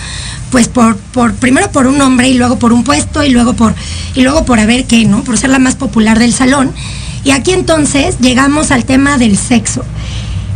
pues 0.51 0.67
por, 0.67 0.97
por 0.97 1.33
primero 1.35 1.71
por 1.71 1.87
un 1.87 2.01
hombre 2.01 2.29
y 2.29 2.33
luego 2.33 2.59
por 2.59 2.73
un 2.73 2.83
puesto 2.83 3.23
y 3.23 3.29
luego 3.29 3.53
por 3.53 3.75
y 4.15 4.21
luego 4.21 4.45
por 4.45 4.59
a 4.59 4.65
ver 4.65 4.85
qué, 4.85 5.05
¿no? 5.05 5.23
Por 5.23 5.37
ser 5.37 5.49
la 5.49 5.59
más 5.59 5.75
popular 5.75 6.19
del 6.19 6.33
salón. 6.33 6.71
Y 7.23 7.31
aquí 7.31 7.51
entonces 7.51 8.19
llegamos 8.19 8.71
al 8.71 8.85
tema 8.85 9.17
del 9.17 9.37
sexo. 9.37 9.83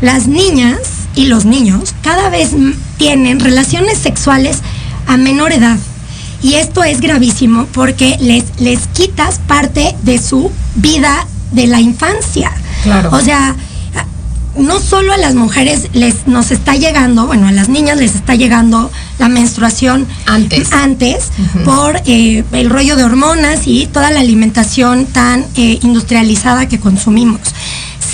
Las 0.02 0.28
niñas 0.28 0.80
y 1.16 1.26
los 1.26 1.46
niños 1.46 1.94
cada 2.02 2.30
vez 2.30 2.52
tienen 2.98 3.40
relaciones 3.40 3.98
sexuales 3.98 4.60
a 5.08 5.18
menor 5.18 5.52
edad. 5.52 5.78
Y 6.42 6.56
esto 6.56 6.84
es 6.84 7.00
gravísimo 7.00 7.68
porque 7.68 8.18
les, 8.20 8.46
les 8.60 8.88
quitas 8.88 9.40
parte 9.48 9.96
de 10.04 10.18
su 10.18 10.52
vida 10.76 11.26
de 11.52 11.68
la 11.68 11.80
infancia. 11.80 12.52
Claro. 12.84 13.12
O 13.14 13.22
sea, 13.22 13.56
no 14.58 14.80
solo 14.80 15.14
a 15.14 15.18
las 15.18 15.36
mujeres 15.36 15.90
les 15.94 16.28
nos 16.28 16.52
está 16.52 16.76
llegando, 16.76 17.26
bueno, 17.26 17.48
a 17.48 17.52
las 17.52 17.70
niñas 17.70 17.98
les 17.98 18.16
está 18.16 18.36
llegando 18.36 18.92
la 19.24 19.30
menstruación 19.30 20.06
Antes. 20.26 20.74
antes 20.74 21.30
por 21.64 21.96
eh, 22.06 22.44
el 22.52 22.70
rollo 22.70 22.98
de 22.98 23.06
hormonas 23.06 23.62
y 23.68 23.88
toda 23.88 24.12
la 24.12 24.20
alimentación 24.20 25.06
tan 25.06 25.46
eh, 25.56 25.80
industrializada 25.82 26.68
que 26.68 26.78
consumimos, 26.78 27.40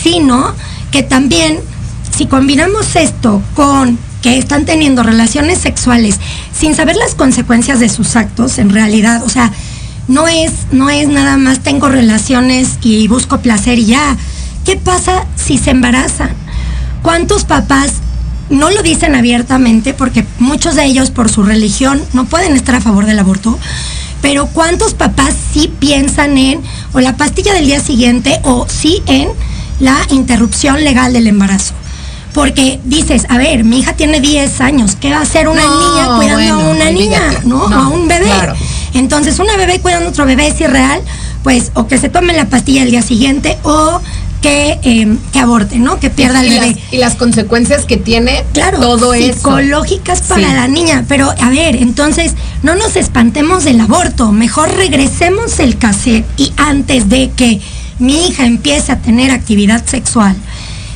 sino 0.03 0.53
que 0.91 1.01
también 1.01 1.61
si 2.15 2.27
combinamos 2.27 2.95
esto 2.95 3.41
con 3.55 3.97
que 4.21 4.37
están 4.37 4.65
teniendo 4.65 5.01
relaciones 5.01 5.57
sexuales 5.57 6.19
sin 6.53 6.75
saber 6.75 6.95
las 6.95 7.15
consecuencias 7.15 7.79
de 7.79 7.89
sus 7.89 8.15
actos, 8.15 8.59
en 8.59 8.69
realidad, 8.69 9.23
o 9.23 9.29
sea, 9.29 9.51
no 10.07 10.27
es, 10.27 10.51
no 10.71 10.91
es 10.91 11.07
nada 11.07 11.37
más 11.37 11.61
tengo 11.61 11.89
relaciones 11.89 12.77
y 12.83 13.07
busco 13.07 13.39
placer 13.39 13.79
y 13.79 13.85
ya. 13.85 14.15
¿Qué 14.63 14.75
pasa 14.75 15.25
si 15.35 15.57
se 15.57 15.71
embarazan? 15.71 16.29
¿Cuántos 17.01 17.45
papás 17.45 17.93
no 18.49 18.69
lo 18.69 18.81
dicen 18.81 19.15
abiertamente 19.15 19.93
porque 19.93 20.25
muchos 20.39 20.75
de 20.75 20.85
ellos 20.85 21.11
por 21.11 21.29
su 21.29 21.43
religión 21.43 22.01
no 22.13 22.25
pueden 22.25 22.55
estar 22.55 22.75
a 22.75 22.81
favor 22.81 23.05
del 23.05 23.19
aborto? 23.19 23.57
Pero 24.21 24.47
¿cuántos 24.47 24.93
papás 24.93 25.33
sí 25.53 25.71
piensan 25.79 26.37
en 26.37 26.61
o 26.93 26.99
la 26.99 27.15
pastilla 27.15 27.53
del 27.53 27.65
día 27.67 27.79
siguiente 27.79 28.39
o 28.43 28.67
sí 28.67 29.01
en 29.05 29.29
la 29.79 29.97
interrupción 30.09 30.83
legal 30.83 31.13
del 31.13 31.27
embarazo? 31.27 31.73
Porque 32.33 32.79
dices, 32.83 33.25
a 33.29 33.37
ver, 33.37 33.63
mi 33.63 33.79
hija 33.79 33.93
tiene 33.93 34.19
10 34.21 34.61
años, 34.61 34.95
¿qué 34.99 35.09
va 35.11 35.17
a 35.17 35.21
hacer 35.21 35.47
una 35.47 35.63
No, 35.63 35.79
niña 35.79 36.15
cuidando 36.17 36.35
bueno, 36.55 36.59
a 36.59 36.69
una 36.69 36.91
niña? 36.91 37.21
¿no? 37.43 37.63
A 37.65 37.87
un 37.87 38.07
bebé. 38.07 38.25
claro. 38.25 38.55
Entonces, 38.93 39.39
una 39.39 39.55
bebé 39.57 39.79
cuidando 39.79 40.07
a 40.07 40.09
otro 40.09 40.25
bebé 40.25 40.47
es 40.47 40.59
irreal, 40.61 41.01
pues 41.43 41.71
o 41.73 41.87
que 41.87 41.97
se 41.97 42.09
tome 42.09 42.33
la 42.33 42.45
pastilla 42.45 42.83
el 42.83 42.91
día 42.91 43.01
siguiente 43.01 43.57
o 43.63 43.99
que, 44.41 44.79
eh, 44.83 45.17
que 45.33 45.39
aborte, 45.39 45.79
¿no? 45.79 45.99
Que 45.99 46.09
pierda 46.09 46.41
el 46.41 46.49
bebé. 46.49 46.67
las, 46.67 46.93
y 46.93 46.97
las 46.97 47.15
consecuencias 47.15 47.85
que 47.85 47.97
tiene 47.97 48.43
Claro, 48.53 48.79
todo 48.79 49.13
eso. 49.13 49.33
psicológicas 49.33 50.21
para 50.21 50.47
Sí. 50.47 50.53
la 50.55 50.67
niña. 50.67 51.03
Pero 51.07 51.29
a 51.41 51.49
ver, 51.49 51.75
entonces 51.75 52.33
no 52.63 52.75
nos 52.75 52.95
espantemos 52.95 53.63
del 53.65 53.81
aborto, 53.81 54.31
mejor 54.31 54.73
regresemos 54.75 55.59
el 55.59 55.77
cassette 55.77 56.25
y 56.37 56.53
antes 56.57 57.09
de 57.09 57.31
que 57.35 57.59
mi 57.99 58.27
hija 58.27 58.45
empiece 58.45 58.91
a 58.93 58.99
tener 58.99 59.31
actividad 59.31 59.85
sexual, 59.85 60.35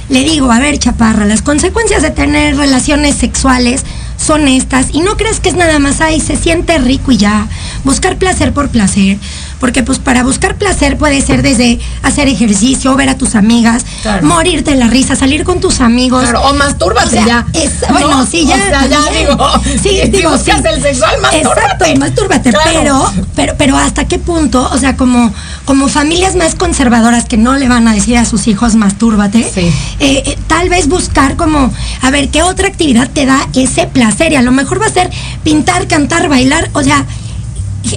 le 0.09 0.23
digo, 0.23 0.51
a 0.51 0.59
ver, 0.59 0.79
chaparra, 0.79 1.25
las 1.25 1.41
consecuencias 1.41 2.01
de 2.01 2.11
tener 2.11 2.55
relaciones 2.55 3.15
sexuales 3.15 3.83
son 4.17 4.47
estas 4.47 4.87
y 4.93 5.01
no 5.01 5.17
crees 5.17 5.39
que 5.41 5.49
es 5.49 5.55
nada 5.55 5.79
más 5.79 5.99
ahí, 5.99 6.21
se 6.21 6.37
siente 6.37 6.77
rico 6.77 7.11
y 7.11 7.17
ya, 7.17 7.47
buscar 7.83 8.17
placer 8.17 8.53
por 8.53 8.69
placer, 8.69 9.17
porque 9.63 9.81
pues 9.81 9.97
para 9.97 10.23
buscar 10.23 10.55
placer 10.57 10.97
puede 10.97 11.21
ser 11.21 11.41
desde 11.41 11.79
hacer 12.01 12.27
ejercicio, 12.27 12.93
ver 12.97 13.07
a 13.07 13.17
tus 13.17 13.33
amigas, 13.35 13.85
Claro. 14.01 14.27
morirte 14.27 14.71
de 14.71 14.75
la 14.77 14.87
risa, 14.87 15.15
salir 15.15 15.45
con 15.45 15.61
tus 15.61 15.79
amigos. 15.79 16.23
Claro, 16.23 16.41
o 16.41 16.53
mastúrbate 16.53 17.07
O 17.07 17.09
sea, 17.11 17.25
ya. 17.25 17.45
es- 17.53 17.71
¿no? 17.87 17.93
bueno, 17.93 18.25
sí, 18.29 18.45
ya. 18.45 18.55
O 18.55 18.57
sea, 18.57 18.87
ya 18.87 18.97
también. 19.05 19.27
digo. 19.29 19.51
Sí, 19.81 19.89
si 20.03 20.09
digo, 20.09 20.31
buscas 20.31 20.57
sí. 20.57 20.67
el 20.69 20.81
sexual, 20.81 21.13
mastúrbate. 21.21 21.61
Exacto, 21.61 21.85
mastúrbate. 21.97 22.49
Claro. 22.49 22.73
Pero, 22.73 23.25
pero, 23.37 23.53
pero 23.57 23.77
hasta 23.77 24.03
qué 24.05 24.19
punto, 24.19 24.69
o 24.69 24.77
sea, 24.77 24.97
como, 24.97 25.33
como 25.63 25.87
familias 25.87 26.35
más 26.35 26.55
conservadoras 26.55 27.23
que 27.23 27.37
no 27.37 27.55
le 27.55 27.69
van 27.69 27.87
a 27.87 27.93
decir 27.93 28.17
a 28.17 28.25
sus 28.25 28.47
hijos 28.49 28.75
mastúrbate, 28.75 29.49
Sí. 29.49 29.61
eh, 30.01 30.23
eh, 30.25 30.37
tal 30.47 30.67
vez 30.67 30.89
buscar 30.89 31.37
como, 31.37 31.71
a 32.01 32.11
ver, 32.11 32.27
qué 32.27 32.43
otra 32.43 32.67
actividad 32.67 33.09
te 33.09 33.25
da 33.25 33.47
ese 33.55 33.87
placer. 33.87 34.33
Y 34.33 34.35
a 34.35 34.41
lo 34.41 34.51
mejor 34.51 34.81
va 34.81 34.87
a 34.87 34.89
ser 34.91 35.09
pintar, 35.45 35.87
cantar, 35.87 36.27
bailar, 36.27 36.69
o 36.73 36.83
sea. 36.83 37.05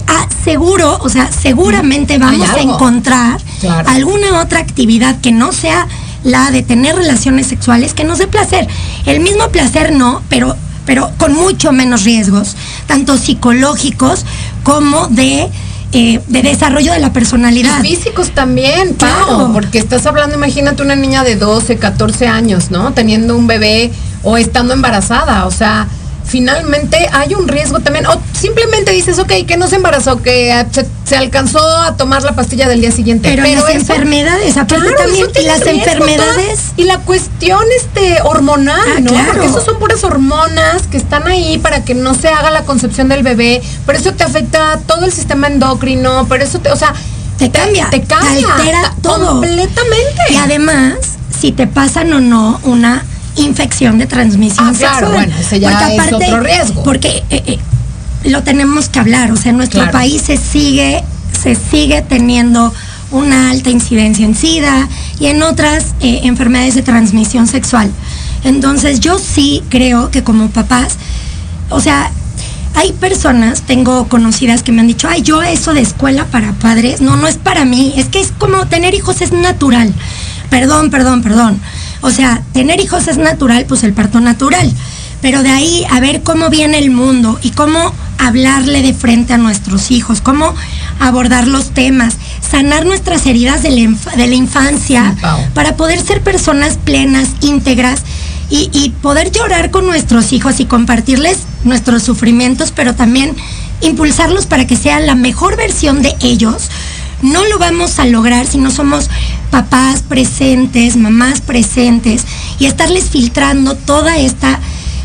Ah, 0.06 0.26
seguro, 0.44 0.98
o 1.02 1.08
sea, 1.08 1.30
seguramente 1.32 2.18
vamos 2.18 2.48
a 2.50 2.60
encontrar 2.60 3.40
Claro. 3.60 3.88
alguna 3.88 4.40
otra 4.40 4.58
actividad 4.60 5.20
que 5.20 5.32
no 5.32 5.52
sea 5.52 5.86
la 6.24 6.50
de 6.50 6.62
tener 6.62 6.96
relaciones 6.96 7.46
sexuales 7.46 7.94
que 7.94 8.04
nos 8.04 8.18
dé 8.18 8.26
placer. 8.26 8.66
El 9.06 9.20
mismo 9.20 9.48
placer 9.48 9.92
no, 9.92 10.22
pero, 10.28 10.56
pero 10.84 11.10
con 11.18 11.34
mucho 11.34 11.72
menos 11.72 12.04
riesgos, 12.04 12.56
tanto 12.86 13.16
psicológicos 13.16 14.24
como 14.64 15.06
de, 15.08 15.48
eh, 15.92 16.20
de 16.26 16.42
desarrollo 16.42 16.92
de 16.92 16.98
la 16.98 17.12
personalidad. 17.12 17.82
Y 17.84 17.94
físicos 17.94 18.30
también, 18.30 18.94
Pau, 18.94 19.08
Claro. 19.26 19.50
porque 19.52 19.78
estás 19.78 20.04
hablando, 20.06 20.34
imagínate 20.36 20.82
una 20.82 20.96
niña 20.96 21.22
de 21.22 21.36
12, 21.36 21.76
14 21.78 22.26
años, 22.26 22.70
¿no? 22.72 22.92
Teniendo 22.92 23.36
un 23.36 23.46
bebé 23.46 23.92
o 24.24 24.36
estando 24.36 24.74
embarazada, 24.74 25.46
o 25.46 25.50
sea, 25.52 25.86
finalmente 26.26 27.08
hay 27.12 27.34
un 27.34 27.48
riesgo 27.48 27.80
también, 27.80 28.06
o 28.06 28.20
simplemente 28.38 28.90
dices, 28.92 29.18
ok, 29.18 29.32
que 29.46 29.56
no 29.56 29.68
se 29.68 29.76
embarazó, 29.76 30.22
que 30.22 30.64
se, 30.72 30.86
se 31.04 31.16
alcanzó 31.16 31.58
a 31.82 31.96
tomar 31.96 32.22
la 32.22 32.32
pastilla 32.34 32.68
del 32.68 32.80
día 32.80 32.90
siguiente. 32.90 33.28
Pero, 33.30 33.42
las 33.42 33.52
eso- 33.54 33.68
enfermedades, 33.68 34.56
aparte 34.56 34.76
Claro, 34.86 34.96
también, 34.96 35.26
eso 35.30 35.40
y 35.40 35.44
las 35.46 35.60
riesgo, 35.64 35.78
enfermedades. 35.84 36.60
y 36.76 36.84
la 36.84 36.98
cuestión 36.98 37.60
este 37.76 38.20
hormonal, 38.22 38.80
Ah, 38.96 39.00
¿no? 39.00 39.10
claro. 39.10 39.32
Porque 39.32 39.46
esos 39.46 39.64
son 39.64 39.78
puras 39.78 40.02
hormonas 40.04 40.82
que 40.90 40.96
están 40.96 41.26
ahí 41.26 41.58
para 41.58 41.84
que 41.84 41.94
no 41.94 42.14
se 42.14 42.28
haga 42.28 42.50
la 42.50 42.62
concepción 42.64 43.08
del 43.08 43.22
bebé, 43.22 43.62
pero 43.86 43.98
eso 43.98 44.12
te 44.12 44.24
afecta 44.24 44.80
todo 44.86 45.04
el 45.04 45.12
sistema 45.12 45.46
endocrino, 45.46 46.26
pero 46.28 46.44
eso 46.44 46.58
te, 46.58 46.70
o 46.70 46.76
sea, 46.76 46.92
te 47.38 47.50
cambia, 47.50 47.88
te 47.90 48.02
cambia, 48.02 48.52
altera 48.54 48.94
todo. 49.02 49.28
completamente. 49.28 50.22
Y 50.30 50.36
además, 50.36 50.94
si 51.38 51.52
te 51.52 51.66
pasan 51.66 52.12
o 52.12 52.20
no 52.20 52.58
una 52.64 53.04
infección 53.36 53.98
de 53.98 54.06
transmisión 54.06 54.68
Ah, 54.68 54.72
claro, 54.76 55.06
sexual. 55.06 55.12
bueno, 55.26 55.34
ese 55.40 55.60
ya 55.60 55.92
es 55.92 56.12
otro 56.12 56.40
riesgo. 56.40 56.82
Porque 56.82 57.22
eh, 57.30 57.42
eh, 57.46 57.58
lo 58.24 58.42
tenemos 58.42 58.88
que 58.88 58.98
hablar, 58.98 59.30
o 59.32 59.36
sea, 59.36 59.50
en 59.50 59.56
nuestro 59.58 59.80
Claro. 59.80 59.92
país 59.92 60.22
se 60.22 60.36
sigue, 60.36 61.02
se 61.40 61.54
sigue 61.54 62.02
teniendo 62.02 62.72
una 63.12 63.50
alta 63.50 63.70
incidencia 63.70 64.24
en 64.24 64.34
SIDA 64.34 64.88
y 65.20 65.26
en 65.26 65.42
otras 65.42 65.94
eh, 66.00 66.20
enfermedades 66.24 66.74
de 66.74 66.82
transmisión 66.82 67.46
sexual. 67.46 67.90
Entonces, 68.44 69.00
yo 69.00 69.18
sí 69.18 69.62
creo 69.68 70.10
que 70.10 70.22
como 70.22 70.48
papás, 70.50 70.94
o 71.70 71.80
sea, 71.80 72.10
hay 72.74 72.92
personas, 72.92 73.62
tengo 73.62 74.06
conocidas 74.08 74.62
que 74.62 74.70
me 74.72 74.80
han 74.80 74.86
dicho, 74.86 75.08
ay, 75.08 75.22
yo 75.22 75.42
eso 75.42 75.72
de 75.72 75.80
escuela 75.80 76.26
para 76.26 76.52
padres, 76.52 77.00
no, 77.00 77.16
no 77.16 77.26
es 77.26 77.36
para 77.36 77.64
mí, 77.64 77.94
es 77.96 78.06
que 78.06 78.20
es 78.20 78.32
como 78.38 78.66
tener 78.66 78.92
hijos 78.94 79.20
es 79.22 79.32
natural. 79.32 79.92
Perdón, 80.50 80.90
perdón, 80.90 81.22
perdón. 81.22 81.58
O 82.02 82.10
sea, 82.10 82.42
tener 82.52 82.80
hijos 82.80 83.08
es 83.08 83.18
natural, 83.18 83.64
pues 83.66 83.82
el 83.84 83.92
parto 83.92 84.20
natural. 84.20 84.72
Pero 85.22 85.42
de 85.42 85.50
ahí 85.50 85.84
a 85.90 85.98
ver 86.00 86.22
cómo 86.22 86.50
viene 86.50 86.78
el 86.78 86.90
mundo 86.90 87.38
y 87.42 87.50
cómo 87.50 87.92
hablarle 88.18 88.82
de 88.82 88.94
frente 88.94 89.32
a 89.32 89.38
nuestros 89.38 89.90
hijos, 89.90 90.20
cómo 90.20 90.54
abordar 91.00 91.48
los 91.48 91.70
temas, 91.70 92.16
sanar 92.48 92.86
nuestras 92.86 93.26
heridas 93.26 93.62
de 93.62 93.70
la, 93.70 93.80
inf- 93.80 94.14
de 94.14 94.26
la 94.26 94.34
infancia 94.34 95.14
para 95.54 95.76
poder 95.76 96.00
ser 96.00 96.22
personas 96.22 96.78
plenas, 96.82 97.28
íntegras 97.40 98.02
y, 98.50 98.70
y 98.72 98.90
poder 99.02 99.32
llorar 99.32 99.70
con 99.70 99.86
nuestros 99.86 100.32
hijos 100.32 100.60
y 100.60 100.66
compartirles 100.66 101.38
nuestros 101.64 102.02
sufrimientos, 102.02 102.72
pero 102.74 102.94
también 102.94 103.34
impulsarlos 103.80 104.46
para 104.46 104.66
que 104.66 104.76
sean 104.76 105.06
la 105.06 105.14
mejor 105.14 105.56
versión 105.56 106.02
de 106.02 106.14
ellos. 106.20 106.68
No 107.22 107.44
lo 107.46 107.58
vamos 107.58 107.98
a 107.98 108.04
lograr 108.04 108.46
si 108.46 108.58
no 108.58 108.70
somos 108.70 109.08
papás 109.50 110.02
presentes, 110.08 110.96
mamás 110.96 111.40
presentes 111.40 112.24
y 112.58 112.66
estarles 112.66 113.04
filtrando 113.10 113.74
toda 113.74 114.16
esta, 114.18 114.58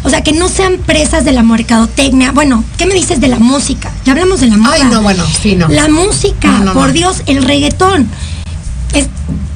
o 0.03 0.09
sea, 0.09 0.21
que 0.23 0.33
no 0.33 0.49
sean 0.49 0.77
presas 0.77 1.23
de 1.25 1.31
la 1.31 1.43
mercadotecnia. 1.43 2.31
Bueno, 2.31 2.63
¿qué 2.77 2.85
me 2.85 2.93
dices 2.93 3.21
de 3.21 3.27
la 3.27 3.39
música? 3.39 3.91
Ya 4.05 4.13
hablamos 4.13 4.39
de 4.41 4.47
la 4.47 4.57
música. 4.57 4.75
Ay, 4.85 4.91
no, 4.91 5.01
bueno, 5.01 5.23
sí, 5.41 5.55
no. 5.55 5.67
La 5.67 5.87
música, 5.87 6.47
No, 6.59 6.63
no, 6.65 6.73
por 6.73 6.87
no. 6.87 6.93
Dios, 6.93 7.23
el 7.27 7.43
reggaetón. 7.43 8.09
Es- 8.93 9.07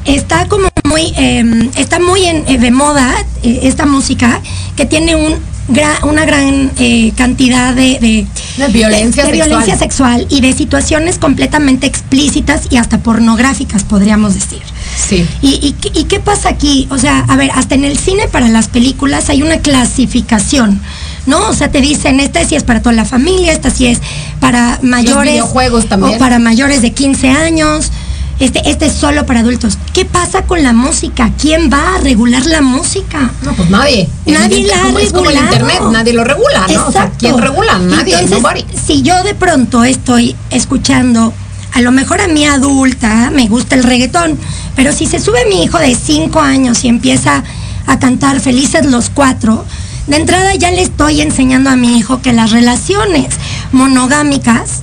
está 0.05 0.47
como 0.47 0.69
muy, 0.83 1.13
eh, 1.17 1.69
está 1.75 1.99
muy 1.99 2.23
en- 2.25 2.43
eh, 2.47 2.57
de 2.57 2.71
moda 2.71 3.13
eh, 3.43 3.59
esta 3.63 3.85
música 3.85 4.39
que 4.75 4.85
tiene 4.85 5.15
un 5.15 5.35
gra- 5.69 6.03
una 6.03 6.25
gran 6.25 6.71
eh, 6.79 7.11
cantidad 7.15 7.73
de, 7.73 7.99
de, 7.99 8.27
De 8.57 8.67
violencia 8.71 9.23
de 9.23 9.29
sexual. 9.31 9.47
violencia 9.49 9.77
sexual 9.77 10.27
y 10.29 10.41
de 10.41 10.53
situaciones 10.53 11.17
completamente 11.17 11.87
explícitas 11.87 12.63
y 12.69 12.77
hasta 12.77 12.99
pornográficas, 12.99 13.83
podríamos 13.83 14.33
decir. 14.35 14.61
Sí. 15.07 15.27
¿Y, 15.41 15.75
y, 15.93 16.03
qué 16.05 16.19
pasa 16.19 16.49
aquí? 16.49 16.87
O 16.89 16.97
sea, 16.97 17.19
a 17.27 17.35
ver, 17.35 17.51
hasta 17.53 17.75
en 17.75 17.83
el 17.85 17.97
cine 17.97 18.27
para 18.27 18.47
las 18.47 18.67
películas 18.67 19.29
hay 19.29 19.41
una 19.41 19.57
clasificación. 19.59 20.79
¿no? 21.25 21.49
O 21.49 21.53
sea, 21.53 21.71
te 21.71 21.81
dicen, 21.81 22.19
esta 22.19 22.45
sí 22.45 22.55
es 22.55 22.63
para 22.63 22.81
toda 22.81 22.93
la 22.93 23.05
familia, 23.05 23.51
esta 23.51 23.71
sí 23.71 23.87
es 23.87 23.99
para 24.39 24.79
mayores. 24.83 25.43
Los 25.71 25.89
también. 25.89 26.15
O 26.15 26.19
para 26.19 26.37
mayores 26.39 26.81
de 26.83 26.91
15 26.91 27.29
años. 27.31 27.91
Este, 28.39 28.69
este 28.69 28.87
es 28.87 28.93
solo 28.93 29.25
para 29.25 29.39
adultos. 29.39 29.77
¿Qué 29.93 30.03
pasa 30.03 30.41
con 30.41 30.61
la 30.61 30.73
música? 30.73 31.31
¿Quién 31.39 31.69
va 31.71 31.95
a 31.95 31.99
regular 31.99 32.45
la 32.45 32.61
música? 32.61 33.31
No, 33.43 33.53
pues 33.53 33.69
nadie. 33.69 34.09
Nadie 34.25 34.67
la 34.67 34.83
ha 34.83 35.01
Es 35.01 35.13
como 35.13 35.29
el 35.29 35.37
internet, 35.37 35.81
nadie 35.91 36.13
lo 36.13 36.23
regula, 36.23 36.67
¿no? 36.67 36.87
O 36.87 36.91
sea, 36.91 37.11
¿quién 37.17 37.37
regula? 37.37 37.79
Nadie, 37.79 38.19
Entonces, 38.19 38.65
Si 38.85 39.01
yo 39.03 39.23
de 39.23 39.35
pronto 39.35 39.85
estoy 39.85 40.35
escuchando, 40.49 41.33
a 41.73 41.81
lo 41.81 41.91
mejor 41.91 42.19
a 42.19 42.27
mi 42.27 42.45
adulta 42.45 43.31
me 43.31 43.47
gusta 43.47 43.75
el 43.75 43.83
reggaetón, 43.83 44.37
pero 44.75 44.91
si 44.91 45.05
se 45.05 45.19
sube 45.19 45.45
mi 45.47 45.63
hijo 45.63 45.77
de 45.79 45.95
5 45.95 46.39
años 46.39 46.83
y 46.83 46.89
empieza 46.89 47.43
a 47.87 47.99
cantar 47.99 48.41
Felices 48.41 48.85
los 48.85 49.09
Cuatro, 49.09 49.65
de 50.07 50.17
entrada 50.17 50.53
ya 50.55 50.71
le 50.71 50.81
estoy 50.81 51.21
enseñando 51.21 51.69
a 51.69 51.75
mi 51.75 51.97
hijo 51.97 52.21
que 52.21 52.33
las 52.33 52.51
relaciones 52.51 53.27
monogámicas, 53.71 54.81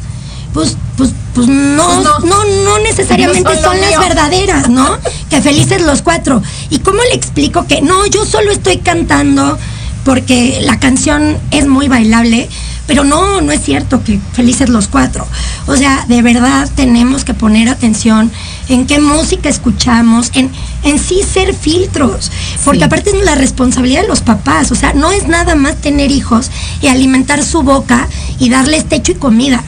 pues, 0.52 0.76
pues, 0.96 1.10
pues 1.34 1.48
no, 1.48 1.84
pues 1.84 2.04
no, 2.04 2.18
no, 2.20 2.44
no, 2.64 2.78
necesariamente 2.80 3.60
son, 3.60 3.80
las 3.80 3.98
verdaderas, 3.98 4.68
¿no? 4.68 4.98
que 5.30 5.40
felices 5.40 5.82
los 5.82 6.02
cuatro. 6.02 6.42
¿Y 6.70 6.80
cómo 6.80 6.98
le 7.02 7.14
explico 7.14 7.66
que 7.66 7.80
no, 7.80 8.06
yo 8.06 8.24
solo 8.24 8.50
estoy 8.50 8.78
cantando 8.78 9.58
porque 10.04 10.60
la 10.62 10.78
canción 10.78 11.38
es 11.50 11.66
muy 11.66 11.88
bailable? 11.88 12.48
Pero 12.86 13.04
no, 13.04 13.40
no 13.40 13.52
es 13.52 13.62
cierto 13.62 14.02
que 14.02 14.18
felices 14.32 14.68
los 14.68 14.88
cuatro. 14.88 15.26
O 15.66 15.76
sea, 15.76 16.04
de 16.08 16.20
verdad 16.20 16.68
tenemos 16.74 17.24
que 17.24 17.32
poner 17.32 17.68
atención 17.68 18.30
en 18.68 18.86
qué 18.86 18.98
música 18.98 19.48
escuchamos, 19.48 20.32
en, 20.34 20.50
en 20.82 20.98
sí 20.98 21.20
ser 21.22 21.54
filtros. 21.54 22.30
Porque 22.64 22.84
aparte 22.84 23.10
es 23.10 23.24
la 23.24 23.36
responsabilidad 23.36 24.02
de 24.02 24.08
los 24.08 24.20
papás. 24.20 24.72
O 24.72 24.74
sea, 24.74 24.92
no 24.94 25.12
es 25.12 25.28
nada 25.28 25.54
más 25.54 25.76
tener 25.76 26.10
hijos 26.10 26.50
y 26.82 26.88
alimentar 26.88 27.44
su 27.44 27.62
boca 27.62 28.08
y 28.38 28.50
darles 28.50 28.88
techo 28.88 29.12
y 29.12 29.14
comida. 29.14 29.62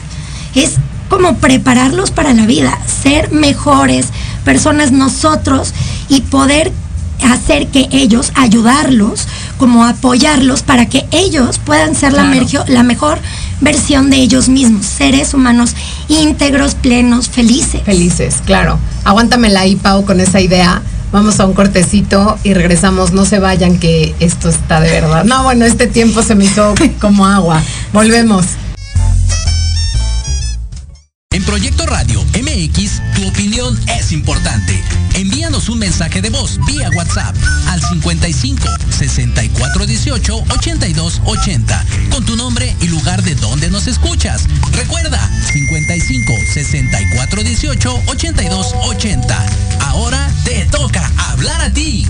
Es 0.53 0.73
como 1.09 1.37
prepararlos 1.37 2.11
para 2.11 2.33
la 2.33 2.45
vida, 2.45 2.77
ser 2.85 3.31
mejores 3.31 4.07
personas 4.43 4.91
nosotros 4.91 5.73
y 6.09 6.21
poder 6.21 6.71
hacer 7.23 7.67
que 7.67 7.87
ellos, 7.91 8.31
ayudarlos, 8.35 9.27
como 9.57 9.85
apoyarlos 9.85 10.63
para 10.63 10.87
que 10.87 11.05
ellos 11.11 11.59
puedan 11.59 11.95
ser 11.95 12.13
la, 12.13 12.29
la 12.67 12.83
mejor 12.83 13.19
versión 13.61 14.09
de 14.09 14.17
ellos 14.17 14.49
mismos, 14.49 14.85
seres 14.85 15.33
humanos 15.33 15.75
íntegros, 16.07 16.75
plenos, 16.75 17.29
felices. 17.29 17.81
Felices, 17.83 18.41
claro. 18.45 18.77
Aguántamela 19.03 19.61
ahí, 19.61 19.75
Pau, 19.75 20.05
con 20.05 20.19
esa 20.19 20.41
idea. 20.41 20.81
Vamos 21.11 21.39
a 21.39 21.45
un 21.45 21.53
cortecito 21.53 22.37
y 22.43 22.53
regresamos. 22.53 23.13
No 23.13 23.25
se 23.25 23.39
vayan 23.39 23.77
que 23.77 24.13
esto 24.19 24.49
está 24.49 24.81
de 24.81 24.91
verdad. 24.91 25.23
No, 25.23 25.43
bueno, 25.43 25.65
este 25.65 25.87
tiempo 25.87 26.21
se 26.21 26.35
me 26.35 26.45
hizo 26.45 26.75
como 26.99 27.25
agua. 27.25 27.61
Volvemos. 27.93 28.45
En 31.35 31.43
Proyecto 31.43 31.85
Radio 31.85 32.23
MX, 32.31 33.01
tu 33.13 33.27
opinión 33.27 33.77
es 33.87 34.13
importante. 34.13 34.81
Envíanos 35.15 35.67
un 35.67 35.79
mensaje 35.79 36.21
de 36.21 36.29
voz 36.29 36.57
vía 36.65 36.89
WhatsApp 36.95 37.35
al 37.67 37.81
55 37.81 38.65
64 38.97 39.85
18 39.85 40.45
82 40.47 41.21
80 41.25 41.85
con 42.09 42.23
tu 42.23 42.37
nombre 42.37 42.73
y 42.79 42.87
lugar 42.87 43.21
de 43.21 43.35
donde 43.35 43.69
nos 43.69 43.85
escuchas. 43.87 44.47
Recuerda 44.71 45.29
55 45.51 46.33
64 46.53 47.43
18 47.43 48.01
82 48.07 48.73
80. 48.83 49.45
Ahora 49.81 50.31
te 50.45 50.63
toca 50.67 51.11
hablar 51.17 51.59
a 51.59 51.69
ti. 51.69 52.07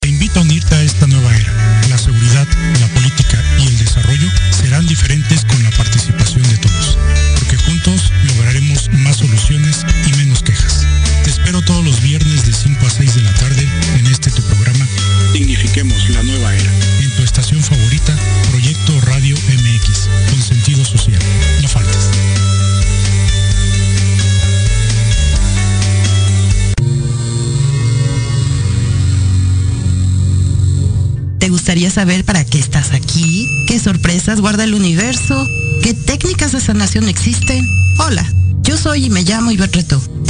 Te 0.00 0.08
invito 0.08 0.38
a 0.38 0.42
unirte 0.44 0.74
a 0.74 0.82
esta 0.82 1.06
nueva 1.06 1.36
era. 1.36 1.52
La 1.90 1.98
seguridad, 1.98 2.48
la 2.80 2.88
política 2.94 3.38
y 3.58 3.66
el 3.66 3.78
desarrollo 3.78 4.30
serán 4.50 4.86
diferentes 4.86 5.44
con 5.44 5.62
la 5.62 5.70
participación 5.72 6.13
La 15.64 16.22
nueva 16.22 16.54
era. 16.54 16.70
En 17.00 17.10
tu 17.16 17.22
estación 17.22 17.60
favorita, 17.62 18.14
Proyecto 18.50 19.00
Radio 19.00 19.34
MX, 19.34 20.08
con 20.30 20.42
sentido 20.42 20.84
social. 20.84 21.18
No 21.62 21.68
faltes. 21.68 22.10
¿Te 31.38 31.48
gustaría 31.48 31.90
saber 31.90 32.24
para 32.24 32.44
qué 32.44 32.58
estás 32.58 32.92
aquí? 32.92 33.48
¿Qué 33.66 33.80
sorpresas 33.80 34.42
guarda 34.42 34.64
el 34.64 34.74
universo? 34.74 35.48
¿Qué 35.82 35.94
técnicas 35.94 36.52
de 36.52 36.60
sanación 36.60 37.08
existen? 37.08 37.66
Hola, 37.98 38.30
yo 38.60 38.76
soy 38.76 39.06
y 39.06 39.10
me 39.10 39.22
llamo 39.22 39.50
Iberreto. 39.50 40.00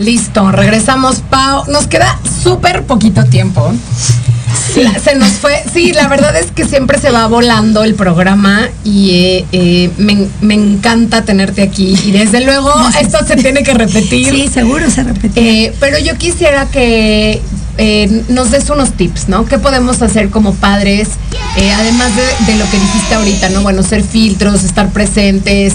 Listo, 0.00 0.50
regresamos, 0.50 1.16
Pau. 1.28 1.64
Nos 1.70 1.86
queda 1.86 2.18
súper 2.42 2.84
poquito 2.84 3.22
tiempo. 3.26 3.70
se 5.04 5.14
nos 5.14 5.28
fue. 5.32 5.62
Sí, 5.70 5.92
la 5.92 6.08
verdad 6.08 6.34
es 6.36 6.50
que 6.52 6.64
siempre 6.64 6.98
se 6.98 7.10
va 7.10 7.26
volando 7.26 7.84
el 7.84 7.94
programa 7.94 8.70
y 8.82 9.10
eh, 9.10 9.46
eh, 9.52 9.90
me, 9.98 10.54
encanta 10.54 11.22
tenerte 11.22 11.60
aquí. 11.60 11.98
Y 12.02 12.12
desde 12.12 12.40
luego 12.40 12.72
esto 12.98 13.18
se 13.26 13.36
tiene 13.36 13.62
que 13.62 13.74
repetir. 13.74 14.30
Sí, 14.30 14.48
seguro 14.48 14.88
se 14.90 15.04
repite. 15.04 15.64
Eh, 15.64 15.74
pero 15.78 15.98
yo 15.98 16.16
quisiera 16.16 16.64
que 16.66 17.42
nos 18.28 18.50
des 18.50 18.68
unos 18.70 18.92
tips, 18.92 19.28
¿no? 19.28 19.44
¿Qué 19.44 19.58
podemos 19.58 20.00
hacer 20.00 20.30
como 20.30 20.54
padres? 20.54 21.08
además 21.78 22.10
de, 22.16 22.52
de, 22.52 22.58
lo 22.58 22.70
que 22.70 22.78
dijiste 22.78 23.14
ahorita, 23.14 23.50
¿no? 23.50 23.62
Bueno, 23.62 23.82
ser 23.82 24.02
filtros, 24.02 24.64
estar 24.64 24.88
presentes, 24.90 25.74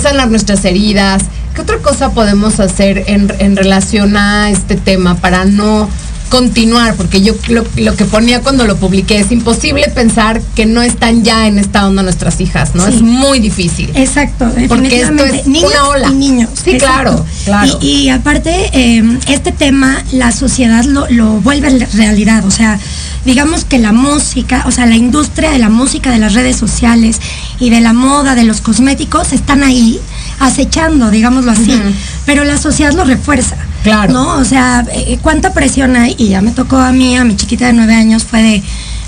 sanar 0.00 0.30
nuestras 0.30 0.64
heridas. 0.64 1.24
¿Qué 1.54 1.60
otra 1.60 1.78
cosa 1.78 2.10
podemos 2.10 2.58
hacer 2.58 3.04
en, 3.06 3.56
relación 3.56 4.16
a 4.16 4.50
este 4.50 4.74
tema 4.74 5.14
para 5.16 5.44
no 5.44 5.88
continuar, 6.28 6.96
porque 6.96 7.22
yo 7.22 7.34
lo, 7.48 7.94
que 7.94 8.04
ponía 8.06 8.40
cuando 8.40 8.64
lo 8.64 8.76
publiqué, 8.76 9.20
es 9.20 9.30
imposible 9.30 9.88
pensar 9.94 10.42
que 10.56 10.66
no 10.66 10.82
están 10.82 11.22
ya 11.22 11.46
en 11.46 11.60
esta 11.60 11.86
onda 11.86 12.02
nuestras 12.02 12.40
hijas, 12.40 12.74
¿no? 12.74 12.84
Es 12.88 13.02
muy 13.02 13.38
difícil. 13.38 13.88
Exacto, 13.94 14.50
porque 14.66 15.02
esto 15.02 15.24
es 15.24 15.46
una 15.46 15.88
ola. 15.88 16.08
Y 16.10 16.14
niños. 16.14 16.50
Sí, 16.64 16.76
claro, 16.76 17.24
claro. 17.44 17.78
Y, 17.80 18.08
aparte, 18.08 18.70
em, 18.72 19.20
este 19.28 19.52
tema, 19.52 20.02
la 20.10 20.32
sociedad 20.32 20.84
lo, 20.84 21.06
lo 21.08 21.40
vuelve 21.40 21.86
realidad, 21.94 22.44
o 22.44 22.50
sea, 22.50 22.80
digamos 23.24 23.64
que 23.64 23.78
la 23.78 23.92
música, 23.92 24.64
o 24.66 24.72
sea, 24.72 24.86
la 24.86 24.96
industria 24.96 25.52
de 25.52 25.60
la 25.60 25.68
música, 25.68 26.10
de 26.10 26.18
las 26.18 26.34
redes 26.34 26.56
sociales 26.56 27.20
y 27.60 27.70
de 27.70 27.80
la 27.80 27.92
moda, 27.92 28.34
de 28.34 28.42
los 28.42 28.60
cosméticos, 28.60 29.32
están 29.32 29.62
ahí 29.62 30.00
acechando, 30.40 31.10
digámoslo 31.10 31.50
así, 31.50 31.80
pero 32.26 32.44
la 32.44 32.58
sociedad 32.58 32.92
lo 32.92 33.04
refuerza. 33.04 33.56
Claro. 33.82 34.12
¿No? 34.12 34.36
O 34.36 34.44
sea, 34.44 34.84
eh, 34.92 35.18
cuánta 35.20 35.52
presión 35.52 35.94
hay, 35.96 36.14
y 36.18 36.28
ya 36.28 36.40
me 36.40 36.52
tocó 36.52 36.78
a 36.78 36.92
mí, 36.92 37.16
a 37.16 37.24
mi 37.24 37.36
chiquita 37.36 37.66
de 37.66 37.74
nueve 37.74 37.94
años, 37.94 38.24
fue 38.24 38.42
de, 38.42 38.62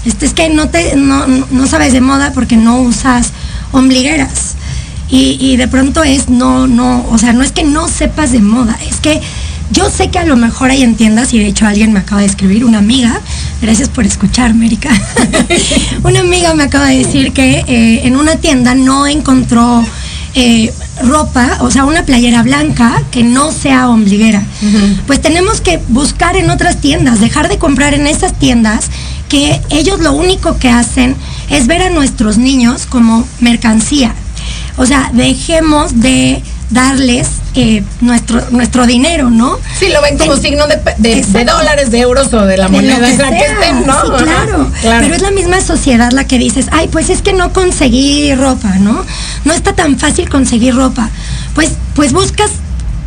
este, 0.05 0.27
es 0.27 0.35
que 0.35 0.51
no 0.51 0.69
te, 0.69 0.97
no, 0.97 1.27
no 1.27 1.67
sabes 1.67 1.93
de 1.93 2.01
moda 2.01 2.33
porque 2.33 2.57
no 2.57 2.81
usas 2.81 3.33
ombligueras. 3.73 4.55
Y, 5.09 5.39
y 5.41 5.57
de 5.57 5.69
pronto 5.69 6.03
es, 6.03 6.29
no, 6.29 6.67
no, 6.67 7.07
o 7.11 7.17
sea, 7.19 7.33
no 7.33 7.43
es 7.43 7.53
que 7.53 7.65
no 7.65 7.89
sepas 7.89 8.33
de 8.33 8.41
moda, 8.41 8.77
es 8.89 8.97
que 8.97 9.21
yo 9.71 9.91
sé 9.91 10.11
que 10.11 10.19
a 10.19 10.25
lo 10.25 10.37
mejor 10.37 10.71
hay 10.71 10.83
en 10.83 10.95
tiendas, 10.95 11.33
y 11.33 11.39
de 11.39 11.47
hecho 11.47 11.67
alguien 11.67 11.93
me 11.93 12.01
acaba 12.01 12.21
de 12.21 12.27
escribir, 12.27 12.65
una 12.65 12.79
amiga, 12.79 13.21
gracias 13.61 13.89
por 13.89 14.07
escuchar, 14.07 14.51
América. 14.51 14.91
una 16.05 16.21
amiga 16.21 16.55
me 16.55 16.65
acaba 16.65 16.87
de 16.87 16.99
decir 16.99 17.33
que 17.33 17.65
eh, 17.67 18.07
en 18.07 18.17
una 18.17 18.37
tienda 18.37 18.75
no 18.75 19.07
encontró 19.07 19.85
eh, 20.39 20.71
ropa, 21.03 21.59
o 21.63 21.71
sea, 21.71 21.87
una 21.87 22.05
playera 22.05 22.43
blanca 22.43 23.03
que 23.11 23.23
no 23.23 23.53
sea 23.53 23.89
ombliguera. 23.89 24.43
Pues 25.07 25.23
tenemos 25.23 25.63
que 25.63 25.81
buscar 25.89 26.37
en 26.37 26.51
otras 26.51 26.77
tiendas, 26.81 27.21
dejar 27.21 27.49
de 27.49 27.57
comprar 27.57 27.95
en 27.95 28.07
esas 28.07 28.39
tiendas 28.39 28.91
que 29.31 29.63
ellos 29.71 29.99
lo 30.01 30.13
único 30.13 30.59
que 30.59 30.69
hacen 30.69 31.17
es 31.49 31.67
ver 31.67 31.81
a 31.83 31.89
nuestros 31.89 32.37
niños 32.37 32.85
como 32.85 33.27
mercancía. 33.41 34.15
O 34.77 34.85
sea, 34.85 35.11
dejemos 35.15 36.01
de 36.01 36.43
darles 36.69 37.29
eh, 37.57 37.83
nuestro, 38.01 38.43
nuestro 38.51 38.87
dinero, 38.87 39.31
¿no? 39.31 39.59
Sí, 39.79 39.89
lo 39.89 40.03
ven 40.03 40.19
como 40.19 40.37
signo 40.37 40.67
de, 40.67 40.79
de, 40.99 41.23
de, 41.23 41.45
dólares, 41.45 41.91
de 41.91 42.01
euros 42.01 42.33
o 42.33 42.45
de 42.45 42.57
la 42.57 42.69
moneda 42.69 42.97
que, 42.97 43.17
la 43.17 43.31
que 43.31 43.45
estén, 43.45 43.87
¿no? 43.87 44.01
Sí, 44.03 44.25
claro. 44.25 44.71
claro. 44.81 45.01
Pero 45.03 45.15
es 45.15 45.23
la 45.23 45.31
misma 45.31 45.61
sociedad 45.61 46.11
la 46.13 46.25
que 46.25 46.39
dices, 46.39 46.67
ay, 46.71 46.89
pues 46.89 47.11
es 47.11 47.23
que 47.23 47.33
no 47.33 47.53
conseguí 47.53 48.35
ropa, 48.35 48.77
¿no? 48.79 49.05
No 49.45 49.55
está 49.55 49.73
tan 49.73 49.99
fácil 49.99 50.29
conseguir 50.29 50.75
ropa. 50.75 51.11
Pues, 51.55 51.73
pues 51.95 52.13
buscas 52.13 52.51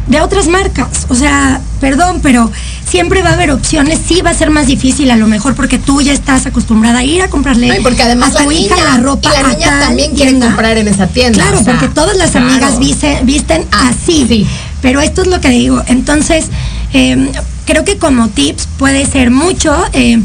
de 0.09 0.19
otras 0.21 0.47
marcas. 0.47 1.05
O 1.09 1.15
sea, 1.15 1.61
perdón, 1.79 2.19
pero 2.21 2.51
siempre 2.89 3.21
va 3.21 3.29
a 3.29 3.33
haber 3.33 3.51
opciones. 3.51 3.99
Sí 4.05 4.21
va 4.21 4.31
a 4.31 4.33
ser 4.33 4.49
más 4.49 4.67
difícil 4.67 5.09
a 5.11 5.15
lo 5.15 5.27
mejor 5.27 5.55
porque 5.55 5.77
tú 5.79 6.01
ya 6.01 6.11
estás 6.11 6.45
acostumbrada 6.47 6.99
a 6.99 7.03
ir 7.03 7.21
a 7.21 7.29
comprarle 7.29 7.71
Ay, 7.71 7.79
porque 7.83 8.01
además 8.03 8.35
a 8.35 8.43
tu 8.43 8.49
la 8.49 8.53
hija 8.57 8.75
niña, 8.75 8.87
la 8.89 8.97
ropa. 8.97 9.29
y 9.29 9.41
la 9.43 9.49
niña 9.53 9.79
también 9.79 10.11
quiere 10.15 10.31
tienda. 10.31 10.47
comprar 10.47 10.77
en 10.77 10.87
esa 10.87 11.07
tienda. 11.07 11.41
Claro, 11.41 11.59
o 11.59 11.63
sea, 11.63 11.73
porque 11.73 11.93
todas 11.93 12.17
las 12.17 12.31
claro. 12.31 12.47
amigas 12.49 12.79
viste, 12.79 13.19
visten 13.23 13.65
Ah, 13.71 13.89
así. 13.93 14.25
sí. 14.27 14.47
Pero 14.81 14.99
esto 15.01 15.21
es 15.21 15.27
lo 15.27 15.39
que 15.41 15.49
digo. 15.49 15.81
Entonces, 15.87 16.45
eh, 16.93 17.31
creo 17.65 17.83
que 17.85 17.97
como 17.97 18.29
tips 18.29 18.67
puede 18.77 19.05
ser 19.05 19.29
mucho 19.29 19.75
eh, 19.93 20.19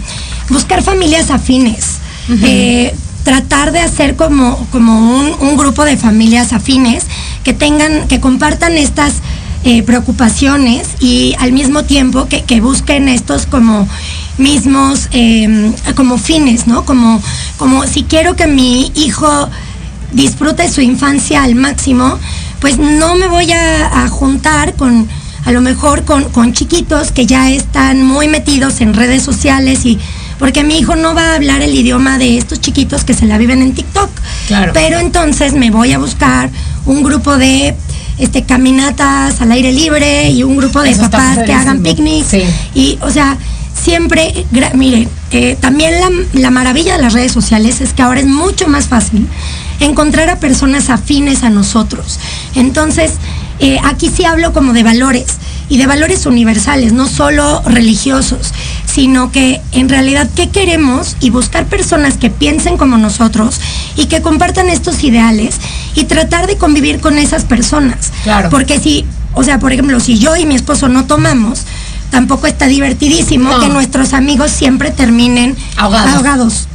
buscar 0.49 0.83
familias 0.83 1.31
afines. 1.31 1.99
Eh, 2.43 2.95
tratar 3.23 3.71
de 3.73 3.81
hacer 3.81 4.17
como, 4.17 4.67
como 4.71 4.99
un, 5.19 5.35
un 5.41 5.57
grupo 5.59 5.85
de 5.85 5.97
familias 5.99 6.53
afines 6.55 7.05
que 7.43 7.53
tengan, 7.53 8.07
que 8.09 8.19
compartan 8.21 8.79
estas 8.79 9.15
eh, 9.65 9.83
preocupaciones 9.83 10.89
y 11.01 11.35
al 11.39 11.53
mismo 11.53 11.85
tiempo 11.85 12.27
que, 12.29 12.43
que 12.43 12.61
busquen 12.61 13.09
estos 13.09 13.47
como 13.47 13.89
mismos 14.37 15.09
eh, 15.13 15.73
como 15.95 16.19
fines, 16.19 16.67
¿no? 16.67 16.85
Como, 16.85 17.23
como 17.57 17.87
si 17.87 18.03
quiero 18.03 18.37
que 18.37 18.47
mi 18.47 18.93
hijo 18.95 19.49
disfrute 20.13 20.71
su 20.71 20.81
infancia 20.81 21.43
al 21.43 21.55
máximo, 21.55 22.19
pues 22.61 22.79
no 22.79 23.15
me 23.15 23.27
voy 23.27 23.53
a, 23.53 24.05
a 24.05 24.09
juntar 24.09 24.75
con 24.75 25.09
a 25.45 25.53
lo 25.53 25.61
mejor 25.61 26.05
con, 26.05 26.25
con 26.25 26.53
chiquitos 26.53 27.13
que 27.13 27.27
ya 27.27 27.51
están 27.51 28.03
muy 28.03 28.29
metidos 28.29 28.81
en 28.81 28.95
redes 28.95 29.23
sociales 29.23 29.85
y 29.85 29.99
porque 30.39 30.65
mi 30.65 30.79
hijo 30.79 30.97
no 30.97 31.15
va 31.15 31.33
a 31.33 31.35
hablar 31.37 31.63
el 31.63 31.75
idioma 31.75 32.19
de 32.19 32.39
estos 32.39 32.61
chiquitos 32.61 33.05
que 33.05 33.15
se 33.15 33.27
la 33.27 33.39
viven 33.39 33.63
en 33.63 33.73
TikTok. 33.73 34.11
Claro. 34.47 34.73
Pero 34.75 34.99
entonces 34.99 35.53
me 35.53 35.71
voy 35.71 35.93
a 35.93 35.99
buscar 35.99 36.51
un 36.87 37.03
grupo 37.03 37.37
de 37.37 37.75
este 38.19 38.45
caminatas 38.45 39.41
al 39.41 39.53
aire 39.53 39.73
libre 39.73 40.31
y 40.31 40.43
un 40.43 40.57
grupo 40.57 40.81
de 40.83 40.91
Eso 40.91 41.03
papás 41.03 41.39
que 41.45 41.53
hagan 41.53 41.83
picnics. 41.83 42.29
Sí. 42.29 42.43
Y, 42.75 42.99
o 43.01 43.11
sea, 43.11 43.37
siempre, 43.75 44.47
gra- 44.53 44.73
mire, 44.75 45.09
eh, 45.31 45.57
también 45.61 45.93
la, 46.01 46.11
la 46.41 46.51
maravilla 46.51 46.97
de 46.97 47.03
las 47.03 47.13
redes 47.13 47.33
sociales 47.33 47.81
es 47.81 47.93
que 47.93 48.03
ahora 48.03 48.21
es 48.21 48.27
mucho 48.27 48.69
más 48.69 48.87
fácil 48.87 49.27
encontrar 49.81 50.31
a 50.31 50.39
personas 50.39 50.91
afines 50.91 51.43
a 51.43 51.51
nosotros. 51.51 52.19
Entonces, 52.55 53.13
eh, 53.59 53.79
aquí 53.85 54.11
sí 54.15 54.25
hablo 54.25 54.53
como 54.53 54.73
de 54.73 54.83
valores 54.83 55.27
y 55.69 55.79
de 55.79 55.87
valores 55.87 56.27
universales, 56.27 56.93
no 56.93 57.09
solo 57.09 57.63
religiosos, 57.67 58.53
sino 58.95 59.33
que 59.33 59.61
en 59.73 59.89
realidad 59.89 60.31
qué 60.37 60.51
queremos 60.51 61.17
y 61.19 61.31
buscar 61.31 61.67
personas 61.67 62.17
que 62.17 62.31
piensen 62.31 62.77
como 62.77 62.97
nosotros 62.97 63.61
y 63.97 64.07
que 64.07 64.23
compartan 64.23 64.69
estos 64.69 65.03
ideales 65.03 65.57
y 65.97 66.05
tratar 66.05 66.47
de 66.47 66.57
convivir 66.57 67.01
con 67.01 67.19
esas 67.19 67.45
personas. 67.45 68.13
Claro. 68.23 68.51
Porque 68.51 68.79
si, 68.79 69.05
o 69.33 69.43
sea, 69.43 69.59
por 69.59 69.73
ejemplo, 69.73 69.99
si 69.99 70.19
yo 70.19 70.37
y 70.37 70.47
mi 70.47 70.55
esposo 70.55 70.89
no 70.89 71.07
tomamos, 71.07 71.63
tampoco 72.11 72.47
está 72.47 72.67
divertidísimo 72.69 73.51
No. 73.51 73.59
que 73.61 73.69
nuestros 73.69 74.13
amigos 74.13 74.53
siempre 74.53 74.93
terminen 74.93 75.57
Ahogados. 75.77 76.15
ahogados. 76.15 76.69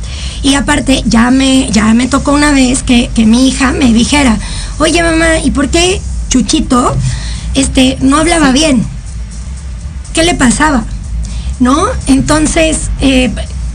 Y 0.43 0.55
aparte, 0.55 1.01
ya 1.05 1.31
me, 1.31 1.69
ya 1.71 1.93
me 1.93 2.07
tocó 2.07 2.33
una 2.33 2.51
vez 2.51 2.83
que, 2.83 3.09
que 3.15 3.25
mi 3.25 3.47
hija 3.47 3.71
me 3.71 3.93
dijera, 3.93 4.37
oye 4.79 5.01
mamá, 5.03 5.39
¿y 5.43 5.51
por 5.51 5.69
qué 5.69 6.01
Chuchito 6.29 6.97
este, 7.53 7.97
no 8.01 8.17
hablaba 8.17 8.51
bien? 8.51 8.85
¿Qué 10.13 10.23
le 10.25 10.33
pasaba? 10.33 10.83
¿No? 11.59 11.85
Entonces, 12.07 12.89
eh, 13.01 13.31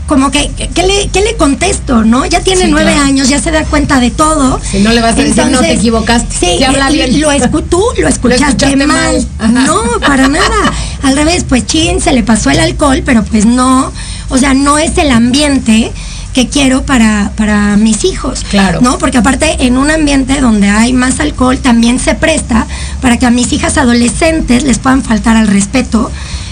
como 0.07 0.29
que, 0.31 0.51
¿qué 0.73 0.83
le, 0.83 1.07
qué 1.09 1.21
le 1.21 1.35
contesto? 1.35 2.03
¿No? 2.03 2.25
Ya 2.25 2.39
tiene 2.41 2.65
Sí, 2.65 2.67
nueve 2.71 2.91
claro. 2.93 3.07
años, 3.07 3.27
ya 3.29 3.39
se 3.39 3.51
da 3.51 3.63
cuenta 3.65 3.99
de 3.99 4.11
todo. 4.11 4.59
Si 4.63 4.79
no 4.79 4.91
le 4.91 5.01
vas 5.01 5.13
a 5.13 5.23
decir, 5.23 5.45
no, 5.47 5.59
te 5.59 5.73
equivocaste. 5.73 6.35
Sí, 6.39 6.57
Ya 6.59 6.69
habla 6.69 6.89
eh, 6.89 6.93
bien. 6.93 7.21
Lo 7.21 7.31
escu- 7.31 7.63
tú 7.69 7.83
lo 7.99 8.07
escuchaste, 8.07 8.45
escuchaste 8.65 8.87
mal. 8.87 9.27
No, 9.51 9.81
para 10.05 10.27
nada. 10.27 10.73
Al 11.03 11.15
revés, 11.15 11.43
pues 11.47 11.65
chin, 11.65 12.01
se 12.01 12.11
le 12.13 12.23
pasó 12.23 12.49
el 12.49 12.59
alcohol, 12.59 13.01
pero 13.05 13.23
pues 13.23 13.45
no, 13.45 13.91
o 14.29 14.37
sea, 14.37 14.53
no 14.53 14.77
es 14.77 14.97
el 14.97 15.11
ambiente 15.11 15.91
que 16.33 16.49
quiero 16.49 16.83
para, 16.85 17.31
para 17.37 17.77
mis 17.77 18.03
hijos. 18.03 18.43
Claro. 18.49 18.81
¿No? 18.81 18.97
Porque 18.97 19.17
aparte, 19.19 19.65
en 19.65 19.77
un 19.77 19.89
ambiente 19.89 20.41
donde 20.41 20.67
hay 20.69 20.91
más 20.93 21.19
alcohol, 21.19 21.57
también 21.59 21.99
se 21.99 22.13
presta 22.13 22.67
para 23.01 23.17
que 23.17 23.25
a 23.25 23.29
mis 23.29 23.53
hijas 23.53 23.77
adolescentes 23.77 24.63
les 24.63 24.77
puedan 24.79 25.01
faltar 25.01 25.37
al 25.37 25.47
respeto. 25.47 26.11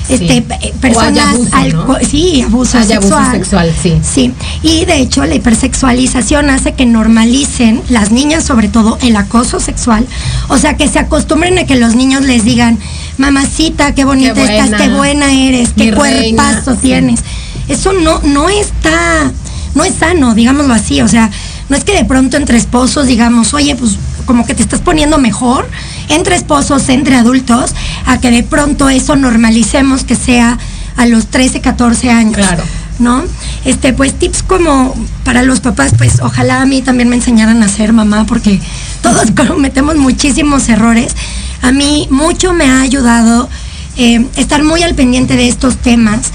Este, 0.09 0.41
personas 0.81 1.35
abuso, 1.51 1.97
sí, 2.09 2.41
abuso 2.41 2.77
Haya 2.77 2.97
abuso 2.97 3.17
sexual. 3.31 3.73
sí. 3.81 3.97
Sí, 4.03 4.33
y 4.61 4.85
de 4.85 4.97
hecho 4.97 5.25
la 5.25 5.35
hipersexualización 5.35 6.49
hace 6.49 6.73
que 6.73 6.85
normalicen, 6.85 7.81
las 7.89 8.11
niñas 8.11 8.43
sobre 8.43 8.67
todo, 8.67 8.97
el 9.01 9.15
acoso 9.15 9.59
sexual. 9.59 10.05
O 10.49 10.57
sea, 10.57 10.75
que 10.75 10.87
se 10.87 10.99
acostumbren 10.99 11.57
a 11.57 11.65
que 11.65 11.75
los 11.75 11.95
niños 11.95 12.23
les 12.23 12.43
digan, 12.43 12.79
mamacita, 13.17 13.95
qué 13.95 14.03
bonita 14.03 14.33
Qué 14.33 14.43
estás, 14.43 14.81
qué 14.81 14.89
buena 14.89 15.33
eres, 15.33 15.69
qué 15.75 15.91
reina". 15.91 16.43
cuerpazo 16.43 16.73
Sí. 16.73 16.79
tienes. 16.81 17.21
Eso 17.69 17.93
no, 17.93 18.19
no 18.23 18.49
está, 18.49 19.31
no 19.73 19.85
es 19.85 19.95
sano, 19.95 20.35
digámoslo 20.35 20.73
así. 20.73 21.01
O 21.01 21.07
sea, 21.07 21.31
no 21.69 21.77
es 21.77 21.85
que 21.85 21.93
de 21.93 22.03
pronto 22.03 22.35
entre 22.37 22.57
esposos 22.57 23.07
digamos, 23.07 23.53
oye, 23.53 23.75
pues 23.75 23.93
como 24.25 24.45
que 24.45 24.53
te 24.53 24.61
estás 24.63 24.81
poniendo 24.81 25.17
mejor 25.17 25.67
entre 26.09 26.35
esposos, 26.35 26.89
entre 26.89 27.15
adultos, 27.15 27.73
a 28.05 28.19
que 28.19 28.31
de 28.31 28.43
pronto 28.43 28.89
eso 28.89 29.15
normalicemos 29.15 30.03
que 30.03 30.15
sea 30.15 30.57
a 30.95 31.05
los 31.05 31.27
13, 31.27 31.61
14 31.61 32.09
años. 32.09 32.35
Claro. 32.35 32.63
¿no? 32.99 33.23
Este, 33.65 33.93
pues 33.93 34.13
tips 34.17 34.43
como 34.43 34.95
para 35.23 35.43
los 35.43 35.59
papás, 35.59 35.93
pues 35.97 36.19
ojalá 36.21 36.61
a 36.61 36.65
mí 36.65 36.81
también 36.81 37.09
me 37.09 37.15
enseñaran 37.15 37.63
a 37.63 37.67
ser 37.67 37.93
mamá, 37.93 38.25
porque 38.25 38.59
todos 39.01 39.31
cometemos 39.47 39.95
muchísimos 39.95 40.69
errores. 40.69 41.15
A 41.61 41.71
mí 41.71 42.07
mucho 42.11 42.53
me 42.53 42.65
ha 42.65 42.81
ayudado 42.81 43.49
eh, 43.97 44.25
estar 44.35 44.63
muy 44.63 44.83
al 44.83 44.95
pendiente 44.95 45.35
de 45.35 45.47
estos 45.47 45.77
temas. 45.77 46.31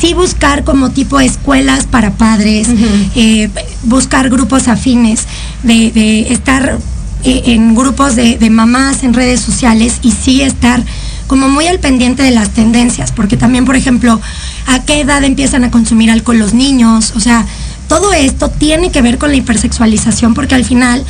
Sí 0.00 0.14
buscar 0.14 0.64
como 0.64 0.90
tipo 0.90 1.20
escuelas 1.20 1.86
para 1.86 2.14
padres, 2.14 2.68
eh, 3.14 3.48
buscar 3.84 4.30
grupos 4.30 4.66
afines, 4.66 5.26
de, 5.62 5.92
de 5.92 6.32
estar 6.32 6.78
eh, 7.24 7.42
en 7.46 7.74
grupos 7.74 8.16
de, 8.16 8.38
de 8.38 8.50
mamás 8.50 9.02
en 9.04 9.14
redes 9.14 9.40
sociales 9.40 9.98
y 10.02 10.12
sí 10.12 10.42
estar 10.42 10.82
como 11.26 11.48
muy 11.48 11.66
al 11.66 11.78
pendiente 11.78 12.22
de 12.22 12.30
las 12.30 12.50
tendencias, 12.50 13.10
porque 13.10 13.36
también, 13.38 13.64
por 13.64 13.74
ejemplo, 13.74 14.20
a 14.66 14.82
qué 14.84 15.00
edad 15.00 15.24
empiezan 15.24 15.64
a 15.64 15.70
consumir 15.70 16.10
alcohol 16.10 16.38
los 16.38 16.52
niños, 16.52 17.14
o 17.16 17.20
sea, 17.20 17.46
todo 17.88 18.12
esto 18.12 18.50
tiene 18.50 18.90
que 18.90 19.00
ver 19.00 19.18
con 19.18 19.30
la 19.30 19.36
hipersexualización, 19.36 20.34
porque 20.34 20.54
al 20.54 20.64
final, 20.64 21.04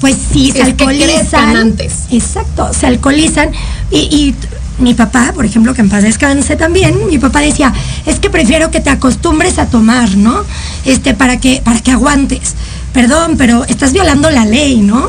pues 0.00 0.16
sí, 0.32 0.50
se 0.50 0.62
Es 0.62 0.74
que 0.74 0.84
alcoholizan. 0.84 1.56
antes. 1.56 1.92
Exacto, 2.10 2.72
se 2.72 2.86
alcoholizan 2.86 3.50
y, 3.90 3.98
y 3.98 4.34
mi 4.80 4.94
papá, 4.94 5.32
por 5.34 5.44
ejemplo, 5.44 5.74
que 5.74 5.82
en 5.82 5.88
paz 5.88 6.02
descanse 6.02 6.56
también, 6.56 7.06
mi 7.08 7.18
papá 7.18 7.40
decía, 7.40 7.72
es 8.06 8.18
que 8.18 8.30
prefiero 8.30 8.70
que 8.70 8.80
te 8.80 8.90
acostumbres 8.90 9.58
a 9.58 9.66
tomar, 9.66 10.16
¿no? 10.16 10.42
Este, 10.84 11.14
para 11.14 11.38
que, 11.38 11.60
para 11.64 11.80
que 11.80 11.90
aguantes. 11.92 12.54
Perdón, 12.92 13.36
pero 13.38 13.64
estás 13.66 13.92
violando 13.92 14.30
la 14.30 14.44
ley, 14.44 14.78
¿no? 14.78 15.06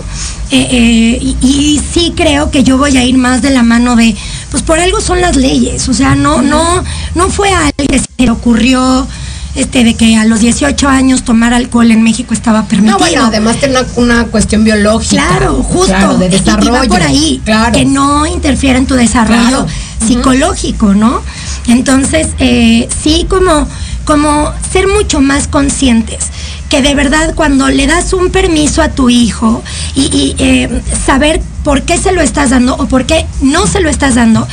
Eh, 0.51 0.67
eh, 0.71 1.19
y, 1.21 1.37
y 1.41 1.81
sí 1.93 2.13
creo 2.15 2.51
que 2.51 2.63
yo 2.63 2.77
voy 2.77 2.95
a 2.97 3.03
ir 3.03 3.17
más 3.17 3.41
de 3.41 3.49
la 3.49 3.63
mano 3.63 3.95
de, 3.95 4.15
pues 4.51 4.61
por 4.63 4.79
algo 4.79 4.99
son 5.01 5.21
las 5.21 5.35
leyes, 5.37 5.87
o 5.89 5.93
sea, 5.93 6.13
no, 6.13 6.41
no, 6.41 6.83
no 7.15 7.29
fue 7.29 7.49
a 7.51 7.67
alguien 7.67 7.87
que 7.87 7.99
se 7.99 8.07
le 8.17 8.29
ocurrió 8.29 9.07
este 9.55 9.83
de 9.83 9.95
que 9.95 10.15
a 10.17 10.25
los 10.25 10.41
18 10.41 10.87
años 10.87 11.23
tomar 11.23 11.53
alcohol 11.53 11.89
en 11.91 12.03
México 12.03 12.33
estaba 12.33 12.63
permitido. 12.65 12.99
No, 12.99 13.05
bueno, 13.05 13.25
además 13.25 13.57
tiene 13.57 13.79
una, 13.79 13.87
una 13.95 14.25
cuestión 14.25 14.63
biológica. 14.63 15.25
Claro, 15.27 15.63
justo. 15.63 15.87
Claro, 15.87 16.17
de 16.17 16.25
Y- 16.25 16.29
y 16.29 16.31
va 16.31 16.37
desarrollo. 16.39 16.89
por 16.89 17.01
ahí. 17.01 17.41
Claro. 17.43 17.71
Que 17.73 17.85
no 17.85 18.25
interfiera 18.27 18.77
en 18.77 18.85
tu 18.85 18.95
desarrollo 18.95 19.41
Claro. 19.47 19.67
psicológico, 20.05 20.93
¿no? 20.93 21.21
Entonces, 21.67 22.27
eh, 22.39 22.87
sí, 23.03 23.25
como, 23.29 23.67
como 24.05 24.51
ser 24.71 24.87
mucho 24.87 25.19
más 25.21 25.47
conscientes 25.47 26.25
que 26.71 26.81
de 26.81 26.95
verdad 26.95 27.35
cuando 27.35 27.67
le 27.67 27.85
das 27.85 28.13
un 28.13 28.29
permiso 28.29 28.81
a 28.81 28.87
tu 28.87 29.09
hijo 29.09 29.61
y, 29.93 30.35
eh, 30.39 30.81
saber 31.05 31.41
por 31.65 31.81
qué 31.81 31.97
se 31.97 32.13
lo 32.13 32.21
estás 32.21 32.51
dando 32.51 32.77
o 32.77 32.87
por 32.87 33.05
qué 33.05 33.27
no 33.41 33.67
se 33.67 33.81
lo 33.81 33.89
estás 33.89 34.15
dando, 34.15 34.47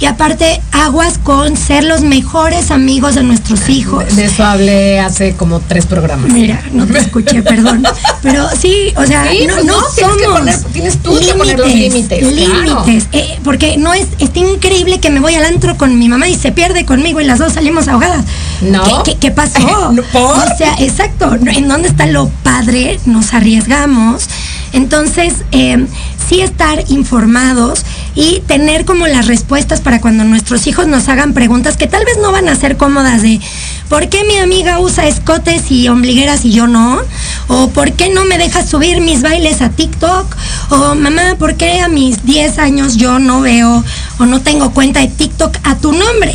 y 0.00 0.06
aparte, 0.06 0.62
aguas 0.72 1.18
con 1.18 1.58
ser 1.58 1.84
los 1.84 2.00
mejores 2.00 2.70
amigos 2.70 3.16
de 3.16 3.22
nuestros 3.22 3.68
hijos. 3.68 4.16
De 4.16 4.24
eso 4.24 4.42
hablé 4.42 4.98
hace 4.98 5.36
como 5.36 5.60
tres 5.60 5.84
programas. 5.84 6.32
Mira, 6.32 6.62
no 6.72 6.86
te 6.86 6.98
escuché, 7.00 7.42
perdón. 7.42 7.82
Pero 8.22 8.48
sí, 8.58 8.94
o 8.96 9.04
sea, 9.04 9.24
no, 9.24 9.30
pues 9.30 9.64
no, 9.66 9.74
somos. 9.74 10.72
Tienes, 10.72 11.02
tú 11.02 11.18
que 11.18 11.34
poner 11.34 11.58
los 11.58 11.68
límites. 11.68 12.22
Límites. 12.22 13.08
Eh, 13.12 13.38
porque 13.44 13.76
no 13.76 13.92
es, 13.92 14.06
está 14.18 14.38
increíble 14.38 15.00
que 15.00 15.10
me 15.10 15.20
voy 15.20 15.34
al 15.34 15.44
antro 15.44 15.76
con 15.76 15.98
mi 15.98 16.08
mamá 16.08 16.28
y 16.28 16.34
se 16.34 16.50
pierde 16.50 16.86
conmigo 16.86 17.20
y 17.20 17.24
las 17.24 17.38
dos 17.38 17.52
salimos 17.52 17.86
ahogadas. 17.86 18.24
No. 18.62 19.02
¿Qué, 19.02 19.16
qué, 19.16 19.30
pasó? 19.30 19.60
O 20.14 20.56
sea, 20.56 20.76
exacto. 20.78 21.34
¿En 21.34 21.68
dónde 21.68 21.88
está 21.88 22.06
lo 22.06 22.30
padre? 22.42 22.98
Nos 23.04 23.34
arriesgamos. 23.34 24.28
Entonces, 24.72 25.34
eh, 25.52 25.86
sí 26.28 26.40
estar 26.40 26.84
informados 26.88 27.84
y 28.14 28.40
tener 28.46 28.84
como 28.84 29.06
las 29.06 29.26
respuestas 29.26 29.80
para 29.80 30.00
cuando 30.00 30.24
nuestros 30.24 30.66
hijos 30.66 30.86
nos 30.86 31.08
hagan 31.08 31.32
preguntas 31.32 31.76
que 31.76 31.86
tal 31.86 32.04
vez 32.04 32.18
no 32.20 32.32
van 32.32 32.48
a 32.48 32.56
ser 32.56 32.76
cómodas 32.76 33.22
de 33.22 33.40
¿por 33.88 34.08
qué 34.08 34.24
mi 34.24 34.38
amiga 34.38 34.80
usa 34.80 35.06
escotes 35.06 35.70
y 35.70 35.88
ombligueras 35.88 36.44
y 36.44 36.52
yo 36.52 36.66
no? 36.66 37.00
¿O 37.48 37.68
por 37.70 37.92
qué 37.92 38.08
no 38.08 38.24
me 38.24 38.38
dejas 38.38 38.68
subir 38.68 39.00
mis 39.00 39.22
bailes 39.22 39.62
a 39.62 39.70
TikTok? 39.70 40.36
¿O 40.70 40.94
mamá, 40.94 41.36
por 41.38 41.56
qué 41.56 41.80
a 41.80 41.88
mis 41.88 42.24
10 42.24 42.58
años 42.58 42.96
yo 42.96 43.18
no 43.18 43.40
veo 43.40 43.84
o 44.18 44.26
no 44.26 44.40
tengo 44.40 44.72
cuenta 44.72 45.00
de 45.00 45.08
TikTok 45.08 45.56
a 45.64 45.76
tu 45.76 45.92
nombre? 45.92 46.34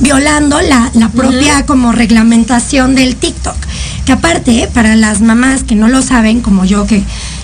Violando 0.00 0.60
la, 0.60 0.90
propia 1.14 1.64
como 1.64 1.92
reglamentación 1.92 2.94
del 2.94 3.16
TikTok. 3.16 3.56
Que 4.04 4.12
aparte, 4.12 4.68
para 4.74 4.96
las 4.96 5.20
mamás 5.20 5.62
que 5.62 5.76
no 5.76 5.88
lo 5.88 6.02
saben, 6.02 6.40
como 6.40 6.64
yo 6.64 6.86
que, 6.86 7.02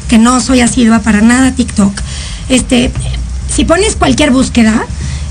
que 0.09 0.19
no 0.19 0.41
soy 0.41 0.61
asidua 0.61 0.99
para 1.01 1.21
nada 1.21 1.53
TikTok, 1.53 1.93
este, 2.49 2.91
si 3.59 3.65
pones 3.65 3.97
cualquier 3.97 4.31
búsqueda 4.31 4.87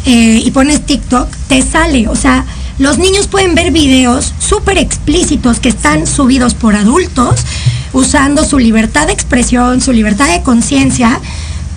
eh, 0.06 0.42
y 0.44 0.52
pones 0.52 0.86
TikTok, 0.86 1.30
te 1.48 1.62
sale. 1.62 2.10
O 2.10 2.16
sea, 2.18 2.46
los 2.78 2.98
niños 2.98 3.28
pueden 3.28 3.56
ver 3.56 3.72
videos 3.72 4.34
súper 4.38 4.78
explícitos 4.78 5.62
que 5.62 5.70
están 5.70 6.06
subidos 6.06 6.54
por 6.54 6.76
adultos, 6.76 7.40
usando 7.94 8.44
su 8.44 8.60
libertad 8.60 9.08
de 9.08 9.14
expresión, 9.14 9.80
su 9.80 9.94
libertad 9.94 10.28
de 10.28 10.42
conciencia, 10.44 11.22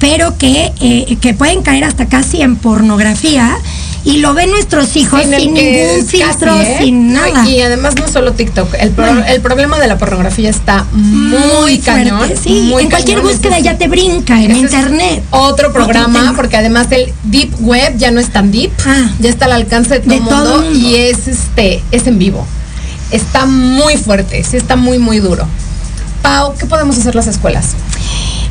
pero 0.00 0.36
que, 0.38 0.72
eh, 0.80 1.16
que 1.20 1.34
pueden 1.34 1.62
caer 1.62 1.84
hasta 1.84 2.08
casi 2.08 2.42
en 2.42 2.56
pornografía 2.56 3.56
y 4.04 4.18
lo 4.18 4.32
ven 4.34 4.50
nuestros 4.50 4.96
hijos 4.96 5.20
sin, 5.20 5.30
ningún 5.30 6.06
filtro, 6.06 6.58
¿eh? 6.60 6.76
sin 6.80 7.12
nada. 7.12 7.46
y 7.46 7.60
además 7.60 7.94
no 7.96 8.08
solo 8.08 8.32
TikTok, 8.32 8.74
el, 8.74 8.94
el 9.28 9.40
problema 9.40 9.78
de 9.78 9.88
la 9.88 9.98
pornografía 9.98 10.48
está 10.48 10.86
muy, 10.92 11.78
cañón. 11.78 12.30
sí, 12.42 12.72
en 12.78 12.88
cualquier 12.88 13.20
búsqueda 13.20 13.58
ya 13.58 13.76
te 13.76 13.88
brinca 13.88 14.42
en 14.42 14.56
internet. 14.56 15.22
otro 15.30 15.72
programa, 15.72 16.32
porque 16.34 16.56
además 16.56 16.88
el 16.90 17.12
deep 17.24 17.52
web 17.60 17.96
ya 17.96 18.10
no 18.10 18.20
es 18.20 18.30
tan 18.30 18.50
deep, 18.50 18.70
ah. 18.86 19.10
ya 19.18 19.28
está 19.28 19.44
al 19.46 19.52
alcance 19.52 19.98
de 20.00 20.20
todo, 20.20 20.62
mundo, 20.62 20.72
y 20.72 20.96
es 20.96 21.28
este 21.28 21.82
es 21.90 22.06
en 22.06 22.18
vivo. 22.18 22.46
Está 23.10 23.44
muy 23.44 23.96
fuerte, 23.96 24.42
sí 24.44 24.56
está 24.56 24.76
muy 24.76 24.98
muy 24.98 25.18
duro. 25.18 25.46
Pau, 26.22 26.54
¿qué 26.58 26.66
podemos 26.66 26.98
hacer 26.98 27.14
las 27.14 27.26
escuelas? 27.26 27.74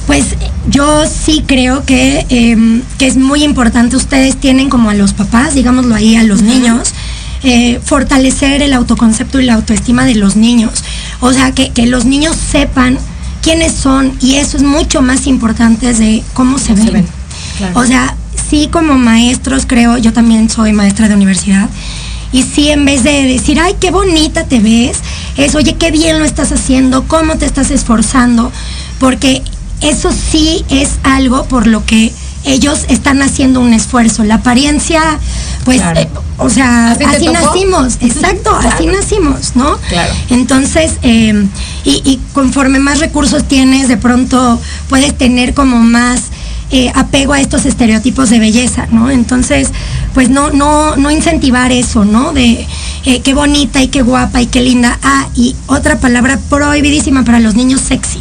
Pues 0.10 0.26
yo 0.68 1.04
sí 1.06 1.44
creo 1.46 1.84
em, 1.86 2.82
que, 2.98 3.06
es 3.06 3.16
muy 3.16 3.44
importante. 3.44 3.96
Ustedes 3.96 4.38
tienen 4.38 4.68
como 4.68 4.90
a 4.90 4.96
los 4.96 5.14
papás, 5.14 5.54
digámoslo 5.54 5.94
ahí, 5.94 6.16
a 6.16 6.24
los 6.24 6.42
niños, 6.42 6.96
eh, 7.44 7.80
fortalecer 7.86 8.64
el 8.64 8.74
autoconcepto 8.74 9.40
y 9.40 9.46
la 9.46 9.54
autoestima 9.54 10.06
de 10.06 10.16
los 10.16 10.36
niños. 10.36 10.84
O 11.20 11.32
sea, 11.32 11.52
que, 11.52 11.86
los 11.86 12.06
niños 12.06 12.36
sepan 12.36 12.98
quiénes 13.44 13.72
son 13.72 14.12
y 14.20 14.38
eso 14.38 14.58
es 14.58 14.64
mucho 14.64 15.04
más 15.04 15.28
importante 15.28 15.94
de 15.94 16.24
cómo 16.34 16.58
se 16.58 16.74
ven. 16.74 17.06
O 17.76 17.86
sea, 17.86 18.16
sí 18.50 18.68
como 18.72 18.96
maestros 18.98 19.68
creo, 19.68 20.00
yo 20.00 20.12
también 20.12 20.50
soy 20.50 20.74
maestra 20.74 21.08
de 21.08 21.14
universidad, 21.14 21.70
y 22.32 22.42
sí 22.42 22.70
en 22.70 22.84
vez 22.84 23.04
de 23.04 23.26
decir, 23.26 23.60
ay, 23.60 23.76
qué 23.80 23.92
bonita 23.92 24.46
te 24.46 24.60
ves, 24.60 24.98
es, 25.38 25.54
oye, 25.54 25.76
qué 25.76 25.92
bien 25.92 26.18
lo 26.18 26.26
estás 26.26 26.52
haciendo, 26.52 27.08
cómo 27.08 27.38
te 27.38 27.46
estás 27.46 27.70
esforzando, 27.70 28.52
porque 29.00 29.44
eso 29.82 30.12
sí 30.12 30.66
es 30.70 31.00
algo 31.04 31.46
por 31.46 31.68
lo 31.68 31.86
que 31.86 32.14
ellos 32.46 32.86
están 32.88 33.22
haciendo 33.22 33.60
un 33.60 33.74
esfuerzo. 33.74 34.24
La 34.24 34.36
apariencia, 34.36 35.02
pues, 35.66 35.82
eh, 35.96 36.08
o 36.38 36.50
sea, 36.50 36.92
así, 36.92 37.28
nacimos, 37.28 37.98
exacto, 38.02 38.56
así 38.56 38.86
nacimos, 38.86 39.56
¿no? 39.56 39.78
Claro. 39.90 40.14
Entonces, 40.30 40.94
eh, 41.04 41.48
y, 41.84 42.20
conforme 42.34 42.80
más 42.80 43.00
recursos 43.00 43.48
tienes, 43.48 43.88
de 43.88 43.98
pronto 43.98 44.60
puedes 44.88 45.18
tener 45.18 45.54
como 45.54 45.80
más 45.80 46.24
eh, 46.72 46.92
apego 46.96 47.34
a 47.34 47.42
estos 47.42 47.66
estereotipos 47.66 48.30
de 48.30 48.40
belleza, 48.40 48.88
¿no? 48.92 49.10
Entonces, 49.10 49.70
pues 50.14 50.30
no, 50.30 50.52
no, 50.52 50.96
no 50.96 51.12
incentivar 51.12 51.72
eso, 51.72 52.06
¿no? 52.06 52.32
De 52.32 52.66
qué 53.04 53.34
bonita 53.34 53.82
y 53.82 53.88
qué 53.88 54.02
guapa 54.02 54.42
y 54.42 54.48
qué 54.48 54.62
linda. 54.62 54.98
Ah, 55.04 55.28
y 55.36 55.56
otra 55.68 56.00
palabra 56.00 56.40
prohibidísima 56.50 57.26
para 57.26 57.40
los 57.40 57.56
niños 57.56 57.82
sexy. 57.82 58.20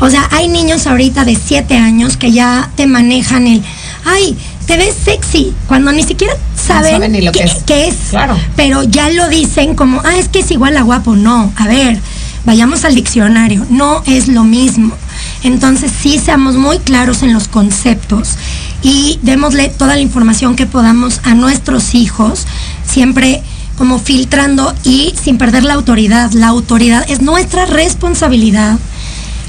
O 0.00 0.10
sea, 0.10 0.28
hay 0.32 0.48
niños 0.48 0.86
ahorita 0.86 1.24
de 1.24 1.36
7 1.36 1.76
años 1.76 2.16
que 2.16 2.32
ya 2.32 2.70
te 2.76 2.86
manejan 2.86 3.46
el, 3.46 3.62
ay, 4.04 4.36
te 4.66 4.76
ves 4.76 4.94
sexy, 5.04 5.52
cuando 5.66 5.92
ni 5.92 6.02
siquiera 6.02 6.32
saben, 6.56 7.12
ni 7.12 7.20
lo 7.20 7.32
qué, 7.32 7.50
que 7.66 7.88
es. 7.88 7.96
Claro. 8.10 8.38
Pero 8.56 8.84
ya 8.84 9.10
lo 9.10 9.28
dicen 9.28 9.74
como, 9.74 10.00
ah, 10.04 10.16
es 10.16 10.28
que 10.28 10.40
es 10.40 10.50
igual 10.50 10.76
a 10.76 10.82
guapo. 10.82 11.16
No, 11.16 11.52
a 11.56 11.66
ver, 11.66 11.98
vayamos 12.44 12.84
al 12.84 12.94
diccionario, 12.94 13.66
no 13.68 14.02
es 14.06 14.28
lo 14.28 14.44
mismo. 14.44 14.94
Entonces 15.42 15.90
sí 16.00 16.18
seamos 16.18 16.54
muy 16.54 16.78
claros 16.78 17.22
en 17.22 17.32
los 17.32 17.48
conceptos 17.48 18.36
y 18.82 19.18
démosle 19.22 19.68
toda 19.68 19.94
la 19.94 20.00
información 20.00 20.56
que 20.56 20.66
podamos 20.66 21.20
a 21.24 21.34
nuestros 21.34 21.94
hijos, 21.94 22.46
siempre 22.86 23.42
como 23.76 23.98
filtrando 23.98 24.74
y 24.84 25.14
sin 25.20 25.38
perder 25.38 25.64
la 25.64 25.74
autoridad. 25.74 26.30
La 26.32 26.48
autoridad 26.48 27.04
es 27.08 27.22
nuestra 27.22 27.66
responsabilidad 27.66 28.78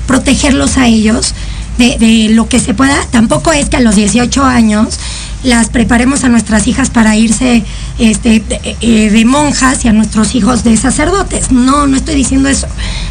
protegerlos 0.07 0.77
a 0.77 0.87
ellos 0.87 1.33
de, 1.77 2.29
lo 2.31 2.47
que 2.47 2.59
se 2.59 2.73
pueda. 2.73 2.95
Tampoco 3.11 3.51
es 3.51 3.69
que 3.69 3.77
a 3.77 3.79
los 3.79 3.95
18 3.95 4.43
años 4.43 4.99
las 5.43 5.69
preparemos 5.69 6.23
a 6.23 6.29
nuestras 6.29 6.67
hijas 6.67 6.89
para 6.91 7.15
irse 7.15 7.63
este, 7.97 8.43
eh, 8.81 9.09
de, 9.09 9.25
monjas 9.25 9.83
y 9.85 9.87
a 9.87 9.93
nuestros 9.93 10.35
hijos 10.35 10.63
de 10.63 10.77
sacerdotes. 10.77 11.51
No, 11.51 11.87
no 11.87 11.97
estoy 11.97 12.15
diciendo 12.15 12.49
eso. 12.49 12.67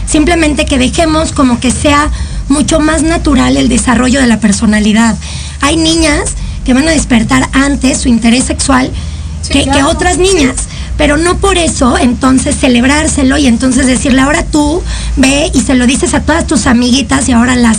Simplemente 0.07 0.67
que 0.67 0.79
dejemos 0.79 1.33
como 1.33 1.59
que 1.59 1.71
sea 1.73 2.11
mucho 2.49 2.81
más 2.81 3.03
natural 3.03 3.57
el 3.57 3.69
desarrollo 3.69 4.21
de 4.21 4.27
la 4.27 4.39
personalidad. 4.39 5.17
Hay 5.61 5.77
niñas 5.77 6.35
que 6.65 6.75
van 6.75 6.87
a 6.87 6.93
despertar 6.93 7.49
antes 7.53 7.99
su 7.99 8.09
interés 8.09 8.45
sexual 8.45 8.93
que, 9.49 9.67
otras 9.85 10.19
niñas 10.19 10.69
pero 11.01 11.17
no 11.17 11.39
por 11.39 11.57
eso 11.57 11.97
entonces 11.97 12.55
celebrárselo 12.61 13.39
y 13.39 13.47
entonces 13.47 13.87
decirle, 13.87 14.21
ahora 14.21 14.43
tú 14.43 14.83
ve 15.17 15.51
y 15.55 15.63
se 15.63 15.75
lo 15.75 15.87
dices 15.87 16.13
a 16.13 16.21
todas 16.21 16.47
tus 16.47 16.67
amiguitas 16.67 17.27
y 17.27 17.33
ahora 17.33 17.57
las, 17.57 17.79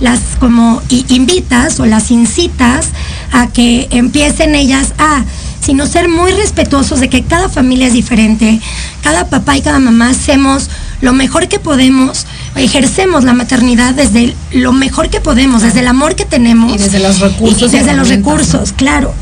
las 0.00 0.20
como 0.40 0.80
invitas 0.88 1.78
o 1.80 1.84
las 1.84 2.10
incitas 2.10 2.86
a 3.30 3.48
que 3.48 3.88
empiecen 3.90 4.54
ellas 4.54 4.94
a 4.96 5.22
sino 5.60 5.86
ser 5.86 6.08
muy 6.08 6.32
respetuosos 6.32 7.00
de 7.00 7.10
que 7.10 7.22
cada 7.22 7.50
familia 7.50 7.88
es 7.88 7.92
diferente, 7.92 8.58
cada 9.02 9.28
papá 9.28 9.58
y 9.58 9.60
cada 9.60 9.78
mamá 9.78 10.08
hacemos 10.08 10.70
lo 11.02 11.12
mejor 11.12 11.48
que 11.48 11.60
podemos, 11.60 12.26
ejercemos 12.56 13.24
la 13.24 13.34
maternidad 13.34 13.92
desde 13.92 14.34
lo 14.52 14.72
mejor 14.72 15.10
que 15.10 15.20
podemos, 15.20 15.60
desde 15.60 15.80
el 15.80 15.88
amor 15.88 16.16
que 16.16 16.24
tenemos. 16.24 16.74
Y 16.74 16.78
desde 16.78 17.00
los 17.00 17.20
recursos. 17.20 17.62
Y 17.62 17.76
desde 17.76 17.92
los 17.92 18.08
recursos, 18.08 18.72
claro 18.72 19.14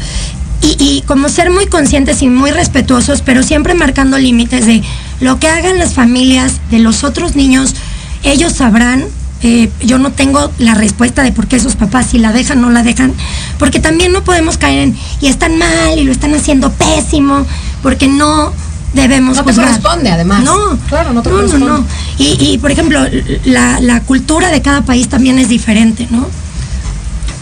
y, 0.63 1.03
como 1.07 1.29
ser 1.29 1.51
muy 1.51 1.67
conscientes 1.67 2.23
y 2.23 2.29
muy 2.29 2.51
respetuosos, 2.51 3.23
pero 3.23 3.43
siempre 3.43 3.75
marcando 3.75 4.19
límites 4.19 4.67
de 4.67 4.83
lo 5.21 5.39
que 5.39 5.49
hagan 5.49 5.79
las 5.79 5.95
familias 5.95 6.61
de 6.71 6.79
los 6.79 7.05
otros 7.05 7.37
niños, 7.37 7.75
ellos 8.23 8.53
sabrán. 8.53 9.05
Eh, 9.43 9.71
yo 9.81 9.99
no 9.99 10.13
tengo 10.13 10.53
la 10.59 10.75
respuesta 10.75 11.23
de 11.23 11.33
por 11.33 11.47
qué 11.47 11.59
sus 11.59 11.75
papás 11.75 12.09
si 12.11 12.19
la 12.19 12.31
dejan 12.31 12.59
o 12.59 12.63
no 12.63 12.71
la 12.71 12.83
dejan, 12.83 13.15
porque 13.59 13.81
también 13.81 14.13
no 14.13 14.23
podemos 14.23 14.59
caer 14.59 14.81
en 14.81 14.97
y 15.23 15.29
están 15.29 15.57
mal 15.57 15.99
y 15.99 16.05
lo 16.05 16.13
están 16.13 16.35
haciendo 16.35 16.71
pésimo, 16.73 17.47
porque 17.83 18.07
no 18.07 18.53
debemos 18.93 19.37
no 19.37 19.45
te 19.45 19.55
corresponde 19.55 20.11
además 20.11 20.43
no 20.43 20.77
claro 20.89 21.13
no 21.13 21.23
te 21.23 21.31
no, 21.31 21.43
no, 21.43 21.59
no. 21.59 21.87
Y, 22.19 22.37
y, 22.41 22.59
por 22.59 22.73
ejemplo 22.73 23.01
la, 23.45 23.79
la 23.81 24.01
cultura 24.01 24.51
de 24.51 24.63
cada 24.63 24.83
país 24.83 25.09
también 25.09 25.39
es 25.39 25.49
diferente 25.49 26.09
no 26.11 26.27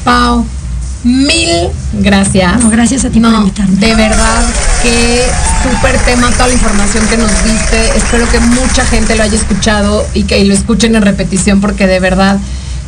Pau 0.05 0.45
Mil 1.05 1.69
gracias. 1.93 2.69
gracias 2.71 3.05
a 3.05 3.11
ti 3.11 3.21
por 3.21 3.33
invitarme. 3.33 3.77
De 3.77 3.95
verdad, 3.95 4.45
qué 4.83 5.23
súper 5.63 5.97
tema, 6.01 6.31
toda 6.33 6.49
la 6.49 6.55
información 6.55 7.07
que 7.09 7.17
nos 7.17 7.31
diste. 7.45 7.97
Espero 7.97 8.29
que 8.31 8.41
mucha 8.41 8.85
gente 8.85 9.15
lo 9.15 9.23
haya 9.23 9.37
escuchado 9.37 10.07
y 10.15 10.25
que 10.25 10.45
lo 10.45 10.55
escuchen 10.55 10.97
en 10.97 11.03
repetición 11.03 11.61
porque 11.61 11.87
de 11.87 12.01
verdad 12.01 12.39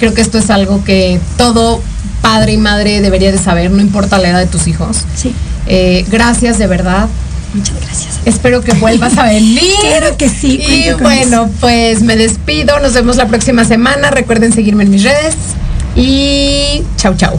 Creo 0.01 0.15
que 0.15 0.23
esto 0.23 0.39
es 0.39 0.49
algo 0.49 0.83
que 0.83 1.21
todo 1.37 1.83
padre 2.23 2.55
y 2.55 2.57
madre 2.57 3.03
debería 3.03 3.31
de 3.31 3.37
saber, 3.37 3.71
no 3.71 3.83
importa 3.83 4.17
la 4.17 4.31
edad 4.31 4.39
de 4.39 4.47
tus 4.47 4.67
hijos. 4.67 5.05
Sí. 5.15 5.35
Eh, 5.67 6.07
gracias 6.09 6.57
de 6.57 6.67
verdad. 6.67 7.07
Muchas 7.53 7.79
gracias. 7.83 8.19
Espero 8.25 8.63
que 8.63 8.73
vuelvas 8.73 9.19
a 9.19 9.25
venir. 9.25 9.61
Claro 9.83 10.17
que 10.17 10.31
sí. 10.31 10.59
Y 10.59 10.91
bueno, 11.03 11.51
pues 11.61 12.03
me 12.03 12.17
despido. 12.17 12.81
Nos 12.81 12.95
vemos 12.95 13.17
la 13.17 13.29
próxima 13.29 13.65
semana. 13.65 14.11
Recuerden 14.11 14.55
seguirme 14.55 14.85
en 14.85 14.91
mis 14.91 15.03
redes. 15.03 15.35
Y 15.95 16.83
chau, 16.97 17.15
chau. 17.15 17.39